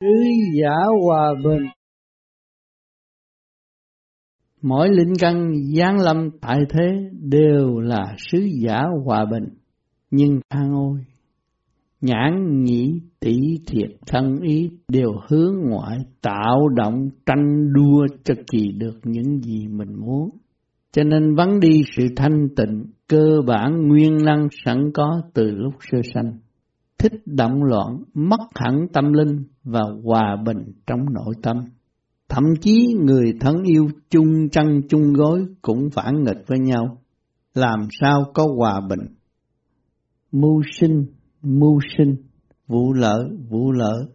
sứ 0.00 0.06
giả 0.60 0.76
hòa 1.04 1.34
bình 1.44 1.77
mỗi 4.62 4.88
linh 4.88 5.12
căn 5.18 5.52
giáng 5.76 6.00
lâm 6.00 6.30
tại 6.40 6.58
thế 6.68 7.10
đều 7.20 7.80
là 7.80 8.14
sứ 8.18 8.38
giả 8.62 8.82
hòa 9.04 9.24
bình. 9.30 9.44
Nhưng 10.10 10.40
than 10.50 10.72
ôi 10.74 11.00
nhãn 12.00 12.62
nhĩ 12.64 13.00
tỷ 13.20 13.36
thiệt 13.66 13.90
thân 14.06 14.36
ý 14.42 14.70
đều 14.88 15.12
hướng 15.28 15.54
ngoại 15.68 15.98
tạo 16.22 16.68
động 16.68 17.08
tranh 17.26 17.72
đua 17.72 18.06
cho 18.24 18.34
kỳ 18.50 18.72
được 18.72 19.00
những 19.04 19.40
gì 19.40 19.66
mình 19.68 20.00
muốn. 20.00 20.30
Cho 20.92 21.04
nên 21.04 21.34
vắng 21.34 21.60
đi 21.60 21.82
sự 21.96 22.06
thanh 22.16 22.48
tịnh 22.56 22.84
cơ 23.08 23.40
bản 23.46 23.88
nguyên 23.88 24.16
năng 24.24 24.48
sẵn 24.64 24.92
có 24.94 25.22
từ 25.34 25.50
lúc 25.50 25.74
sơ 25.80 25.98
sanh. 26.14 26.38
Thích 26.98 27.12
động 27.26 27.62
loạn, 27.62 28.02
mất 28.14 28.40
hẳn 28.54 28.86
tâm 28.92 29.12
linh 29.12 29.44
và 29.64 29.82
hòa 30.04 30.36
bình 30.46 30.72
trong 30.86 31.00
nội 31.12 31.34
tâm. 31.42 31.56
Thậm 32.28 32.44
chí 32.60 32.94
người 33.00 33.32
thân 33.40 33.62
yêu 33.62 33.88
chung 34.10 34.48
chăn 34.52 34.80
chung 34.88 35.12
gối 35.12 35.46
cũng 35.62 35.90
phản 35.94 36.24
nghịch 36.24 36.46
với 36.46 36.58
nhau. 36.58 36.98
Làm 37.54 37.88
sao 38.00 38.24
có 38.34 38.46
hòa 38.56 38.80
bình? 38.88 39.14
Mưu 40.32 40.62
sinh, 40.80 41.06
mưu 41.42 41.78
sinh, 41.96 42.16
vụ 42.66 42.92
lỡ, 42.92 43.28
vụ 43.50 43.72
lỡ. 43.72 44.06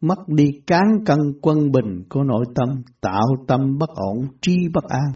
Mất 0.00 0.18
đi 0.28 0.50
cán 0.66 1.04
cân 1.06 1.18
quân 1.42 1.72
bình 1.72 2.04
của 2.08 2.22
nội 2.22 2.44
tâm, 2.54 2.82
tạo 3.00 3.26
tâm 3.48 3.78
bất 3.78 3.88
ổn, 3.88 4.26
tri 4.40 4.56
bất 4.74 4.84
an. 4.84 5.12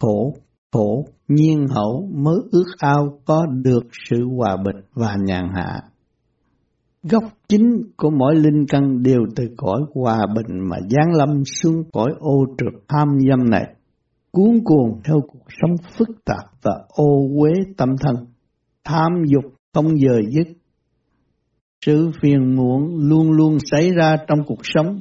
Khổ, 0.00 0.34
khổ, 0.72 1.04
nhiên 1.28 1.66
hậu 1.70 2.10
mới 2.14 2.36
ước 2.52 2.66
ao 2.78 3.20
có 3.24 3.46
được 3.46 3.86
sự 4.08 4.16
hòa 4.36 4.56
bình 4.56 4.84
và 4.94 5.16
nhàn 5.26 5.48
hạ. 5.54 5.80
Gốc 7.02 7.24
chính 7.48 7.82
của 7.96 8.10
mỗi 8.10 8.34
linh 8.36 8.66
căn 8.68 9.02
đều 9.02 9.20
từ 9.36 9.44
cõi 9.56 9.80
hòa 9.94 10.18
bình 10.34 10.68
mà 10.70 10.76
giáng 10.90 11.14
lâm 11.14 11.44
xuống 11.44 11.82
cõi 11.92 12.10
ô 12.18 12.44
trượt 12.58 12.82
tham 12.88 13.08
dâm 13.30 13.50
này, 13.50 13.74
cuốn 14.32 14.64
cuồng 14.64 15.00
theo 15.04 15.20
cuộc 15.28 15.44
sống 15.62 15.76
phức 15.98 16.08
tạp 16.24 16.44
và 16.62 16.72
ô 16.88 17.28
uế 17.40 17.52
tâm 17.76 17.88
thân, 18.00 18.16
tham 18.84 19.12
dục 19.26 19.52
không 19.74 20.00
giờ 20.00 20.18
dứt. 20.30 20.48
Sự 21.86 22.10
phiền 22.22 22.56
muộn 22.56 22.96
luôn 22.96 23.30
luôn 23.30 23.58
xảy 23.70 23.90
ra 23.90 24.16
trong 24.28 24.38
cuộc 24.46 24.60
sống, 24.62 25.00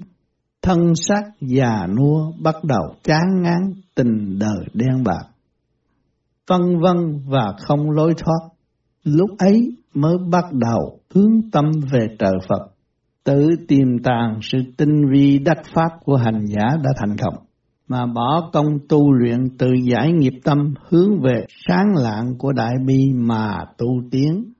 thân 0.61 0.95
xác 0.95 1.23
già 1.41 1.87
nua 1.87 2.31
bắt 2.43 2.55
đầu 2.63 2.95
chán 3.03 3.41
ngán 3.41 3.73
tình 3.95 4.39
đời 4.39 4.65
đen 4.73 5.03
bạc 5.03 5.23
vân 6.47 6.79
vân 6.79 7.19
và 7.27 7.53
không 7.57 7.91
lối 7.91 8.13
thoát. 8.17 8.56
Lúc 9.07 9.29
ấy 9.37 9.75
mới 9.93 10.17
bắt 10.31 10.45
đầu 10.53 10.99
hướng 11.13 11.51
tâm 11.51 11.65
về 11.91 12.07
trời 12.19 12.33
Phật, 12.49 12.67
tự 13.23 13.47
tìm 13.67 13.97
tàng 14.03 14.39
sự 14.41 14.57
tinh 14.77 15.11
vi 15.13 15.39
đắc 15.39 15.57
pháp 15.73 15.89
của 16.05 16.15
hành 16.15 16.45
giả 16.45 16.63
đã 16.83 16.89
thành 16.99 17.17
công, 17.17 17.33
mà 17.87 18.05
bỏ 18.05 18.49
công 18.53 18.65
tu 18.89 19.13
luyện 19.13 19.57
tự 19.57 19.67
giải 19.91 20.11
nghiệp 20.11 20.33
tâm 20.43 20.73
hướng 20.89 21.21
về 21.21 21.45
sáng 21.67 21.85
lạng 21.95 22.37
của 22.37 22.51
đại 22.51 22.73
bi 22.85 23.11
mà 23.15 23.57
tu 23.77 23.87
tiến, 24.11 24.53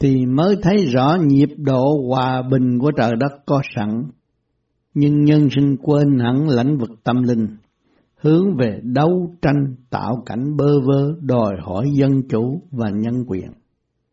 thì 0.00 0.26
mới 0.26 0.56
thấy 0.62 0.76
rõ 0.86 1.16
nhịp 1.26 1.48
độ 1.56 1.84
hòa 2.08 2.42
bình 2.50 2.78
của 2.78 2.90
trời 2.96 3.10
đất 3.20 3.32
có 3.46 3.62
sẵn. 3.76 4.02
Nhưng 4.94 5.24
nhân 5.24 5.48
sinh 5.50 5.76
quên 5.82 6.18
hẳn 6.18 6.48
lãnh 6.48 6.78
vực 6.78 6.90
tâm 7.04 7.22
linh, 7.22 7.46
hướng 8.20 8.56
về 8.58 8.80
đấu 8.82 9.34
tranh 9.42 9.74
tạo 9.90 10.22
cảnh 10.26 10.56
bơ 10.56 10.80
vơ 10.80 11.12
đòi 11.20 11.54
hỏi 11.62 11.84
dân 11.92 12.10
chủ 12.28 12.62
và 12.70 12.90
nhân 12.90 13.24
quyền. 13.26 13.48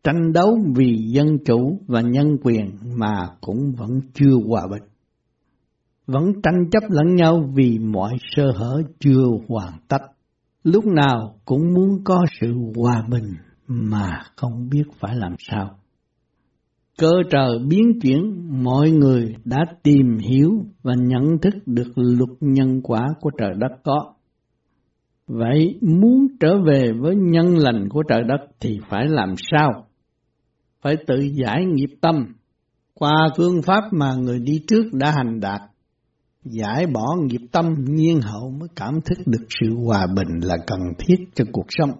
Tranh 0.06 0.32
đấu 0.32 0.58
vì 0.76 0.96
dân 1.08 1.38
chủ 1.44 1.80
và 1.86 2.00
nhân 2.00 2.36
quyền 2.42 2.70
mà 2.98 3.28
cũng 3.40 3.72
vẫn 3.76 4.00
chưa 4.14 4.34
hòa 4.48 4.62
bình. 4.70 4.82
Vẫn 6.06 6.32
tranh 6.42 6.70
chấp 6.70 6.82
lẫn 6.88 7.14
nhau 7.14 7.50
vì 7.54 7.78
mọi 7.78 8.12
sơ 8.20 8.50
hở 8.56 8.82
chưa 9.00 9.24
hoàn 9.48 9.72
tất. 9.88 9.98
Lúc 10.64 10.84
nào 10.86 11.34
cũng 11.44 11.74
muốn 11.74 12.04
có 12.04 12.24
sự 12.40 12.54
hòa 12.76 13.02
bình 13.10 13.34
mà 13.66 14.20
không 14.36 14.68
biết 14.70 14.84
phải 15.00 15.16
làm 15.16 15.34
sao. 15.38 15.70
cơ 16.98 17.12
trời 17.30 17.58
biến 17.68 18.00
chuyển, 18.02 18.48
mọi 18.64 18.90
người 18.90 19.34
đã 19.44 19.58
tìm 19.82 20.18
hiểu 20.18 20.50
và 20.82 20.94
nhận 20.98 21.38
thức 21.42 21.54
được 21.66 21.92
luật 21.96 22.30
nhân 22.40 22.80
quả 22.82 23.06
của 23.20 23.30
trời 23.38 23.52
đất 23.58 23.72
có. 23.84 24.14
Vậy 25.26 25.78
muốn 25.80 26.26
trở 26.40 26.58
về 26.66 26.92
với 26.92 27.16
nhân 27.16 27.56
lành 27.58 27.88
của 27.88 28.02
trời 28.08 28.22
đất 28.24 28.46
thì 28.60 28.78
phải 28.90 29.08
làm 29.08 29.34
sao? 29.38 29.85
Phải 30.82 30.96
tự 31.06 31.20
giải 31.20 31.64
nghiệp 31.64 31.96
tâm 32.00 32.14
qua 32.94 33.28
phương 33.36 33.62
pháp 33.62 33.84
mà 33.92 34.14
người 34.14 34.38
đi 34.38 34.64
trước 34.68 34.84
đã 34.92 35.10
hành 35.10 35.40
đạt. 35.40 35.60
Giải 36.44 36.86
bỏ 36.86 37.16
nghiệp 37.22 37.46
tâm 37.52 37.66
nhiên 37.84 38.20
hậu 38.20 38.50
mới 38.50 38.68
cảm 38.76 39.00
thức 39.04 39.18
được 39.26 39.46
sự 39.48 39.76
hòa 39.84 40.06
bình 40.16 40.40
là 40.42 40.56
cần 40.66 40.80
thiết 40.98 41.16
cho 41.34 41.44
cuộc 41.52 41.66
sống 41.68 41.90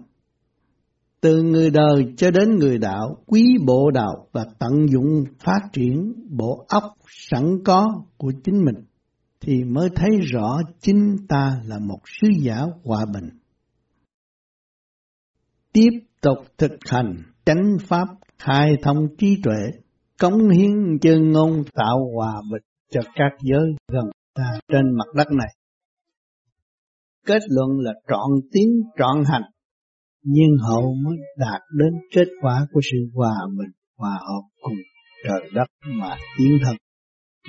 từ 1.21 1.41
người 1.41 1.69
đời 1.69 2.13
cho 2.17 2.31
đến 2.31 2.55
người 2.55 2.77
đạo, 2.77 3.17
quý 3.25 3.43
bộ 3.65 3.91
đạo 3.91 4.27
và 4.31 4.45
tận 4.59 4.71
dụng 4.89 5.23
phát 5.39 5.59
triển 5.73 6.13
bộ 6.29 6.65
óc 6.67 6.83
sẵn 7.07 7.43
có 7.65 7.85
của 8.17 8.31
chính 8.43 8.65
mình, 8.65 8.85
thì 9.41 9.63
mới 9.63 9.89
thấy 9.95 10.09
rõ 10.33 10.59
chính 10.79 11.15
ta 11.29 11.61
là 11.65 11.79
một 11.79 11.99
sứ 12.05 12.27
giả 12.41 12.61
hòa 12.83 13.05
bình. 13.13 13.29
Tiếp 15.73 15.89
tục 16.21 16.37
thực 16.57 16.71
hành 16.85 17.15
chánh 17.45 17.77
pháp 17.87 18.07
khai 18.39 18.77
thông 18.81 19.07
trí 19.17 19.37
tuệ, 19.43 19.61
cống 20.19 20.49
hiến 20.49 20.99
chân 21.01 21.31
ngôn 21.31 21.63
tạo 21.73 21.97
hòa 22.15 22.41
bình 22.51 22.63
cho 22.91 23.01
các 23.15 23.31
giới 23.41 23.65
gần 23.91 24.05
ta 24.35 24.59
trên 24.67 24.97
mặt 24.97 25.07
đất 25.15 25.27
này. 25.31 25.55
Kết 27.25 27.41
luận 27.49 27.69
là 27.79 27.91
trọn 28.07 28.29
tiếng 28.51 28.69
trọn 28.97 29.23
hành 29.25 29.43
nhưng 30.23 30.57
hậu 30.67 30.95
mới 31.05 31.17
đạt 31.37 31.61
đến 31.77 31.93
kết 32.15 32.27
quả 32.41 32.67
của 32.71 32.81
sự 32.91 32.97
hòa 33.13 33.35
bình, 33.57 33.71
hòa 33.97 34.11
hợp 34.11 34.41
cùng 34.61 34.77
trời 35.27 35.49
đất 35.53 35.67
mà 35.85 36.15
tiến 36.37 36.57
thân. 36.65 36.75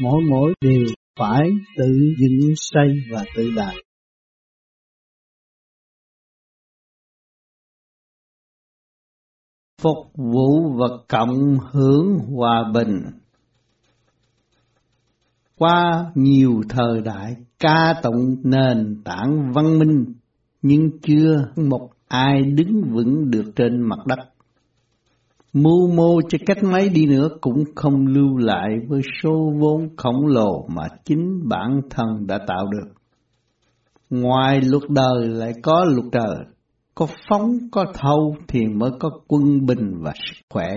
Mỗi 0.02 0.22
mỗi 0.30 0.54
đều 0.60 0.84
phải 1.18 1.50
tự 1.76 1.88
dựng 2.18 2.52
xây 2.56 2.88
và 3.12 3.24
tự 3.36 3.50
đạt. 3.56 3.74
Phục 9.82 9.96
vụ 10.14 10.72
và 10.76 10.86
cộng 11.08 11.58
hưởng 11.72 12.18
hòa 12.18 12.70
bình 12.74 13.02
qua 15.58 16.04
nhiều 16.14 16.62
thời 16.68 17.00
đại 17.00 17.36
ca 17.58 17.94
tụng 18.02 18.36
nền 18.44 19.02
tảng 19.04 19.52
văn 19.52 19.78
minh 19.78 20.04
nhưng 20.62 20.90
chưa 21.02 21.44
một 21.56 21.90
ai 22.08 22.42
đứng 22.42 22.82
vững 22.92 23.30
được 23.30 23.44
trên 23.56 23.80
mặt 23.80 23.98
đất. 24.06 24.18
Mưu 25.52 25.90
mô 25.94 26.20
cho 26.28 26.38
cách 26.46 26.64
mấy 26.64 26.88
đi 26.88 27.06
nữa 27.06 27.28
cũng 27.40 27.64
không 27.76 28.06
lưu 28.06 28.36
lại 28.36 28.68
với 28.88 29.00
số 29.22 29.52
vốn 29.58 29.96
khổng 29.96 30.26
lồ 30.26 30.66
mà 30.68 30.82
chính 31.04 31.48
bản 31.48 31.80
thân 31.90 32.26
đã 32.26 32.38
tạo 32.46 32.66
được. 32.66 32.92
Ngoài 34.10 34.60
luật 34.60 34.82
đời 34.88 35.28
lại 35.28 35.52
có 35.62 35.84
luật 35.84 36.06
trời, 36.12 36.36
có 36.98 37.06
phóng 37.28 37.58
có 37.70 37.84
thâu 37.94 38.36
thì 38.48 38.66
mới 38.66 38.90
có 39.00 39.10
quân 39.28 39.66
bình 39.66 39.94
và 40.00 40.12
sức 40.14 40.42
khỏe. 40.50 40.68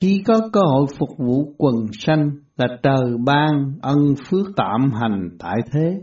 Khi 0.00 0.22
có 0.26 0.40
cơ 0.52 0.60
hội 0.60 0.86
phục 0.98 1.08
vụ 1.18 1.54
quần 1.58 1.86
sanh 1.92 2.30
là 2.56 2.66
trời 2.82 3.16
ban 3.24 3.72
ân 3.82 4.14
phước 4.28 4.46
tạm 4.56 4.90
hành 4.92 5.28
tại 5.38 5.56
thế, 5.72 6.00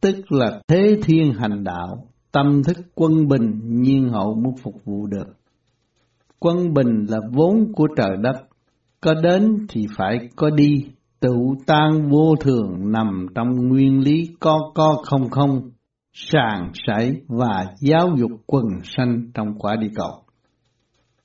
tức 0.00 0.32
là 0.32 0.60
thế 0.68 0.96
thiên 1.04 1.32
hành 1.32 1.64
đạo, 1.64 2.06
tâm 2.32 2.62
thức 2.62 2.76
quân 2.94 3.28
bình 3.28 3.60
nhiên 3.64 4.08
hậu 4.08 4.34
muốn 4.34 4.56
phục 4.62 4.74
vụ 4.84 5.06
được. 5.06 5.26
Quân 6.38 6.74
bình 6.74 7.06
là 7.08 7.18
vốn 7.32 7.72
của 7.76 7.86
trời 7.96 8.16
đất, 8.22 8.36
có 9.00 9.14
đến 9.14 9.66
thì 9.68 9.86
phải 9.96 10.28
có 10.36 10.50
đi, 10.50 10.86
tự 11.20 11.34
tan 11.66 12.10
vô 12.10 12.34
thường 12.40 12.92
nằm 12.92 13.26
trong 13.34 13.68
nguyên 13.68 14.00
lý 14.00 14.28
có 14.40 14.70
có 14.74 14.96
không 15.04 15.30
không, 15.30 15.70
sàng 16.28 16.72
sảy 16.86 17.12
và 17.28 17.66
giáo 17.80 18.08
dục 18.18 18.30
quần 18.46 18.64
sanh 18.84 19.30
trong 19.34 19.58
quả 19.58 19.76
địa 19.76 19.90
cầu. 19.94 20.22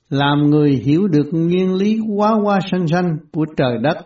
Làm 0.08 0.42
người 0.50 0.70
hiểu 0.84 1.08
được 1.08 1.26
nguyên 1.32 1.74
lý 1.74 1.98
quá 2.16 2.32
quá 2.44 2.58
sanh 2.70 2.88
sanh 2.88 3.16
của 3.32 3.46
trời 3.56 3.78
đất 3.82 3.96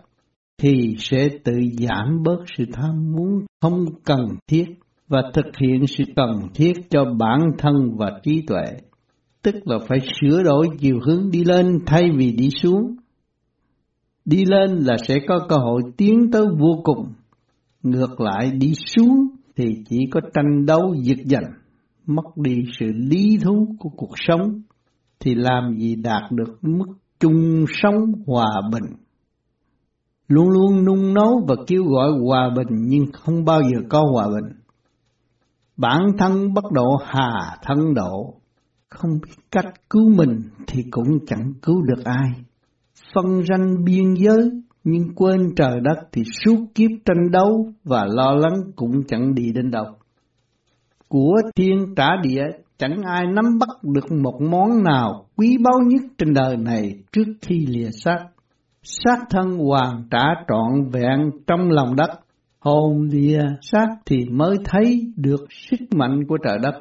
thì 0.59 0.97
sẽ 0.99 1.29
tự 1.45 1.53
giảm 1.79 2.23
bớt 2.23 2.45
sự 2.57 2.65
tham 2.73 3.13
muốn 3.13 3.45
không 3.61 3.85
cần 4.05 4.21
thiết 4.49 4.65
và 5.09 5.23
thực 5.35 5.47
hiện 5.63 5.87
sự 5.87 6.05
cần 6.17 6.31
thiết 6.55 6.73
cho 6.91 7.05
bản 7.19 7.41
thân 7.59 7.75
và 7.97 8.11
trí 8.23 8.43
tuệ, 8.47 8.65
tức 9.43 9.55
là 9.65 9.79
phải 9.89 9.99
sửa 10.21 10.43
đổi 10.43 10.69
chiều 10.79 10.99
hướng 11.07 11.31
đi 11.31 11.45
lên 11.45 11.79
thay 11.87 12.11
vì 12.17 12.33
đi 12.33 12.51
xuống. 12.63 12.97
Đi 14.25 14.45
lên 14.45 14.71
là 14.71 14.97
sẽ 15.09 15.15
có 15.29 15.47
cơ 15.49 15.57
hội 15.57 15.83
tiến 15.97 16.31
tới 16.33 16.47
vô 16.59 16.81
cùng, 16.85 17.13
ngược 17.83 18.21
lại 18.21 18.51
đi 18.51 18.75
xuống 18.75 19.30
thì 19.61 19.85
chỉ 19.89 19.99
có 20.11 20.21
tranh 20.35 20.67
đấu 20.67 20.95
giật 21.03 21.19
giành, 21.25 21.53
mất 22.07 22.37
đi 22.37 22.57
sự 22.79 22.87
lý 22.87 23.39
thú 23.43 23.77
của 23.79 23.91
cuộc 23.97 24.13
sống, 24.15 24.63
thì 25.21 25.35
làm 25.35 25.77
gì 25.79 25.95
đạt 25.95 26.23
được 26.33 26.59
mức 26.63 26.87
chung 27.21 27.65
sống 27.83 28.13
hòa 28.27 28.63
bình. 28.73 28.97
Luôn 30.29 30.49
luôn 30.49 30.85
nung 30.85 31.15
nấu 31.15 31.45
và 31.49 31.55
kêu 31.67 31.85
gọi 31.85 32.11
hòa 32.27 32.51
bình 32.57 32.79
nhưng 32.87 33.13
không 33.13 33.45
bao 33.45 33.61
giờ 33.63 33.81
có 33.89 34.07
hòa 34.13 34.29
bình 34.29 34.61
bản 35.81 36.01
thân 36.19 36.55
bất 36.55 36.65
độ 36.73 36.97
hà 37.05 37.57
thân 37.63 37.95
độ, 37.95 38.35
không 38.89 39.11
biết 39.11 39.35
cách 39.51 39.91
cứu 39.91 40.09
mình 40.09 40.43
thì 40.67 40.85
cũng 40.91 41.27
chẳng 41.27 41.53
cứu 41.63 41.83
được 41.83 42.05
ai. 42.05 42.31
Phân 43.15 43.43
ranh 43.49 43.85
biên 43.85 44.15
giới 44.15 44.51
nhưng 44.85 45.15
quên 45.15 45.55
trời 45.57 45.81
đất 45.81 46.09
thì 46.13 46.23
suốt 46.45 46.67
kiếp 46.75 46.91
tranh 47.05 47.31
đấu 47.31 47.69
và 47.85 48.05
lo 48.05 48.35
lắng 48.35 48.61
cũng 48.77 49.03
chẳng 49.09 49.35
đi 49.35 49.53
đến 49.55 49.71
đâu. 49.71 49.87
Của 51.09 51.35
thiên 51.57 51.95
trả 51.97 52.09
địa 52.23 52.45
chẳng 52.79 53.03
ai 53.03 53.27
nắm 53.27 53.59
bắt 53.59 53.69
được 53.83 54.13
một 54.23 54.41
món 54.51 54.83
nào 54.83 55.27
quý 55.37 55.59
báu 55.65 55.81
nhất 55.87 56.03
trên 56.19 56.35
đời 56.35 56.57
này 56.57 56.95
trước 57.13 57.33
khi 57.43 57.67
lìa 57.67 57.89
xác. 58.05 58.27
Xác 58.83 59.19
thân 59.31 59.59
hoàn 59.59 60.05
trả 60.11 60.25
trọn 60.49 60.91
vẹn 60.93 61.31
trong 61.47 61.71
lòng 61.71 61.97
đất 61.97 62.11
hồn 62.61 63.09
lìa 63.13 63.43
xác 63.63 63.87
thì 64.07 64.25
mới 64.31 64.57
thấy 64.65 65.13
được 65.17 65.41
sức 65.51 65.81
mạnh 65.91 66.21
của 66.29 66.39
trời 66.45 66.59
đất. 66.63 66.75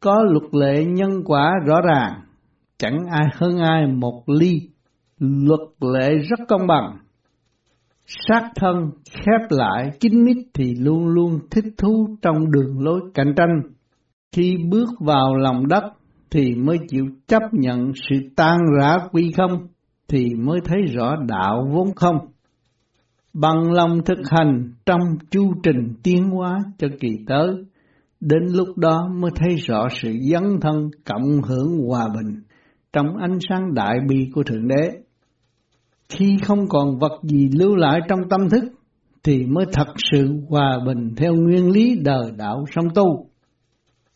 Có 0.00 0.22
luật 0.22 0.54
lệ 0.54 0.84
nhân 0.84 1.10
quả 1.24 1.52
rõ 1.66 1.80
ràng, 1.80 2.20
chẳng 2.78 2.98
ai 3.10 3.26
hơn 3.32 3.58
ai 3.58 3.86
một 3.86 4.22
ly, 4.26 4.60
luật 5.18 5.60
lệ 5.80 6.08
rất 6.08 6.38
công 6.48 6.66
bằng. 6.66 6.98
Sát 8.08 8.50
thân 8.56 8.90
khép 9.10 9.50
lại 9.50 9.90
kín 10.00 10.24
mít 10.24 10.36
thì 10.54 10.74
luôn 10.74 11.06
luôn 11.06 11.38
thích 11.50 11.64
thú 11.78 12.16
trong 12.22 12.50
đường 12.50 12.80
lối 12.80 13.00
cạnh 13.14 13.34
tranh. 13.36 13.60
Khi 14.32 14.56
bước 14.70 14.88
vào 15.00 15.36
lòng 15.36 15.68
đất 15.68 15.84
thì 16.30 16.54
mới 16.54 16.78
chịu 16.88 17.04
chấp 17.26 17.42
nhận 17.52 17.92
sự 17.94 18.16
tan 18.36 18.58
rã 18.80 18.96
quy 19.12 19.32
không, 19.36 19.66
thì 20.08 20.34
mới 20.34 20.60
thấy 20.64 20.82
rõ 20.82 21.16
đạo 21.28 21.68
vốn 21.72 21.94
không 21.96 22.16
bằng 23.32 23.72
lòng 23.72 24.00
thực 24.04 24.18
hành 24.30 24.72
trong 24.86 25.00
chu 25.30 25.52
trình 25.62 25.94
tiến 26.02 26.30
hóa 26.30 26.58
cho 26.78 26.88
kỳ 27.00 27.08
tới, 27.26 27.48
đến 28.20 28.42
lúc 28.52 28.78
đó 28.78 29.08
mới 29.20 29.30
thấy 29.34 29.56
rõ 29.56 29.88
sự 29.90 30.12
dấn 30.32 30.42
thân 30.60 30.90
cộng 31.04 31.42
hưởng 31.42 31.78
hòa 31.88 32.08
bình 32.14 32.42
trong 32.92 33.16
ánh 33.16 33.38
sáng 33.48 33.74
đại 33.74 33.98
bi 34.08 34.30
của 34.34 34.42
Thượng 34.42 34.68
Đế. 34.68 34.90
Khi 36.12 36.36
không 36.42 36.68
còn 36.68 36.98
vật 36.98 37.20
gì 37.22 37.48
lưu 37.52 37.76
lại 37.76 38.00
trong 38.08 38.20
tâm 38.30 38.48
thức, 38.48 38.64
thì 39.22 39.46
mới 39.46 39.64
thật 39.72 39.88
sự 40.12 40.40
hòa 40.48 40.78
bình 40.86 41.14
theo 41.16 41.34
nguyên 41.34 41.70
lý 41.70 41.98
đời 42.04 42.32
đạo 42.36 42.64
song 42.74 42.88
tu. 42.94 43.26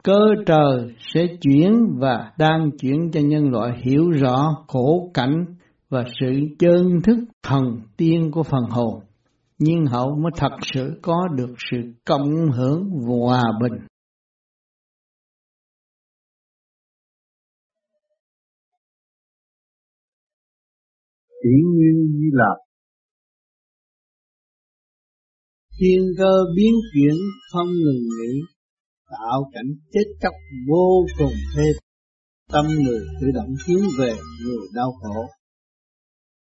Cơ 0.03 0.21
trời 0.47 0.95
sẽ 0.99 1.27
chuyển 1.41 1.73
và 1.99 2.33
đang 2.39 2.71
chuyển 2.81 3.11
cho 3.13 3.21
nhân 3.21 3.51
loại 3.51 3.71
hiểu 3.83 4.11
rõ 4.11 4.65
khổ 4.69 5.11
cảnh 5.15 5.45
và 5.91 6.05
sự 6.21 6.41
chân 6.59 7.01
thức 7.05 7.19
thần 7.43 7.63
tiên 7.97 8.31
của 8.33 8.43
phần 8.43 8.65
hồn 8.71 9.01
Nhưng 9.59 9.87
hậu 9.87 10.17
mới 10.23 10.33
thật 10.37 10.53
sự 10.75 10.99
có 11.03 11.29
được 11.37 11.55
sự 11.71 11.79
cộng 12.05 12.51
hưởng 12.53 12.91
hòa 12.91 13.43
bình. 13.61 13.79
Kỷ 21.43 21.51
nguyên 21.75 21.95
như 22.17 22.31
Lạc 22.33 22.57
Thiên 25.81 26.01
cơ 26.19 26.33
biến 26.57 26.75
chuyển 26.95 27.15
không 27.53 27.67
ngừng 27.67 28.03
nghỉ, 28.03 28.41
tạo 29.11 29.51
cảnh 29.55 29.71
chết 29.93 30.05
chóc 30.21 30.33
vô 30.69 31.07
cùng 31.19 31.33
thê 31.57 31.63
tâm 32.53 32.65
người 32.85 33.01
tự 33.21 33.27
động 33.35 33.55
hướng 33.67 33.83
về 33.99 34.15
người 34.45 34.67
đau 34.75 34.93
khổ. 34.93 35.27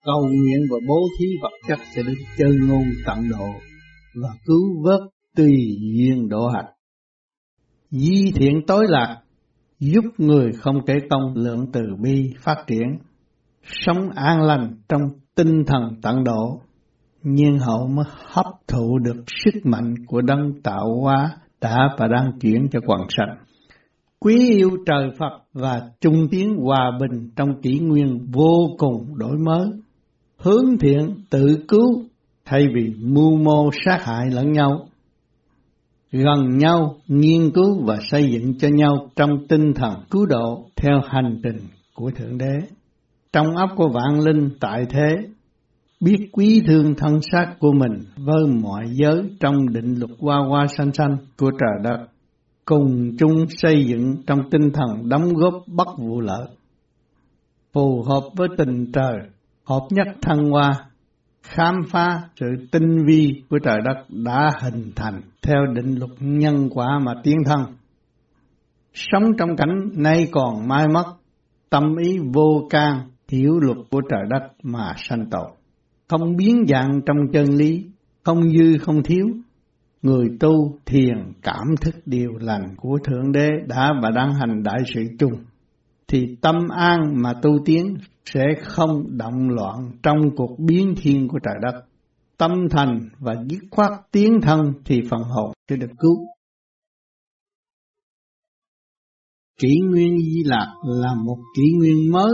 Cầu 0.05 0.21
nguyện 0.25 0.59
và 0.71 0.77
bố 0.87 1.07
thí 1.19 1.25
vật 1.41 1.51
chất 1.67 1.79
sẽ 1.95 2.03
đến 2.03 2.15
chân 2.37 2.67
ngôn 2.67 2.83
tận 3.05 3.29
độ 3.29 3.47
và 4.21 4.29
cứu 4.45 4.83
vớt 4.83 5.01
tùy 5.35 5.53
duyên 5.93 6.29
độ 6.29 6.47
hạnh. 6.47 6.73
Di 7.89 8.31
thiện 8.35 8.61
tối 8.67 8.85
lạc 8.89 9.21
giúp 9.79 10.03
người 10.17 10.51
không 10.53 10.85
kể 10.85 10.93
công 11.09 11.33
lượng 11.35 11.65
từ 11.73 11.81
bi 12.01 12.33
phát 12.43 12.63
triển, 12.67 12.99
sống 13.71 14.09
an 14.15 14.41
lành 14.41 14.75
trong 14.89 15.01
tinh 15.35 15.63
thần 15.67 15.81
tận 16.01 16.23
độ, 16.23 16.61
nhiên 17.23 17.59
hậu 17.59 17.87
mới 17.87 18.05
hấp 18.25 18.45
thụ 18.67 18.99
được 18.99 19.23
sức 19.43 19.65
mạnh 19.65 19.95
của 20.07 20.21
đấng 20.21 20.61
tạo 20.63 21.01
hóa 21.01 21.37
đã 21.61 21.77
và 21.97 22.07
đang 22.07 22.39
chuyển 22.41 22.67
cho 22.71 22.79
quần 22.85 23.01
sanh. 23.09 23.37
Quý 24.19 24.49
yêu 24.49 24.69
trời 24.85 25.09
Phật 25.19 25.39
và 25.53 25.81
trung 26.01 26.27
tiến 26.31 26.55
hòa 26.57 26.91
bình 26.99 27.29
trong 27.35 27.61
kỷ 27.61 27.79
nguyên 27.79 28.27
vô 28.31 28.57
cùng 28.77 29.17
đổi 29.17 29.37
mới, 29.37 29.67
hướng 30.37 30.77
thiện 30.79 31.15
tự 31.29 31.65
cứu 31.67 32.03
thay 32.45 32.67
vì 32.75 32.93
mưu 32.99 33.37
mô 33.37 33.69
sát 33.85 34.05
hại 34.05 34.25
lẫn 34.31 34.51
nhau. 34.51 34.85
Gần 36.11 36.57
nhau, 36.57 36.95
nghiên 37.07 37.51
cứu 37.51 37.85
và 37.85 37.97
xây 38.11 38.31
dựng 38.31 38.57
cho 38.57 38.67
nhau 38.67 39.09
trong 39.15 39.47
tinh 39.47 39.73
thần 39.73 39.93
cứu 40.11 40.25
độ 40.25 40.65
theo 40.75 41.01
hành 41.05 41.39
trình 41.43 41.57
của 41.95 42.11
Thượng 42.11 42.37
Đế. 42.37 42.78
Trong 43.33 43.55
óc 43.55 43.69
của 43.75 43.89
vạn 43.89 44.19
linh 44.19 44.49
tại 44.59 44.85
thế, 44.89 45.15
biết 45.99 46.29
quý 46.31 46.61
thương 46.67 46.95
thân 46.95 47.21
xác 47.31 47.55
của 47.59 47.71
mình 47.71 47.99
với 48.17 48.47
mọi 48.61 48.85
giới 48.91 49.35
trong 49.39 49.73
định 49.73 49.95
luật 49.99 50.11
hoa 50.19 50.37
hoa 50.49 50.67
xanh 50.67 50.93
xanh 50.93 51.17
của 51.37 51.51
trời 51.51 51.83
đất, 51.83 52.07
cùng 52.65 53.17
chung 53.19 53.45
xây 53.49 53.85
dựng 53.85 54.15
trong 54.27 54.49
tinh 54.51 54.71
thần 54.73 55.09
đóng 55.09 55.33
góp 55.33 55.53
bất 55.67 55.87
vụ 55.97 56.21
lợi, 56.21 56.47
phù 57.73 58.03
hợp 58.03 58.29
với 58.35 58.47
tình 58.57 58.91
trời, 58.91 59.17
hợp 59.65 59.87
nhất 59.89 60.07
thăng 60.21 60.45
hoa, 60.49 60.71
khám 61.43 61.75
phá 61.89 62.21
sự 62.35 62.47
tinh 62.71 63.05
vi 63.07 63.43
của 63.49 63.59
trời 63.63 63.77
đất 63.85 64.05
đã 64.09 64.51
hình 64.61 64.91
thành 64.95 65.21
theo 65.41 65.65
định 65.75 65.95
luật 65.99 66.11
nhân 66.19 66.69
quả 66.69 66.99
mà 67.01 67.13
tiến 67.23 67.37
thân. 67.45 67.59
Sống 68.93 69.23
trong 69.37 69.55
cảnh 69.57 69.89
nay 69.93 70.27
còn 70.31 70.67
mai 70.67 70.87
mất, 70.87 71.05
tâm 71.69 71.95
ý 72.03 72.17
vô 72.33 72.67
can 72.69 73.08
hiểu 73.29 73.59
luật 73.59 73.77
của 73.91 74.01
trời 74.09 74.21
đất 74.29 74.47
mà 74.63 74.93
sanh 74.97 75.25
tội. 75.31 75.51
Không 76.07 76.35
biến 76.35 76.65
dạng 76.67 77.01
trong 77.05 77.17
chân 77.33 77.45
lý, 77.45 77.85
không 78.23 78.49
dư 78.57 78.77
không 78.77 79.03
thiếu. 79.03 79.25
Người 80.01 80.27
tu 80.39 80.79
thiền 80.85 81.33
cảm 81.41 81.65
thức 81.81 81.95
điều 82.05 82.31
lành 82.39 82.75
của 82.77 82.97
Thượng 83.03 83.31
Đế 83.31 83.49
đã 83.67 83.93
và 84.03 84.09
đang 84.11 84.33
hành 84.33 84.63
đại 84.63 84.79
sự 84.95 85.01
chung. 85.19 85.33
Thì 86.07 86.35
tâm 86.41 86.55
an 86.77 87.21
mà 87.21 87.33
tu 87.41 87.51
tiến 87.65 87.97
sẽ 88.25 88.43
không 88.63 89.17
động 89.17 89.49
loạn 89.49 89.91
trong 90.03 90.17
cuộc 90.35 90.59
biến 90.59 90.93
thiên 91.01 91.27
của 91.27 91.39
trời 91.43 91.55
đất. 91.61 91.85
Tâm 92.37 92.51
thành 92.69 93.09
và 93.19 93.35
dứt 93.49 93.59
khoát 93.71 93.91
tiến 94.11 94.39
thân 94.41 94.59
thì 94.85 95.01
phần 95.09 95.21
hồn 95.21 95.53
sẽ 95.69 95.75
được 95.75 95.91
cứu. 95.99 96.15
Kỷ 99.61 99.79
nguyên 99.89 100.17
di 100.19 100.43
lạc 100.45 100.73
là 100.83 101.13
một 101.25 101.37
kỷ 101.55 101.71
nguyên 101.77 102.11
mới 102.11 102.31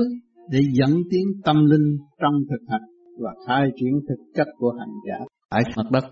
để 0.49 0.59
dẫn 0.73 0.91
tiến 1.11 1.27
tâm 1.43 1.65
linh 1.65 1.97
trong 2.21 2.33
thực 2.49 2.65
hành 2.69 2.81
và 3.19 3.31
khai 3.47 3.69
triển 3.75 3.99
thực 4.09 4.23
chất 4.35 4.47
của 4.57 4.71
hành 4.79 4.93
giả 5.07 5.25
tại 5.49 5.63
mặt 5.77 5.91
đất. 5.91 6.03